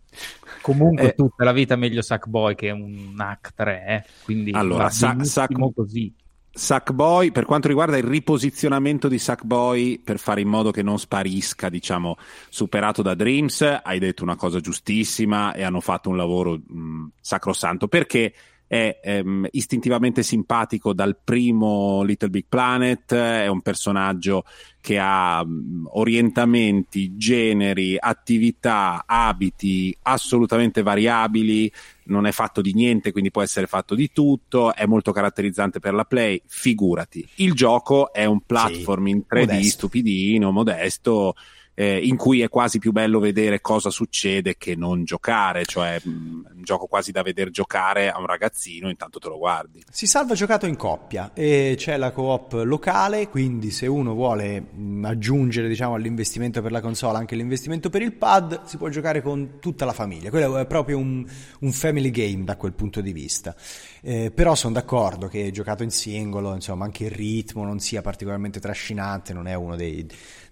Comunque, 0.61 1.09
eh, 1.09 1.13
tutta 1.13 1.43
la 1.43 1.51
vita 1.51 1.75
meglio 1.75 2.01
Sackboy 2.01 2.55
che 2.55 2.71
un 2.71 3.13
NAC 3.13 3.53
3. 3.53 3.85
Eh. 3.85 4.03
Quindi 4.23 4.51
allora, 4.51 4.89
Sack, 4.89 5.25
Sack, 5.25 5.73
così. 5.73 6.13
Sackboy, 6.59 7.31
per 7.31 7.45
quanto 7.45 7.69
riguarda 7.69 7.95
il 7.95 8.03
riposizionamento 8.03 9.07
di 9.07 9.17
Sackboy 9.17 9.97
per 9.99 10.19
fare 10.19 10.41
in 10.41 10.49
modo 10.49 10.71
che 10.71 10.83
non 10.83 10.99
sparisca, 10.99 11.69
diciamo, 11.69 12.17
superato 12.49 13.01
da 13.01 13.15
Dreams, 13.15 13.79
hai 13.81 13.97
detto 13.97 14.23
una 14.23 14.35
cosa 14.35 14.59
giustissima 14.59 15.53
e 15.53 15.63
hanno 15.63 15.79
fatto 15.79 16.09
un 16.09 16.17
lavoro 16.17 16.59
mh, 16.61 17.11
sacrosanto. 17.21 17.87
Perché 17.87 18.33
è 18.69 18.99
ehm, 19.01 19.47
istintivamente 19.49 20.21
simpatico 20.21 20.93
dal 20.93 21.17
primo 21.21 22.03
Little 22.03 22.29
Big 22.29 22.45
Planet, 22.47 23.15
è 23.15 23.47
un 23.47 23.61
personaggio 23.61 24.43
che 24.79 24.99
ha 24.99 25.43
mh, 25.43 25.87
orientamenti, 25.93 27.17
generi, 27.17 27.97
attività, 27.99 29.05
abiti 29.07 29.97
assolutamente 30.03 30.83
variabili, 30.83 31.71
non 32.03 32.27
è 32.27 32.31
fatto 32.31 32.61
di 32.61 32.75
niente, 32.75 33.11
quindi 33.11 33.31
può 33.31 33.41
essere 33.41 33.65
fatto 33.65 33.95
di 33.95 34.11
tutto, 34.11 34.75
è 34.75 34.85
molto 34.85 35.11
caratterizzante 35.11 35.79
per 35.79 35.95
la 35.95 36.05
play, 36.05 36.39
figurati. 36.45 37.27
Il 37.37 37.53
gioco 37.53 38.13
è 38.13 38.25
un 38.25 38.41
platform 38.45 39.05
sì, 39.05 39.09
in 39.09 39.23
3D 39.27 39.39
modesto. 39.39 39.69
stupidino, 39.69 40.51
modesto, 40.51 41.33
eh, 41.79 41.97
in 41.97 42.17
cui 42.17 42.41
è 42.41 42.49
quasi 42.49 42.77
più 42.77 42.91
bello 42.91 43.19
vedere 43.19 43.61
cosa 43.61 43.89
succede 43.89 44.57
che 44.57 44.75
non 44.75 45.05
giocare, 45.05 45.63
cioè 45.63 45.97
mh, 46.03 46.09
mm, 46.09 46.45
un 46.57 46.61
gioco 46.61 46.87
quasi 46.87 47.13
da 47.13 47.21
vedere 47.21 47.51
giocare 47.51 48.09
a 48.09 48.19
un 48.19 48.25
ragazzino, 48.25 48.89
intanto 48.89 49.17
te 49.17 49.29
lo 49.29 49.37
guardi. 49.37 49.81
Si 49.89 50.05
salva 50.05 50.33
giocato 50.33 50.65
in 50.65 50.75
coppia 50.75 51.31
e 51.33 51.75
c'è 51.77 51.95
la 51.95 52.11
co-op 52.11 52.63
locale, 52.65 53.29
quindi 53.29 53.71
se 53.71 53.87
uno 53.87 54.13
vuole 54.13 54.59
mh, 54.59 54.81
mm, 54.81 55.05
aggiungere 55.05 55.69
diciamo, 55.69 55.93
all'investimento 55.93 56.61
per 56.61 56.73
la 56.73 56.81
console 56.81 57.17
anche 57.17 57.37
l'investimento 57.37 57.89
per 57.89 58.01
il 58.01 58.11
pad, 58.11 58.65
si 58.65 58.75
può 58.75 58.89
giocare 58.89 59.21
con 59.21 59.59
tutta 59.61 59.85
la 59.85 59.93
famiglia. 59.93 60.29
Quello 60.29 60.57
è 60.57 60.65
proprio 60.65 60.97
un, 60.97 61.25
un 61.59 61.71
family 61.71 62.11
game 62.11 62.43
da 62.43 62.57
quel 62.57 62.73
punto 62.73 62.99
di 62.99 63.13
vista. 63.13 63.55
Eh, 64.01 64.31
però 64.31 64.53
sono 64.53 64.73
d'accordo 64.73 65.27
che 65.27 65.49
giocato 65.51 65.83
in 65.83 65.91
singolo, 65.91 66.53
insomma, 66.53 66.83
anche 66.83 67.05
il 67.05 67.11
ritmo 67.11 67.63
non 67.63 67.79
sia 67.79 68.01
particolarmente 68.01 68.59
trascinante, 68.59 69.31
non 69.31 69.47
è 69.47 69.53
uno 69.53 69.77
dei 69.77 70.05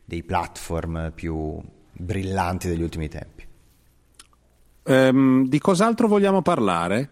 dei 0.08 0.24
platform 0.24 1.12
più 1.14 1.60
brillanti 1.92 2.70
degli 2.70 2.82
ultimi 2.82 3.10
tempi. 3.10 3.46
Um, 4.84 5.46
di 5.50 5.60
cos'altro 5.60 6.08
vogliamo 6.08 6.42
parlare? 6.42 7.10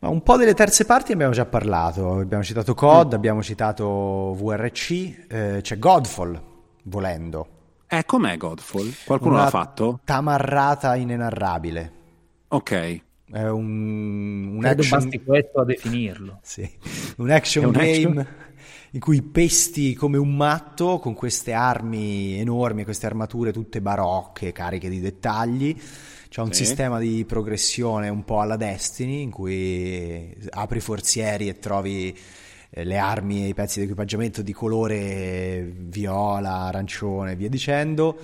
Ma 0.00 0.08
un 0.08 0.24
po' 0.24 0.36
delle 0.36 0.54
terze 0.54 0.84
parti 0.84 1.12
abbiamo 1.12 1.32
già 1.32 1.44
parlato, 1.46 2.18
abbiamo 2.18 2.42
citato 2.42 2.74
COD, 2.74 3.12
mm. 3.12 3.14
abbiamo 3.14 3.42
citato 3.44 4.34
VRC, 4.34 5.26
eh, 5.28 5.58
c'è 5.62 5.78
Godfall, 5.78 6.40
volendo. 6.82 7.48
Eh, 7.86 8.04
com'è 8.04 8.36
Godfall? 8.36 8.92
Qualcuno 9.04 9.34
Una 9.34 9.44
l'ha 9.44 9.50
fatto? 9.50 10.00
tamarrata 10.02 10.96
inenarrabile. 10.96 11.92
Ok. 12.48 13.02
È 13.30 13.46
un, 13.46 14.56
un 14.56 14.64
action... 14.64 14.98
basti 14.98 15.22
questo 15.22 15.60
a 15.60 15.64
definirlo. 15.64 16.40
sì. 16.42 16.68
Un 17.18 17.30
action 17.30 17.66
un 17.66 17.70
game... 17.70 17.92
Action 17.92 18.26
in 18.92 19.00
cui 19.00 19.22
pesti 19.22 19.94
come 19.94 20.16
un 20.16 20.34
matto 20.34 20.98
con 20.98 21.14
queste 21.14 21.52
armi 21.52 22.38
enormi, 22.38 22.84
queste 22.84 23.06
armature 23.06 23.52
tutte 23.52 23.80
barocche, 23.80 24.52
cariche 24.52 24.88
di 24.88 25.00
dettagli. 25.00 25.78
C'è 26.28 26.42
un 26.42 26.52
sì. 26.52 26.64
sistema 26.64 26.98
di 26.98 27.24
progressione 27.26 28.08
un 28.08 28.24
po' 28.24 28.40
alla 28.40 28.56
Destiny 28.56 29.22
in 29.22 29.30
cui 29.30 30.36
apri 30.50 30.80
forzieri 30.80 31.48
e 31.48 31.58
trovi 31.58 32.16
eh, 32.70 32.84
le 32.84 32.98
armi 32.98 33.44
e 33.44 33.48
i 33.48 33.54
pezzi 33.54 33.78
di 33.78 33.84
equipaggiamento 33.86 34.42
di 34.42 34.52
colore 34.52 35.72
viola, 35.74 36.64
arancione 36.66 37.32
e 37.32 37.36
via 37.36 37.48
dicendo. 37.48 38.18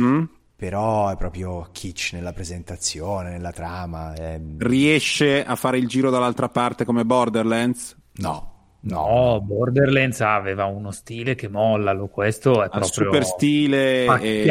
Mm. 0.00 0.24
Però 0.56 1.08
è 1.08 1.16
proprio 1.16 1.68
kitsch 1.72 2.12
nella 2.12 2.34
presentazione, 2.34 3.30
nella 3.30 3.52
trama. 3.52 4.12
È... 4.12 4.38
Riesce 4.58 5.42
a 5.44 5.56
fare 5.56 5.78
il 5.78 5.88
giro 5.88 6.10
dall'altra 6.10 6.50
parte 6.50 6.84
come 6.84 7.06
Borderlands? 7.06 7.96
No, 8.16 8.49
No, 8.82 9.42
Borderlands 9.42 10.20
aveva 10.22 10.64
uno 10.64 10.90
stile 10.90 11.34
che 11.34 11.48
molla, 11.48 11.94
questo 12.06 12.62
è 12.62 12.68
proprio 12.68 12.90
super 12.90 13.24
stile 13.24 14.06
e, 14.20 14.46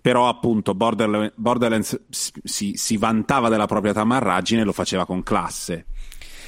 però 0.00 0.28
appunto 0.28 0.74
Borderlands, 0.74 1.32
Borderlands 1.34 2.04
si, 2.08 2.72
si, 2.76 2.96
vantava 2.96 3.50
della 3.50 3.66
propria 3.66 3.92
tamarragine 3.92 4.62
e 4.62 4.64
lo 4.64 4.72
faceva 4.72 5.04
con 5.04 5.22
classe. 5.22 5.86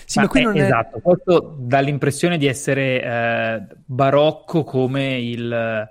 Sì, 0.07 0.19
ma, 0.19 0.25
ma 0.25 0.31
qui 0.31 0.43
non 0.43 0.57
è... 0.57 0.63
Esatto, 0.63 1.01
questo 1.01 1.57
dà 1.59 1.81
l'impressione 1.81 2.39
di 2.39 2.47
essere 2.47 3.03
eh, 3.03 3.67
barocco 3.85 4.65
come 4.65 5.19
il 5.19 5.89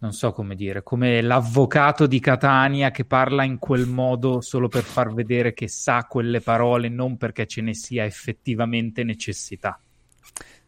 non 0.00 0.12
so 0.12 0.32
come 0.32 0.54
dire, 0.54 0.84
come 0.84 1.20
l'avvocato 1.20 2.06
di 2.06 2.20
Catania 2.20 2.92
che 2.92 3.04
parla 3.04 3.42
in 3.42 3.58
quel 3.58 3.86
modo 3.86 4.40
solo 4.40 4.68
per 4.68 4.84
far 4.84 5.12
vedere 5.12 5.52
che 5.52 5.68
sa 5.68 6.04
quelle 6.04 6.40
parole, 6.40 6.88
non 6.88 7.16
perché 7.16 7.46
ce 7.46 7.62
ne 7.62 7.74
sia 7.74 8.04
effettivamente 8.04 9.02
necessità. 9.02 9.80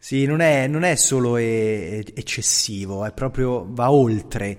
Sì, 0.03 0.25
non 0.25 0.41
è, 0.41 0.67
non 0.67 0.83
è 0.83 0.95
solo 0.95 1.37
e- 1.37 2.03
eccessivo, 2.15 3.05
è 3.05 3.13
proprio, 3.13 3.67
va 3.69 3.93
oltre. 3.93 4.59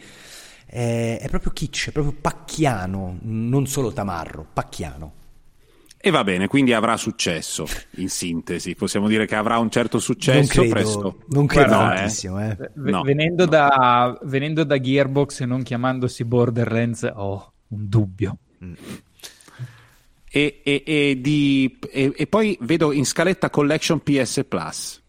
È, 0.68 1.18
è, 1.20 1.28
proprio 1.30 1.52
kitsch, 1.52 1.88
è 1.88 1.92
proprio 1.92 2.16
pacchiano, 2.22 3.18
non 3.24 3.66
solo 3.66 3.92
tamarro, 3.92 4.46
pacchiano. 4.54 5.14
E 5.98 6.12
va 6.12 6.24
bene, 6.24 6.48
quindi 6.48 6.74
avrà 6.74 6.96
successo, 6.96 7.66
in 7.98 8.08
sintesi. 8.08 8.76
Possiamo 8.76 9.08
dire 9.08 9.26
che 9.26 9.36
avrà 9.36 9.58
un 9.58 9.72
certo 9.72 9.98
successo 9.98 10.38
non 10.38 10.48
credo, 10.48 10.70
presto. 10.70 11.24
Non 11.30 11.46
credo 11.48 11.68
Guarda, 11.70 11.96
tantissimo, 11.96 12.40
eh. 12.40 12.50
Eh. 12.52 12.70
No. 12.76 13.02
Venendo, 13.02 13.46
da, 13.48 14.20
venendo, 14.22 14.64
da, 14.64 14.80
Gearbox 14.80 15.42
e 15.42 15.46
non 15.48 15.64
chiamandosi 15.64 16.24
Borderlands, 16.24 17.02
ho 17.02 17.34
oh, 17.34 17.54
un 17.70 17.90
dubbio. 17.90 18.38
Mm. 18.64 18.74
E, 20.30 20.62
e, 20.64 20.84
e, 20.86 21.18
di, 21.20 21.80
e, 21.92 22.28
poi 22.28 22.56
vedo 22.62 22.92
in 22.92 23.06
scaletta 23.06 23.50
Collection 23.50 24.02
PS 24.02 24.46
Plus. 24.48 25.01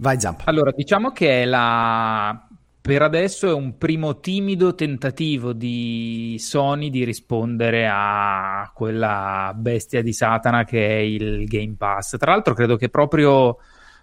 Vai 0.00 0.18
Zampa. 0.18 0.44
Allora, 0.46 0.72
diciamo 0.74 1.12
che 1.12 1.44
la... 1.44 2.48
per 2.80 3.02
adesso 3.02 3.50
è 3.50 3.52
un 3.52 3.76
primo 3.76 4.18
timido 4.18 4.74
tentativo 4.74 5.52
di 5.52 6.36
Sony 6.38 6.88
di 6.88 7.04
rispondere 7.04 7.86
a 7.86 8.70
quella 8.74 9.52
bestia 9.54 10.02
di 10.02 10.14
Satana 10.14 10.64
che 10.64 10.88
è 10.88 11.00
il 11.00 11.44
Game 11.44 11.74
Pass. 11.76 12.16
Tra 12.16 12.30
l'altro 12.30 12.54
credo 12.54 12.76
che 12.76 12.88
proprio, 12.88 13.58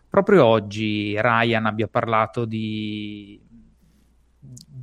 proprio 0.08 0.46
oggi 0.46 1.20
Ryan 1.20 1.66
abbia 1.66 1.88
parlato 1.88 2.46
di, 2.46 3.42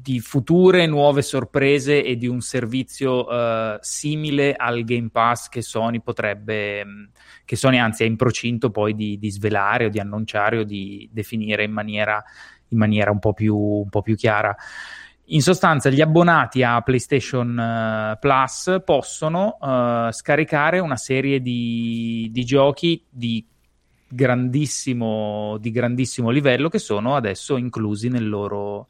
di 0.05 0.21
future 0.21 0.85
nuove 0.87 1.23
sorprese 1.23 2.05
e 2.05 2.19
di 2.19 2.27
un 2.27 2.43
servizio 2.43 3.27
uh, 3.27 3.79
simile 3.81 4.53
al 4.53 4.85
Game 4.85 5.09
Pass 5.11 5.49
che 5.49 5.63
Sony 5.63 6.03
potrebbe, 6.03 6.85
che 7.47 7.57
Sony 7.57 7.79
anzi 7.79 8.03
è 8.03 8.07
in 8.07 8.17
procinto 8.17 8.71
poi 8.71 8.95
di, 8.95 9.19
di 9.19 9.31
svelare 9.31 9.87
o 9.87 9.89
di 9.89 9.99
annunciare 9.99 10.59
o 10.59 10.65
di 10.65 11.09
definire 11.11 11.65
in 11.65 11.73
maniera, 11.73 12.23
in 12.69 12.77
maniera 12.77 13.11
un, 13.11 13.19
po 13.19 13.33
più, 13.33 13.57
un 13.57 13.89
po' 13.89 14.03
più 14.03 14.15
chiara. 14.15 14.55
In 15.29 15.41
sostanza, 15.41 15.89
gli 15.89 16.03
abbonati 16.03 16.63
a 16.63 16.83
PlayStation 16.83 17.57
uh, 17.57 18.19
Plus 18.19 18.83
possono 18.85 19.57
uh, 19.59 20.11
scaricare 20.11 20.81
una 20.81 20.99
serie 20.99 21.41
di, 21.41 22.29
di 22.31 22.45
giochi 22.45 23.03
di 23.09 23.43
grandissimo, 24.07 25.57
di 25.59 25.71
grandissimo, 25.71 26.29
livello 26.29 26.69
che 26.69 26.79
sono 26.79 27.17
adesso 27.17 27.57
inclusi 27.57 28.11
nel 28.11 28.29
loro, 28.29 28.89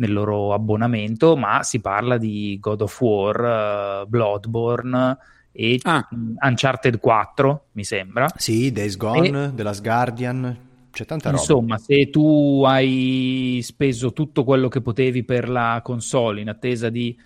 nel 0.00 0.12
loro, 0.12 0.52
abbonamento, 0.52 1.36
ma 1.36 1.62
si 1.62 1.80
parla 1.80 2.16
di 2.16 2.58
God 2.58 2.80
of 2.80 3.00
War, 3.00 4.02
uh, 4.04 4.08
Bloodborne 4.08 5.18
e 5.52 5.78
ah. 5.82 6.08
Uncharted 6.40 6.98
4, 6.98 7.66
mi 7.72 7.84
sembra. 7.84 8.26
Sì, 8.34 8.72
Days 8.72 8.96
Gone, 8.96 9.46
e... 9.46 9.54
The 9.54 9.62
Last 9.62 9.82
Guardian. 9.82 10.68
C'è 10.90 11.04
tanta 11.04 11.30
roba. 11.30 11.40
Insomma, 11.40 11.78
se 11.78 12.10
tu 12.10 12.62
hai 12.66 13.60
speso 13.62 14.12
tutto 14.12 14.42
quello 14.42 14.68
che 14.68 14.80
potevi 14.80 15.22
per 15.22 15.48
la 15.48 15.80
console 15.84 16.40
in 16.40 16.48
attesa 16.48 16.88
di 16.88 17.16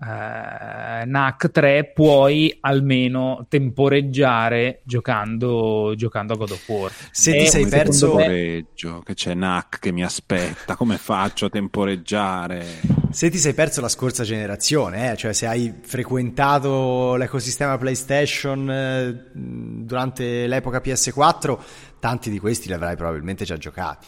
uh, 0.00 1.08
NAC 1.08 1.50
3, 1.50 1.92
puoi 1.94 2.56
almeno 2.60 3.46
temporeggiare 3.48 4.80
giocando, 4.84 5.94
giocando 5.96 6.34
a 6.34 6.36
God 6.36 6.50
of 6.50 6.68
War. 6.68 6.92
Se 7.10 7.34
e 7.34 7.40
ti 7.40 7.46
sei 7.46 7.66
perso 7.66 8.14
temporeggio, 8.16 9.00
che 9.00 9.14
c'è 9.14 9.34
NAC 9.34 9.78
che 9.78 9.92
mi 9.92 10.02
aspetta, 10.02 10.76
come 10.76 10.96
faccio 10.96 11.46
a 11.46 11.50
temporeggiare? 11.50 12.64
Se 13.10 13.30
ti 13.30 13.38
sei 13.38 13.54
perso 13.54 13.80
la 13.80 13.88
scorsa 13.88 14.24
generazione, 14.24 15.12
eh? 15.12 15.16
cioè 15.16 15.32
se 15.32 15.46
hai 15.46 15.72
frequentato 15.82 17.14
l'ecosistema 17.14 17.78
PlayStation 17.78 18.68
eh, 18.70 19.30
durante 19.32 20.46
l'epoca 20.46 20.80
PS4, 20.82 21.58
tanti 22.00 22.30
di 22.30 22.38
questi 22.38 22.66
li 22.66 22.74
avrai 22.74 22.96
probabilmente 22.96 23.44
già 23.44 23.56
giocati. 23.56 24.06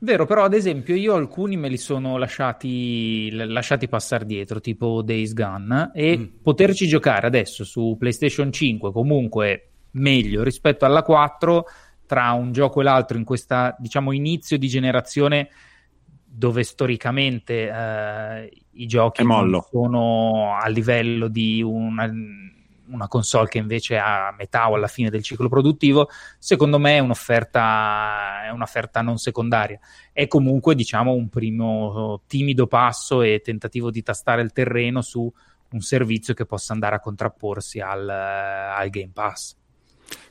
Vero, 0.00 0.26
però 0.26 0.44
ad 0.44 0.54
esempio 0.54 0.94
io 0.94 1.14
alcuni 1.14 1.56
me 1.56 1.68
li 1.68 1.76
sono 1.76 2.18
lasciati, 2.18 3.30
lasciati 3.32 3.88
passare 3.88 4.24
dietro, 4.24 4.60
tipo 4.60 5.02
Days 5.02 5.32
Gone, 5.32 5.90
e 5.92 6.16
mm. 6.16 6.24
poterci 6.42 6.86
giocare 6.86 7.26
adesso 7.26 7.64
su 7.64 7.96
PlayStation 7.98 8.52
5 8.52 8.92
comunque 8.92 9.70
meglio 9.92 10.44
rispetto 10.44 10.84
alla 10.84 11.02
4 11.02 11.64
tra 12.06 12.30
un 12.32 12.52
gioco 12.52 12.80
e 12.80 12.84
l'altro 12.84 13.18
in 13.18 13.24
questa, 13.24 13.74
diciamo, 13.78 14.12
inizio 14.12 14.56
di 14.56 14.68
generazione 14.68 15.48
dove 16.24 16.62
storicamente 16.62 17.68
eh, 17.68 18.50
i 18.72 18.86
giochi 18.86 19.24
sono 19.70 20.56
a 20.56 20.68
livello 20.68 21.26
di 21.26 21.60
una 21.62 22.08
una 22.90 23.08
console 23.08 23.48
che 23.48 23.58
invece 23.58 23.96
è 23.96 23.98
a 23.98 24.34
metà 24.36 24.70
o 24.70 24.74
alla 24.74 24.86
fine 24.86 25.10
del 25.10 25.22
ciclo 25.22 25.48
produttivo, 25.48 26.08
secondo 26.38 26.78
me 26.78 26.96
è 26.96 26.98
un'offerta, 27.00 28.44
è 28.46 28.50
un'offerta 28.50 29.00
non 29.00 29.18
secondaria. 29.18 29.78
È 30.12 30.26
comunque, 30.26 30.74
diciamo, 30.74 31.12
un 31.12 31.28
primo 31.28 32.22
timido 32.26 32.66
passo 32.66 33.22
e 33.22 33.40
tentativo 33.42 33.90
di 33.90 34.02
tastare 34.02 34.42
il 34.42 34.52
terreno 34.52 35.02
su 35.02 35.32
un 35.70 35.80
servizio 35.80 36.34
che 36.34 36.46
possa 36.46 36.72
andare 36.72 36.96
a 36.96 37.00
contrapporsi 37.00 37.80
al, 37.80 38.08
al 38.08 38.88
Game 38.88 39.10
Pass. 39.12 39.56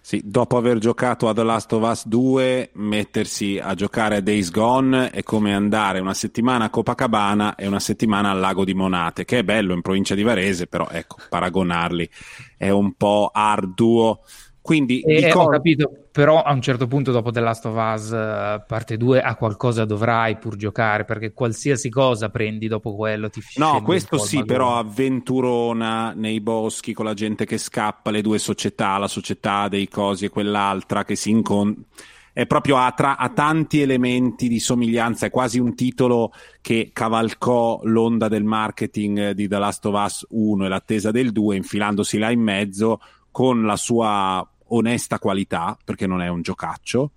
Sì, 0.02 0.22
dopo 0.24 0.56
aver 0.56 0.78
giocato 0.78 1.28
a 1.28 1.34
The 1.34 1.44
Last 1.44 1.74
of 1.74 1.90
Us 1.90 2.08
2, 2.08 2.72
mettersi 2.76 3.60
a 3.62 3.74
giocare 3.74 4.16
a 4.16 4.22
Days 4.22 4.52
Gone 4.52 5.10
è 5.10 5.22
come 5.22 5.54
andare 5.54 6.00
una 6.00 6.14
settimana 6.14 6.66
a 6.66 6.70
Copacabana 6.70 7.56
e 7.56 7.68
una 7.68 7.82
settimana 7.82 8.32
al 8.32 8.40
lago 8.40 8.64
di 8.64 8.74
Monate, 8.74 9.26
che 9.26 9.40
è 9.40 9.44
bello 9.44 9.74
in 9.74 9.82
provincia 9.82 10.16
di 10.16 10.24
Varese, 10.24 10.68
però 10.68 10.88
ecco, 10.90 11.18
paragonarli 11.28 12.10
è 12.58 12.70
un 12.70 12.94
po' 12.94 13.32
arduo. 13.34 14.22
Quindi, 14.68 15.00
eh, 15.00 15.28
ricordo... 15.28 15.40
ho 15.40 15.52
capito, 15.52 15.92
però 16.12 16.42
a 16.42 16.52
un 16.52 16.62
certo 16.62 16.88
punto 16.88 17.14
dopo 17.14 17.32
The 17.32 17.40
Last 17.40 17.66
of 17.68 17.76
Us 17.78 18.10
uh, 18.10 18.62
parte 18.68 18.98
2 18.98 19.22
a 19.22 19.36
qualcosa 19.36 19.86
dovrai 19.86 20.36
pur 20.36 20.58
giocare, 20.58 21.06
perché 21.06 21.32
qualsiasi 21.32 21.90
cosa 21.90 22.28
prendi 22.28 22.68
dopo 22.68 22.94
quello 22.94 23.30
ti 23.30 23.40
No, 23.56 23.82
questo 23.82 24.18
sì, 24.18 24.44
però 24.44 24.78
avventurona 24.78 26.12
nei 26.12 26.42
boschi 26.42 26.92
con 26.92 27.06
la 27.06 27.14
gente 27.14 27.46
che 27.46 27.58
scappa, 27.58 28.12
le 28.12 28.22
due 28.22 28.40
società, 28.40 28.98
la 28.98 29.08
società 29.08 29.70
dei 29.70 29.88
cosi 29.88 30.26
e 30.26 30.30
quell'altra 30.30 31.06
che 31.06 31.16
si 31.16 31.30
incontrano 31.30 31.86
è 32.34 32.46
proprio 32.46 32.76
a, 32.78 32.92
tra, 32.92 33.16
a, 33.18 33.30
tanti 33.30 33.80
elementi 33.80 34.50
di 34.50 34.60
somiglianza, 34.60 35.26
è 35.26 35.30
quasi 35.32 35.60
un 35.60 35.76
titolo 35.76 36.34
che 36.62 36.92
cavalcò 36.94 37.80
l'onda 37.84 38.28
del 38.28 38.44
marketing 38.44 39.32
di 39.32 39.48
The 39.48 39.58
Last 39.58 39.86
of 39.86 40.04
Us 40.04 40.26
1 40.30 40.66
e 40.66 40.68
l'attesa 40.68 41.10
del 41.10 41.32
2, 41.32 41.56
infilandosi 41.56 42.18
là 42.20 42.30
in 42.30 42.42
mezzo 42.42 43.00
con 43.32 43.66
la 43.66 43.76
sua 43.76 44.48
onesta 44.70 45.20
qualità, 45.20 45.78
perché 45.84 46.08
non 46.08 46.22
è 46.22 46.28
un 46.28 46.42
giocaccio, 46.42 47.12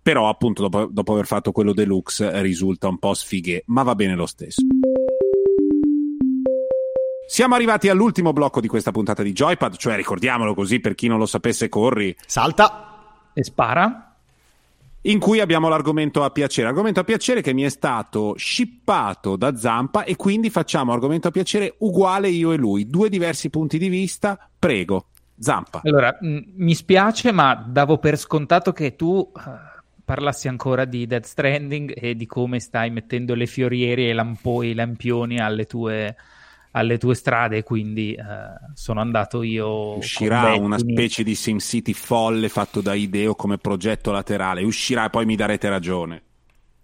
però 0.00 0.28
appunto 0.28 0.62
dopo, 0.62 0.86
dopo 0.90 1.12
aver 1.12 1.26
fatto 1.26 1.52
quello 1.52 1.72
deluxe 1.72 2.40
risulta 2.40 2.88
un 2.88 2.98
po' 2.98 3.14
sfighe, 3.14 3.64
ma 3.66 3.82
va 3.82 3.94
bene 3.94 4.14
lo 4.14 4.26
stesso. 4.26 4.62
Siamo 7.28 7.56
arrivati 7.56 7.88
all'ultimo 7.88 8.32
blocco 8.32 8.60
di 8.60 8.68
questa 8.68 8.92
puntata 8.92 9.24
di 9.24 9.32
Joypad, 9.32 9.76
cioè 9.76 9.96
ricordiamolo 9.96 10.54
così 10.54 10.78
per 10.78 10.94
chi 10.94 11.08
non 11.08 11.18
lo 11.18 11.26
sapesse 11.26 11.68
corri. 11.68 12.16
Salta 12.24 13.30
e 13.32 13.42
spara. 13.42 14.14
In 15.02 15.18
cui 15.18 15.40
abbiamo 15.40 15.68
l'argomento 15.68 16.22
a 16.22 16.30
piacere, 16.30 16.68
argomento 16.68 17.00
a 17.00 17.04
piacere 17.04 17.42
che 17.42 17.52
mi 17.52 17.62
è 17.62 17.68
stato 17.68 18.34
shippato 18.36 19.34
da 19.34 19.56
Zampa 19.56 20.04
e 20.04 20.14
quindi 20.14 20.50
facciamo 20.50 20.92
argomento 20.92 21.26
a 21.26 21.32
piacere 21.32 21.74
uguale 21.78 22.28
io 22.28 22.52
e 22.52 22.56
lui, 22.56 22.86
due 22.86 23.08
diversi 23.08 23.50
punti 23.50 23.78
di 23.78 23.88
vista, 23.88 24.38
prego. 24.56 25.06
Zampa. 25.38 25.80
Allora, 25.84 26.16
mh, 26.20 26.38
mi 26.56 26.74
spiace, 26.74 27.32
ma 27.32 27.54
davo 27.54 27.98
per 27.98 28.18
scontato 28.18 28.72
che 28.72 28.96
tu 28.96 29.08
uh, 29.08 29.30
parlassi 30.04 30.48
ancora 30.48 30.84
di 30.84 31.06
Dead 31.06 31.24
Stranding 31.24 31.92
e 31.96 32.14
di 32.14 32.26
come 32.26 32.60
stai 32.60 32.90
mettendo 32.90 33.34
le 33.34 33.46
fioriere 33.46 34.08
e 34.08 34.12
lampo- 34.12 34.62
i 34.62 34.74
lampioni 34.74 35.38
alle 35.38 35.64
tue, 35.66 36.14
alle 36.72 36.98
tue 36.98 37.14
strade, 37.14 37.62
quindi 37.62 38.16
uh, 38.18 38.72
sono 38.74 39.00
andato 39.00 39.42
io. 39.42 39.96
Uscirà 39.96 40.54
una 40.54 40.78
specie 40.78 41.22
di 41.22 41.34
SimCity 41.34 41.92
folle 41.92 42.48
fatto 42.48 42.80
da 42.80 42.94
Ideo 42.94 43.34
come 43.34 43.58
progetto 43.58 44.10
laterale, 44.12 44.62
uscirà 44.62 45.06
e 45.06 45.10
poi 45.10 45.26
mi 45.26 45.36
darete 45.36 45.68
ragione 45.68 46.22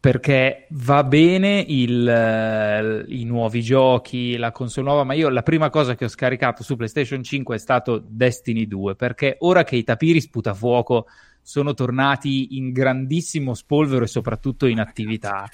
perché 0.03 0.67
va 0.71 1.05
bene 1.05 1.65
il, 1.65 3.05
uh, 3.07 3.09
i 3.09 3.23
nuovi 3.23 3.63
giochi, 3.63 4.37
la 4.37 4.51
console 4.51 4.89
nuova, 4.89 5.05
ma 5.05 5.15
io 5.15 5.29
la 5.29 5.43
prima 5.43 5.71
cosa 5.71 5.95
che 5.95 6.07
ho 6.07 6.09
scaricato 6.09 6.65
su 6.65 6.75
PlayStation 6.75 7.23
5 7.23 7.55
è 7.55 7.59
stato 7.59 8.03
Destiny 8.05 8.67
2, 8.67 8.97
perché 8.97 9.37
ora 9.39 9.63
che 9.63 9.77
i 9.77 9.85
tapiri 9.85 10.21
sputafuoco 10.21 11.07
sono 11.41 11.73
tornati 11.73 12.57
in 12.57 12.73
grandissimo 12.73 13.55
spolvero 13.55 14.03
e 14.03 14.09
soprattutto 14.09 14.67
in 14.67 14.81
attività, 14.81 15.49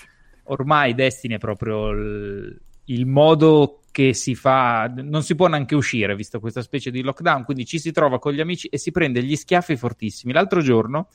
ormai 0.44 0.94
Destiny 0.94 1.34
è 1.34 1.38
proprio 1.38 1.90
il, 1.90 2.58
il 2.86 3.04
modo 3.04 3.82
che 3.92 4.14
si 4.14 4.34
fa, 4.34 4.90
non 4.96 5.24
si 5.24 5.34
può 5.34 5.46
neanche 5.48 5.74
uscire 5.74 6.16
visto 6.16 6.40
questa 6.40 6.62
specie 6.62 6.90
di 6.90 7.02
lockdown, 7.02 7.44
quindi 7.44 7.66
ci 7.66 7.78
si 7.78 7.92
trova 7.92 8.18
con 8.18 8.32
gli 8.32 8.40
amici 8.40 8.68
e 8.68 8.78
si 8.78 8.92
prende 8.92 9.22
gli 9.22 9.36
schiaffi 9.36 9.76
fortissimi. 9.76 10.32
L'altro 10.32 10.62
giorno 10.62 11.08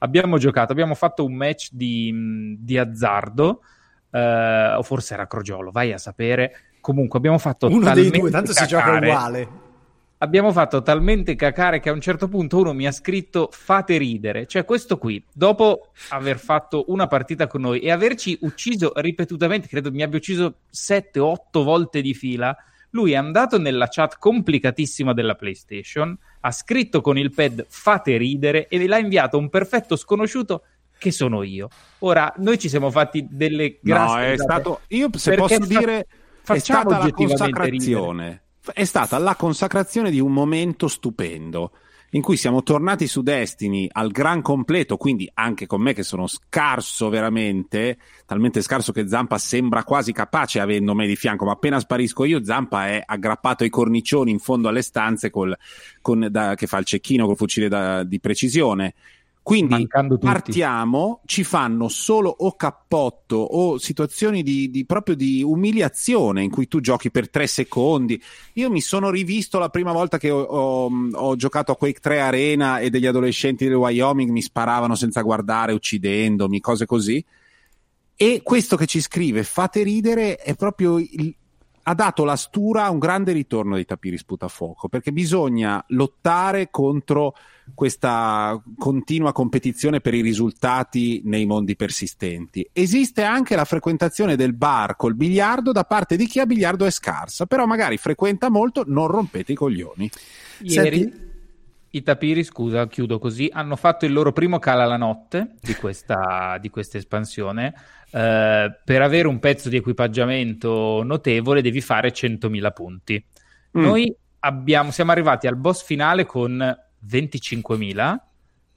abbiamo 0.00 0.38
giocato, 0.38 0.72
abbiamo 0.72 0.94
fatto 0.94 1.24
un 1.24 1.34
match 1.34 1.68
di, 1.72 2.56
di 2.58 2.78
azzardo, 2.78 3.62
eh, 4.10 4.74
o 4.76 4.82
forse 4.82 5.14
era 5.14 5.26
Crogiolo, 5.26 5.70
vai 5.70 5.92
a 5.92 5.98
sapere. 5.98 6.54
Comunque 6.80 7.18
abbiamo 7.18 7.38
fatto 7.38 7.68
uno 7.68 7.92
dei 7.92 8.10
due, 8.10 8.30
tanto 8.30 8.52
cacare, 8.52 8.68
si 8.68 8.74
gioca 8.74 8.96
uguale. 8.96 9.48
Abbiamo 10.22 10.52
fatto 10.52 10.82
talmente 10.82 11.34
cacare 11.34 11.80
che 11.80 11.88
a 11.88 11.92
un 11.92 12.00
certo 12.00 12.28
punto 12.28 12.58
uno 12.58 12.74
mi 12.74 12.86
ha 12.86 12.92
scritto 12.92 13.48
fate 13.50 13.96
ridere, 13.96 14.46
cioè 14.46 14.66
questo 14.66 14.98
qui, 14.98 15.22
dopo 15.32 15.92
aver 16.10 16.38
fatto 16.38 16.84
una 16.88 17.06
partita 17.06 17.46
con 17.46 17.62
noi 17.62 17.80
e 17.80 17.90
averci 17.90 18.36
ucciso 18.42 18.92
ripetutamente, 18.96 19.66
credo 19.66 19.90
mi 19.90 20.02
abbia 20.02 20.18
ucciso 20.18 20.56
7-8 20.74 21.62
volte 21.62 22.02
di 22.02 22.12
fila, 22.12 22.54
lui 22.90 23.12
è 23.12 23.16
andato 23.16 23.58
nella 23.58 23.88
chat 23.88 24.18
complicatissima 24.18 25.12
della 25.12 25.34
PlayStation, 25.34 26.16
ha 26.40 26.50
scritto 26.50 27.00
con 27.00 27.18
il 27.18 27.32
pad 27.32 27.66
fate 27.68 28.16
ridere 28.16 28.68
e 28.68 28.86
l'ha 28.86 28.98
inviato 28.98 29.38
un 29.38 29.48
perfetto 29.48 29.96
sconosciuto 29.96 30.64
che 30.98 31.10
sono 31.10 31.42
io. 31.42 31.68
Ora, 32.00 32.32
noi 32.38 32.58
ci 32.58 32.68
siamo 32.68 32.90
fatti 32.90 33.26
delle 33.30 33.78
grazie. 33.80 34.26
No, 34.26 34.32
è 34.32 34.36
stato, 34.36 34.80
io 34.88 35.08
se 35.14 35.34
posso 35.34 35.60
fa, 35.60 35.66
dire, 35.66 36.06
è 36.46 36.58
stata 36.58 36.98
la 36.98 37.10
consacrazione. 37.10 38.24
Ridere. 38.24 38.42
È 38.72 38.84
stata 38.84 39.18
la 39.18 39.34
consacrazione 39.34 40.10
di 40.10 40.20
un 40.20 40.32
momento 40.32 40.86
stupendo 40.86 41.72
in 42.10 42.22
cui 42.22 42.36
siamo 42.36 42.62
tornati 42.62 43.06
su 43.06 43.22
Destiny 43.22 43.88
al 43.90 44.10
gran 44.10 44.42
completo, 44.42 44.96
quindi 44.96 45.30
anche 45.34 45.66
con 45.66 45.80
me 45.80 45.92
che 45.92 46.02
sono 46.02 46.26
scarso 46.26 47.08
veramente, 47.08 47.98
talmente 48.26 48.62
scarso 48.62 48.92
che 48.92 49.06
Zampa 49.06 49.38
sembra 49.38 49.84
quasi 49.84 50.12
capace 50.12 50.60
avendo 50.60 50.94
me 50.94 51.06
di 51.06 51.16
fianco, 51.16 51.44
ma 51.44 51.52
appena 51.52 51.78
sparisco 51.78 52.24
io 52.24 52.44
Zampa 52.44 52.88
è 52.88 53.02
aggrappato 53.04 53.62
ai 53.62 53.70
cornicioni 53.70 54.30
in 54.30 54.38
fondo 54.38 54.68
alle 54.68 54.82
stanze 54.82 55.30
col, 55.30 55.56
con, 56.00 56.26
da, 56.30 56.54
che 56.54 56.66
fa 56.66 56.78
il 56.78 56.84
cecchino 56.84 57.26
col 57.26 57.36
fucile 57.36 57.68
da, 57.68 58.02
di 58.02 58.18
precisione 58.18 58.94
Quindi 59.50 59.88
partiamo, 60.20 61.22
ci 61.24 61.42
fanno 61.42 61.88
solo 61.88 62.28
o 62.28 62.54
cappotto 62.54 63.34
o 63.34 63.78
situazioni 63.78 64.44
di, 64.44 64.70
di, 64.70 64.86
proprio 64.86 65.16
di 65.16 65.42
umiliazione 65.42 66.44
in 66.44 66.50
cui 66.50 66.68
tu 66.68 66.78
giochi 66.78 67.10
per 67.10 67.28
tre 67.28 67.48
secondi. 67.48 68.22
Io 68.52 68.70
mi 68.70 68.80
sono 68.80 69.10
rivisto 69.10 69.58
la 69.58 69.68
prima 69.68 69.90
volta 69.90 70.18
che 70.18 70.30
ho, 70.30 70.40
ho, 70.40 70.90
ho 71.12 71.34
giocato 71.34 71.72
a 71.72 71.76
Quake 71.76 71.98
3 71.98 72.20
Arena 72.20 72.78
e 72.78 72.90
degli 72.90 73.06
adolescenti 73.06 73.64
del 73.64 73.74
Wyoming 73.74 74.30
mi 74.30 74.40
sparavano 74.40 74.94
senza 74.94 75.20
guardare, 75.22 75.72
uccidendomi, 75.72 76.60
cose 76.60 76.86
così. 76.86 77.24
E 78.14 78.42
questo 78.44 78.76
che 78.76 78.86
ci 78.86 79.00
scrive, 79.00 79.42
fate 79.42 79.82
ridere, 79.82 80.36
è 80.36 80.54
proprio 80.54 80.96
il, 81.00 81.34
ha 81.90 81.94
dato 81.94 82.24
la 82.24 82.36
stura 82.36 82.84
a 82.84 82.90
un 82.90 83.00
grande 83.00 83.32
ritorno 83.32 83.74
dei 83.74 83.84
tapiri 83.84 84.16
sputafuoco 84.16 84.88
perché 84.88 85.10
bisogna 85.10 85.82
lottare 85.88 86.70
contro 86.70 87.34
questa 87.74 88.60
continua 88.78 89.32
competizione 89.32 90.00
per 90.00 90.14
i 90.14 90.20
risultati 90.20 91.20
nei 91.24 91.46
mondi 91.46 91.74
persistenti. 91.74 92.68
Esiste 92.72 93.24
anche 93.24 93.56
la 93.56 93.64
frequentazione 93.64 94.36
del 94.36 94.54
bar 94.54 94.94
col 94.94 95.16
biliardo 95.16 95.72
da 95.72 95.82
parte 95.82 96.14
di 96.14 96.26
chi 96.26 96.38
a 96.38 96.46
biliardo 96.46 96.84
è 96.84 96.90
scarsa, 96.90 97.46
però 97.46 97.66
magari 97.66 97.96
frequenta 97.96 98.50
molto, 98.50 98.84
non 98.86 99.08
rompete 99.08 99.52
i 99.52 99.56
coglioni. 99.56 100.08
Ieri 100.60 100.98
Senti... 100.98 101.20
i 101.90 102.02
tapiri, 102.04 102.44
scusa, 102.44 102.86
chiudo 102.86 103.18
così, 103.18 103.50
hanno 103.52 103.74
fatto 103.74 104.04
il 104.04 104.12
loro 104.12 104.32
primo 104.32 104.60
cala 104.60 104.86
la 104.86 104.96
notte 104.96 105.56
di 105.60 105.74
questa, 105.74 106.56
di 106.60 106.70
questa 106.70 106.98
espansione 106.98 107.74
eh, 108.12 108.80
per 108.84 109.02
avere 109.02 109.28
un 109.28 109.38
pezzo 109.38 109.68
di 109.68 109.76
equipaggiamento 109.76 111.02
notevole 111.02 111.62
devi 111.62 111.80
fare 111.80 112.12
100.000 112.12 112.72
punti. 112.72 113.24
Mm. 113.78 113.82
Noi 113.82 114.16
abbiamo, 114.40 114.90
siamo 114.90 115.12
arrivati 115.12 115.46
al 115.46 115.56
boss 115.56 115.84
finale 115.84 116.26
con 116.26 116.76
25.000 117.06 118.18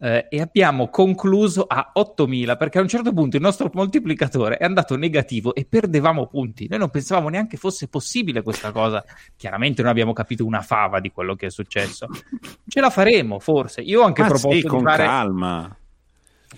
eh, 0.04 0.28
e 0.30 0.42
abbiamo 0.42 0.90
concluso 0.90 1.64
a 1.66 1.94
8.000 1.96 2.58
perché 2.58 2.78
a 2.78 2.82
un 2.82 2.90
certo 2.90 3.14
punto 3.14 3.38
il 3.38 3.42
nostro 3.42 3.70
moltiplicatore 3.74 4.58
è 4.58 4.66
andato 4.66 4.98
negativo 4.98 5.56
e 5.56 5.66
perdevamo 5.66 6.28
punti. 6.28 6.68
Noi 6.68 6.80
non 6.80 6.90
pensavamo 6.90 7.30
neanche 7.30 7.56
fosse 7.56 7.88
possibile 7.88 8.42
questa 8.42 8.72
cosa. 8.72 9.04
Chiaramente 9.38 9.82
non 9.82 9.92
abbiamo 9.92 10.12
capito 10.12 10.46
una 10.46 10.62
fava 10.62 11.00
di 11.00 11.12
quello 11.12 11.36
che 11.36 11.48
è 11.48 11.50
successo. 11.50 12.08
Ce 12.68 12.80
la 12.82 12.90
faremo, 12.90 13.40
forse. 13.40 13.82
Io 13.82 14.02
ho 14.02 14.06
anche 14.06 14.24
ah, 14.24 14.28
proposto 14.28 14.60
sì, 14.60 14.68
con 14.68 14.80
di 14.80 14.86
fare... 14.86 15.06
calma. 15.06 15.78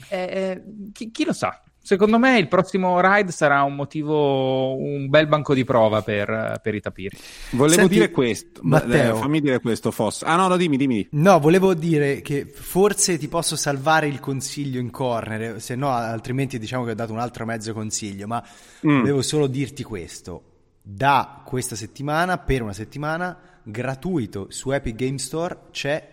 Eh, 0.09 0.17
eh, 0.17 0.63
chi, 0.91 1.11
chi, 1.11 1.23
lo 1.23 1.31
sa? 1.31 1.61
Secondo 1.85 2.17
me 2.17 2.39
il 2.39 2.47
prossimo 2.47 2.99
ride 2.99 3.31
sarà 3.31 3.61
un 3.61 3.75
motivo, 3.75 4.75
un 4.75 5.07
bel 5.07 5.27
banco 5.27 5.53
di 5.53 5.63
prova 5.63 6.01
per, 6.01 6.59
per 6.63 6.73
i 6.73 6.81
tapiri. 6.81 7.15
Volevo 7.51 7.81
Senti, 7.81 7.93
dire 7.93 8.09
questo, 8.09 8.59
Matteo, 8.63 9.15
eh, 9.15 9.19
fammi 9.19 9.39
dire 9.39 9.59
questo, 9.59 9.91
Foss. 9.91 10.23
Ah 10.23 10.35
no, 10.35 10.47
no, 10.47 10.57
dimmi, 10.57 10.77
dimmi. 10.77 11.07
No, 11.11 11.39
volevo 11.39 11.75
dire 11.75 12.21
che 12.21 12.47
forse 12.47 13.19
ti 13.19 13.27
posso 13.27 13.55
salvare 13.55 14.07
il 14.07 14.19
consiglio 14.19 14.79
in 14.79 14.89
corner, 14.89 15.61
se 15.61 15.75
no 15.75 15.91
altrimenti 15.91 16.57
diciamo 16.57 16.85
che 16.85 16.91
ho 16.91 16.95
dato 16.95 17.13
un 17.13 17.19
altro 17.19 17.45
mezzo 17.45 17.71
consiglio, 17.71 18.25
ma 18.25 18.43
mm. 18.87 19.01
volevo 19.01 19.21
solo 19.21 19.45
dirti 19.45 19.83
questo. 19.83 20.53
Da 20.81 21.43
questa 21.45 21.75
settimana, 21.75 22.39
per 22.39 22.63
una 22.63 22.73
settimana, 22.73 23.37
gratuito 23.61 24.47
su 24.49 24.71
Epic 24.71 24.95
Game 24.95 25.19
Store 25.19 25.55
c'è 25.69 26.09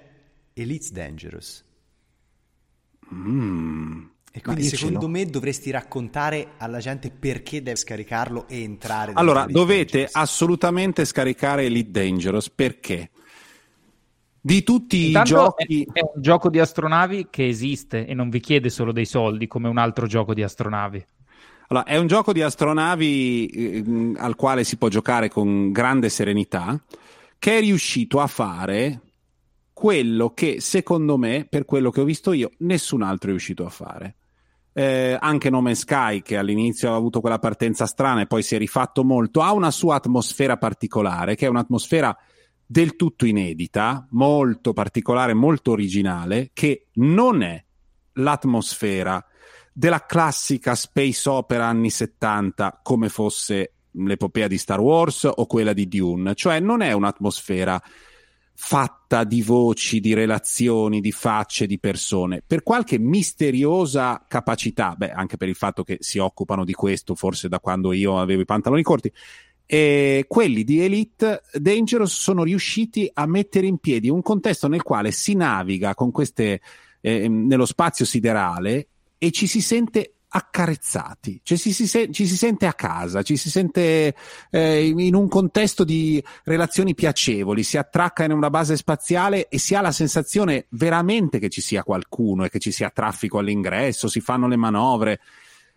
Elite 0.52 0.88
Dangerous. 0.92 1.64
Mmm. 3.10 4.11
E 4.34 4.40
quindi 4.40 4.62
secondo 4.62 5.08
me 5.08 5.26
dovresti 5.26 5.70
raccontare 5.70 6.52
alla 6.56 6.78
gente 6.78 7.10
perché 7.10 7.62
deve 7.62 7.76
scaricarlo 7.76 8.48
e 8.48 8.62
entrare. 8.62 9.12
Allora, 9.14 9.44
dovete 9.46 9.98
Dangerous. 9.98 10.14
assolutamente 10.14 11.04
scaricare 11.04 11.64
Elite 11.64 11.90
Dangerous 11.90 12.48
perché? 12.48 13.10
Di 14.40 14.62
tutti 14.62 15.08
Intanto 15.08 15.28
i 15.28 15.34
giochi... 15.34 15.88
È, 15.92 15.98
è, 15.98 16.10
un 16.14 16.22
gioco 16.22 16.48
di 16.48 16.58
astronavi 16.58 17.26
che 17.28 17.46
esiste 17.46 18.06
e 18.06 18.14
non 18.14 18.30
vi 18.30 18.40
chiede 18.40 18.70
solo 18.70 18.90
dei 18.90 19.04
soldi 19.04 19.46
come 19.46 19.68
un 19.68 19.76
altro 19.76 20.06
gioco 20.06 20.32
di 20.32 20.42
astronavi. 20.42 21.04
Allora, 21.68 21.84
è 21.84 21.98
un 21.98 22.06
gioco 22.06 22.32
di 22.32 22.40
astronavi 22.40 23.46
eh, 23.46 24.12
al 24.16 24.34
quale 24.34 24.64
si 24.64 24.78
può 24.78 24.88
giocare 24.88 25.28
con 25.28 25.72
grande 25.72 26.08
serenità, 26.08 26.82
che 27.38 27.58
è 27.58 27.60
riuscito 27.60 28.18
a 28.18 28.26
fare 28.26 28.98
quello 29.74 30.32
che 30.32 30.62
secondo 30.62 31.18
me, 31.18 31.46
per 31.46 31.66
quello 31.66 31.90
che 31.90 32.00
ho 32.00 32.04
visto 32.04 32.32
io, 32.32 32.50
nessun 32.60 33.02
altro 33.02 33.28
è 33.28 33.32
riuscito 33.32 33.66
a 33.66 33.70
fare 33.70 34.16
eh, 34.72 35.16
anche 35.18 35.50
No 35.50 35.60
Man's 35.60 35.80
Sky, 35.80 36.22
che 36.22 36.36
all'inizio 36.36 36.92
ha 36.92 36.96
avuto 36.96 37.20
quella 37.20 37.38
partenza 37.38 37.86
strana 37.86 38.22
e 38.22 38.26
poi 38.26 38.42
si 38.42 38.54
è 38.54 38.58
rifatto 38.58 39.04
molto, 39.04 39.42
ha 39.42 39.52
una 39.52 39.70
sua 39.70 39.96
atmosfera 39.96 40.56
particolare, 40.56 41.34
che 41.34 41.46
è 41.46 41.48
un'atmosfera 41.48 42.16
del 42.64 42.96
tutto 42.96 43.26
inedita, 43.26 44.06
molto 44.10 44.72
particolare, 44.72 45.34
molto 45.34 45.72
originale, 45.72 46.50
che 46.52 46.86
non 46.94 47.42
è 47.42 47.62
l'atmosfera 48.14 49.24
della 49.72 50.04
classica 50.04 50.74
space 50.74 51.28
opera 51.28 51.66
anni 51.66 51.90
70 51.90 52.80
come 52.82 53.08
fosse 53.08 53.72
l'epopea 53.92 54.46
di 54.46 54.58
Star 54.58 54.80
Wars 54.80 55.28
o 55.30 55.46
quella 55.46 55.72
di 55.72 55.86
Dune, 55.86 56.34
cioè 56.34 56.60
non 56.60 56.80
è 56.80 56.92
un'atmosfera 56.92 57.82
fatta 58.54 59.24
di 59.24 59.42
voci, 59.42 60.00
di 60.00 60.14
relazioni, 60.14 61.00
di 61.00 61.12
facce, 61.12 61.66
di 61.66 61.78
persone, 61.78 62.42
per 62.46 62.62
qualche 62.62 62.98
misteriosa 62.98 64.24
capacità, 64.28 64.94
beh, 64.96 65.10
anche 65.10 65.36
per 65.36 65.48
il 65.48 65.54
fatto 65.54 65.82
che 65.82 65.98
si 66.00 66.18
occupano 66.18 66.64
di 66.64 66.72
questo 66.72 67.14
forse 67.14 67.48
da 67.48 67.60
quando 67.60 67.92
io 67.92 68.18
avevo 68.18 68.42
i 68.42 68.46
pantaloni 68.46 68.82
corti, 68.82 69.12
e 69.66 70.26
quelli 70.28 70.64
di 70.64 70.80
Elite 70.80 71.42
Dangerous 71.54 72.12
sono 72.12 72.44
riusciti 72.44 73.10
a 73.12 73.26
mettere 73.26 73.66
in 73.66 73.78
piedi 73.78 74.10
un 74.10 74.20
contesto 74.20 74.68
nel 74.68 74.82
quale 74.82 75.12
si 75.12 75.34
naviga 75.34 75.94
con 75.94 76.10
queste 76.10 76.60
eh, 77.00 77.28
nello 77.28 77.64
spazio 77.64 78.04
siderale 78.04 78.88
e 79.16 79.30
ci 79.30 79.46
si 79.46 79.60
sente 79.60 80.14
accarezzati, 80.34 81.40
cioè 81.42 81.58
ci 81.58 81.72
si, 81.72 81.86
ci 81.86 82.26
si, 82.26 82.36
sente 82.36 82.64
a 82.64 82.72
casa, 82.72 83.20
ci 83.20 83.36
si 83.36 83.50
sente 83.50 84.14
eh, 84.50 84.86
in 84.86 85.14
un 85.14 85.28
contesto 85.28 85.84
di 85.84 86.24
relazioni 86.44 86.94
piacevoli, 86.94 87.62
si 87.62 87.76
attracca 87.76 88.24
in 88.24 88.32
una 88.32 88.48
base 88.48 88.78
spaziale 88.78 89.48
e 89.48 89.58
si 89.58 89.74
ha 89.74 89.82
la 89.82 89.92
sensazione 89.92 90.66
veramente 90.70 91.38
che 91.38 91.50
ci 91.50 91.60
sia 91.60 91.82
qualcuno 91.82 92.44
e 92.44 92.48
che 92.48 92.60
ci 92.60 92.72
sia 92.72 92.88
traffico 92.88 93.38
all'ingresso, 93.38 94.08
si 94.08 94.20
fanno 94.20 94.48
le 94.48 94.56
manovre. 94.56 95.20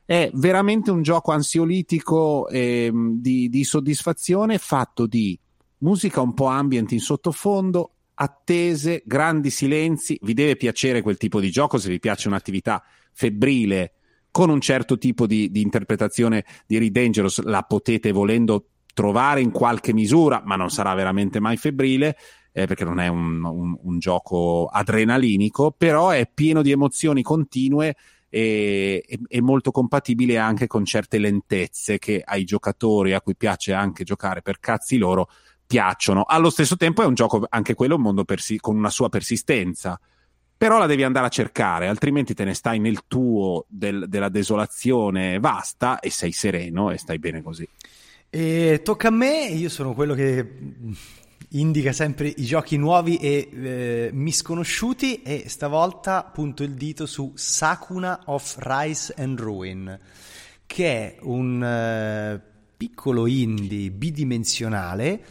È 0.05 0.31
veramente 0.35 0.89
un 0.89 1.01
gioco 1.01 1.33
ansiolitico 1.33 2.47
eh, 2.47 2.89
di, 2.93 3.49
di 3.49 3.63
soddisfazione 3.65 4.57
fatto 4.57 5.05
di 5.05 5.37
musica 5.79 6.21
un 6.21 6.33
po' 6.33 6.45
ambient 6.45 6.93
in 6.93 7.01
sottofondo, 7.01 7.91
attese, 8.13 9.03
grandi 9.05 9.49
silenzi. 9.49 10.17
Vi 10.21 10.33
deve 10.33 10.55
piacere 10.55 11.01
quel 11.01 11.17
tipo 11.17 11.41
di 11.41 11.51
gioco 11.51 11.77
se 11.77 11.89
vi 11.89 11.99
piace 11.99 12.29
un'attività 12.29 12.81
febbrile 13.11 13.95
con 14.35 14.49
un 14.49 14.59
certo 14.59 14.97
tipo 14.97 15.27
di, 15.27 15.49
di 15.49 15.61
interpretazione 15.61 16.43
di 16.67 16.77
Read 16.77 16.91
Dangerous 16.91 17.41
la 17.43 17.61
potete 17.61 18.11
volendo 18.11 18.65
trovare 18.93 19.39
in 19.39 19.49
qualche 19.49 19.93
misura, 19.93 20.41
ma 20.43 20.57
non 20.57 20.69
sarà 20.69 20.93
veramente 20.93 21.39
mai 21.39 21.55
febbrile. 21.55 22.17
Eh, 22.51 22.65
perché 22.67 22.83
non 22.83 22.99
è 22.99 23.07
un, 23.07 23.41
un, 23.45 23.77
un, 23.81 23.97
gioco 23.97 24.65
adrenalinico, 24.65 25.71
però 25.71 26.09
è 26.09 26.29
pieno 26.33 26.61
di 26.61 26.71
emozioni 26.71 27.21
continue 27.21 27.95
e, 28.27 29.05
e, 29.25 29.41
molto 29.41 29.71
compatibile 29.71 30.37
anche 30.37 30.67
con 30.67 30.83
certe 30.83 31.17
lentezze 31.17 31.97
che 31.97 32.21
ai 32.21 32.43
giocatori 32.43 33.13
a 33.13 33.21
cui 33.21 33.37
piace 33.37 33.71
anche 33.71 34.03
giocare 34.03 34.41
per 34.41 34.59
cazzi 34.59 34.97
loro 34.97 35.29
piacciono. 35.65 36.23
Allo 36.23 36.49
stesso 36.49 36.75
tempo 36.75 37.01
è 37.01 37.05
un 37.05 37.13
gioco 37.13 37.45
anche 37.47 37.73
quello 37.73 37.95
un 37.95 38.01
mondo 38.01 38.25
persi- 38.25 38.59
con 38.59 38.75
una 38.75 38.89
sua 38.89 39.07
persistenza 39.07 39.97
però 40.57 40.77
la 40.77 40.85
devi 40.85 41.03
andare 41.03 41.25
a 41.25 41.29
cercare, 41.29 41.87
altrimenti 41.87 42.33
te 42.33 42.45
ne 42.45 42.53
stai 42.53 42.79
nel 42.79 43.01
tuo 43.07 43.65
del, 43.67 44.05
della 44.07 44.29
desolazione 44.29 45.39
vasta 45.39 45.99
e 45.99 46.09
sei 46.09 46.31
sereno 46.31 46.91
e 46.91 46.97
stai 46.97 47.19
bene 47.19 47.41
così. 47.41 47.67
E 48.29 48.81
tocca 48.83 49.09
a 49.09 49.11
me, 49.11 49.47
io 49.47 49.69
sono 49.69 49.93
quello 49.93 50.13
che 50.13 50.47
indica 51.49 51.93
sempre 51.93 52.27
i 52.27 52.43
giochi 52.43 52.77
nuovi 52.77 53.17
e 53.17 53.49
eh, 53.51 54.09
misconosciuti 54.11 55.21
e 55.21 55.45
stavolta 55.47 56.23
punto 56.23 56.63
il 56.63 56.73
dito 56.73 57.05
su 57.05 57.31
Sakuna 57.35 58.23
of 58.25 58.57
Rise 58.59 59.13
and 59.17 59.39
Ruin, 59.39 59.99
che 60.65 60.85
è 60.87 61.15
un 61.21 61.63
eh, 61.63 62.41
piccolo 62.75 63.25
indie 63.25 63.89
bidimensionale 63.91 65.23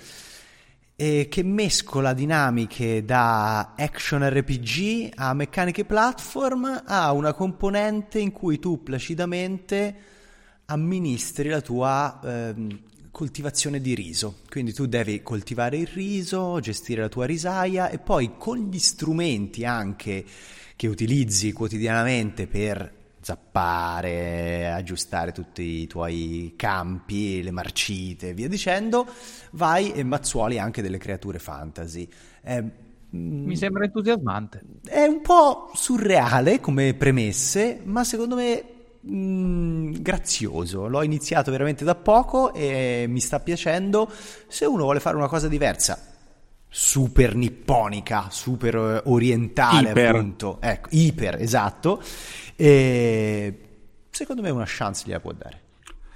eh, 0.96 1.26
che 1.28 1.42
mescola 1.42 2.12
dinamiche 2.12 3.04
da 3.04 3.74
action 3.76 4.28
RPG 4.28 5.10
a 5.14 5.34
meccaniche 5.34 5.84
platform 5.84 6.82
a 6.86 7.12
una 7.12 7.32
componente 7.32 8.18
in 8.18 8.30
cui 8.30 8.58
tu 8.58 8.82
placidamente 8.82 9.96
amministri 10.66 11.48
la 11.48 11.60
tua 11.60 12.20
eh, 12.22 12.54
coltivazione 13.10 13.80
di 13.80 13.94
riso. 13.94 14.40
Quindi 14.48 14.72
tu 14.72 14.86
devi 14.86 15.22
coltivare 15.22 15.76
il 15.78 15.86
riso, 15.86 16.60
gestire 16.60 17.02
la 17.02 17.08
tua 17.08 17.26
risaia 17.26 17.90
e 17.90 17.98
poi 17.98 18.32
con 18.38 18.58
gli 18.58 18.78
strumenti 18.78 19.64
anche 19.64 20.24
che 20.76 20.86
utilizzi 20.86 21.52
quotidianamente 21.52 22.46
per 22.46 23.02
zappare, 23.24 24.70
aggiustare 24.70 25.32
tutti 25.32 25.62
i 25.62 25.86
tuoi 25.86 26.52
campi, 26.56 27.42
le 27.42 27.50
marcite 27.50 28.28
e 28.28 28.34
via 28.34 28.48
dicendo, 28.48 29.06
vai 29.52 29.92
e 29.92 30.04
mazzuoli 30.04 30.58
anche 30.58 30.82
delle 30.82 30.98
creature 30.98 31.38
fantasy. 31.38 32.06
È 32.42 32.62
Mi 33.10 33.56
sembra 33.56 33.84
entusiasmante. 33.84 34.62
È 34.84 35.04
un 35.04 35.22
po' 35.22 35.70
surreale 35.72 36.60
come 36.60 36.92
premesse, 36.92 37.80
ma 37.84 38.04
secondo 38.04 38.36
me 38.36 38.62
mh, 39.00 39.16
mm, 39.16 39.92
grazioso. 40.00 40.86
L'ho 40.86 41.02
iniziato 41.02 41.50
veramente 41.50 41.82
da 41.82 41.94
poco 41.94 42.52
e 42.52 43.06
mi 43.08 43.20
sta 43.20 43.40
piacendo. 43.40 44.06
Se 44.48 44.66
uno 44.66 44.82
vuole 44.82 45.00
fare 45.00 45.16
una 45.16 45.28
cosa 45.28 45.48
diversa, 45.48 45.98
super 46.68 47.36
nipponica, 47.36 48.26
super 48.30 48.74
eh, 48.74 49.02
orientale, 49.04 49.90
iper. 49.90 50.16
appunto, 50.16 50.58
ecco, 50.60 50.88
iper, 50.90 51.40
esatto. 51.40 52.02
E 52.56 53.58
secondo 54.10 54.42
me 54.42 54.50
una 54.50 54.64
chance 54.66 55.04
gliela 55.06 55.20
può 55.20 55.32
dare. 55.32 55.60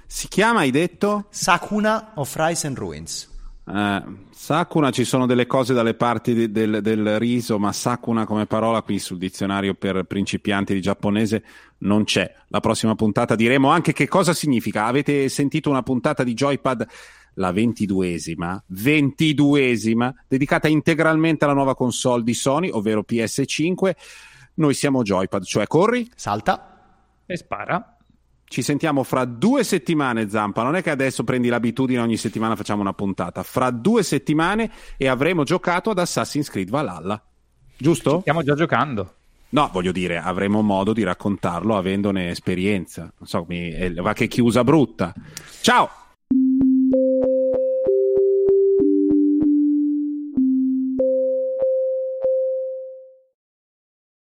Si 0.05 0.27
chiama, 0.27 0.61
hai 0.61 0.71
detto? 0.71 1.25
Sakuna 1.29 2.13
of 2.15 2.35
Rise 2.35 2.65
and 2.65 2.77
Ruins. 2.77 3.29
Eh, 3.71 4.03
Sakuna 4.31 4.89
ci 4.89 5.03
sono 5.03 5.27
delle 5.27 5.45
cose 5.45 5.73
dalle 5.73 5.93
parti 5.93 6.33
di, 6.33 6.51
del, 6.51 6.81
del, 6.81 7.19
riso, 7.19 7.59
ma 7.59 7.71
Sakuna 7.71 8.25
come 8.25 8.47
parola 8.47 8.81
qui 8.81 8.97
sul 8.97 9.19
dizionario 9.19 9.75
per 9.75 10.03
principianti 10.03 10.73
di 10.73 10.81
giapponese 10.81 11.43
non 11.79 12.05
c'è. 12.05 12.33
La 12.47 12.59
prossima 12.59 12.95
puntata 12.95 13.35
diremo 13.35 13.69
anche 13.69 13.93
che 13.93 14.07
cosa 14.07 14.33
significa. 14.33 14.85
Avete 14.85 15.29
sentito 15.29 15.69
una 15.69 15.83
puntata 15.83 16.23
di 16.23 16.33
Joypad, 16.33 16.87
la 17.35 17.51
ventiduesima, 17.51 18.63
ventiduesima, 18.67 20.13
dedicata 20.27 20.67
integralmente 20.67 21.45
alla 21.45 21.53
nuova 21.53 21.75
console 21.75 22.23
di 22.23 22.33
Sony, 22.33 22.69
ovvero 22.69 23.05
PS5. 23.07 23.91
Noi 24.59 24.73
siamo 24.73 25.03
Joypad, 25.03 25.43
cioè 25.43 25.67
corri, 25.67 26.09
salta 26.15 27.21
e 27.25 27.37
spara. 27.37 27.97
Ci 28.43 28.61
sentiamo 28.61 29.03
fra 29.03 29.23
due 29.23 29.63
settimane, 29.63 30.27
Zampa. 30.27 30.63
Non 30.63 30.75
è 30.75 30.81
che 30.81 30.89
adesso 30.89 31.23
prendi 31.23 31.47
l'abitudine 31.47 32.01
ogni 32.01 32.17
settimana 32.17 32.55
facciamo 32.55 32.81
una 32.81 32.93
puntata. 32.93 33.41
Fra 33.43 33.69
due 33.69 34.03
settimane 34.03 34.69
e 34.97 35.07
avremo 35.07 35.43
giocato 35.43 35.91
ad 35.91 35.99
Assassin's 35.99 36.49
Creed 36.49 36.69
Valhalla. 36.69 37.23
Giusto? 37.77 38.19
Stiamo 38.19 38.43
già 38.43 38.55
giocando. 38.55 39.13
No, 39.49 39.69
voglio 39.71 39.91
dire, 39.93 40.17
avremo 40.17 40.61
modo 40.61 40.91
di 40.91 41.03
raccontarlo 41.03 41.77
avendone 41.77 42.29
esperienza. 42.29 43.03
Non 43.03 43.27
so, 43.27 43.45
mi, 43.47 43.93
va 44.01 44.13
che 44.13 44.27
chiusa 44.27 44.63
brutta. 44.63 45.13
Ciao! 45.61 45.98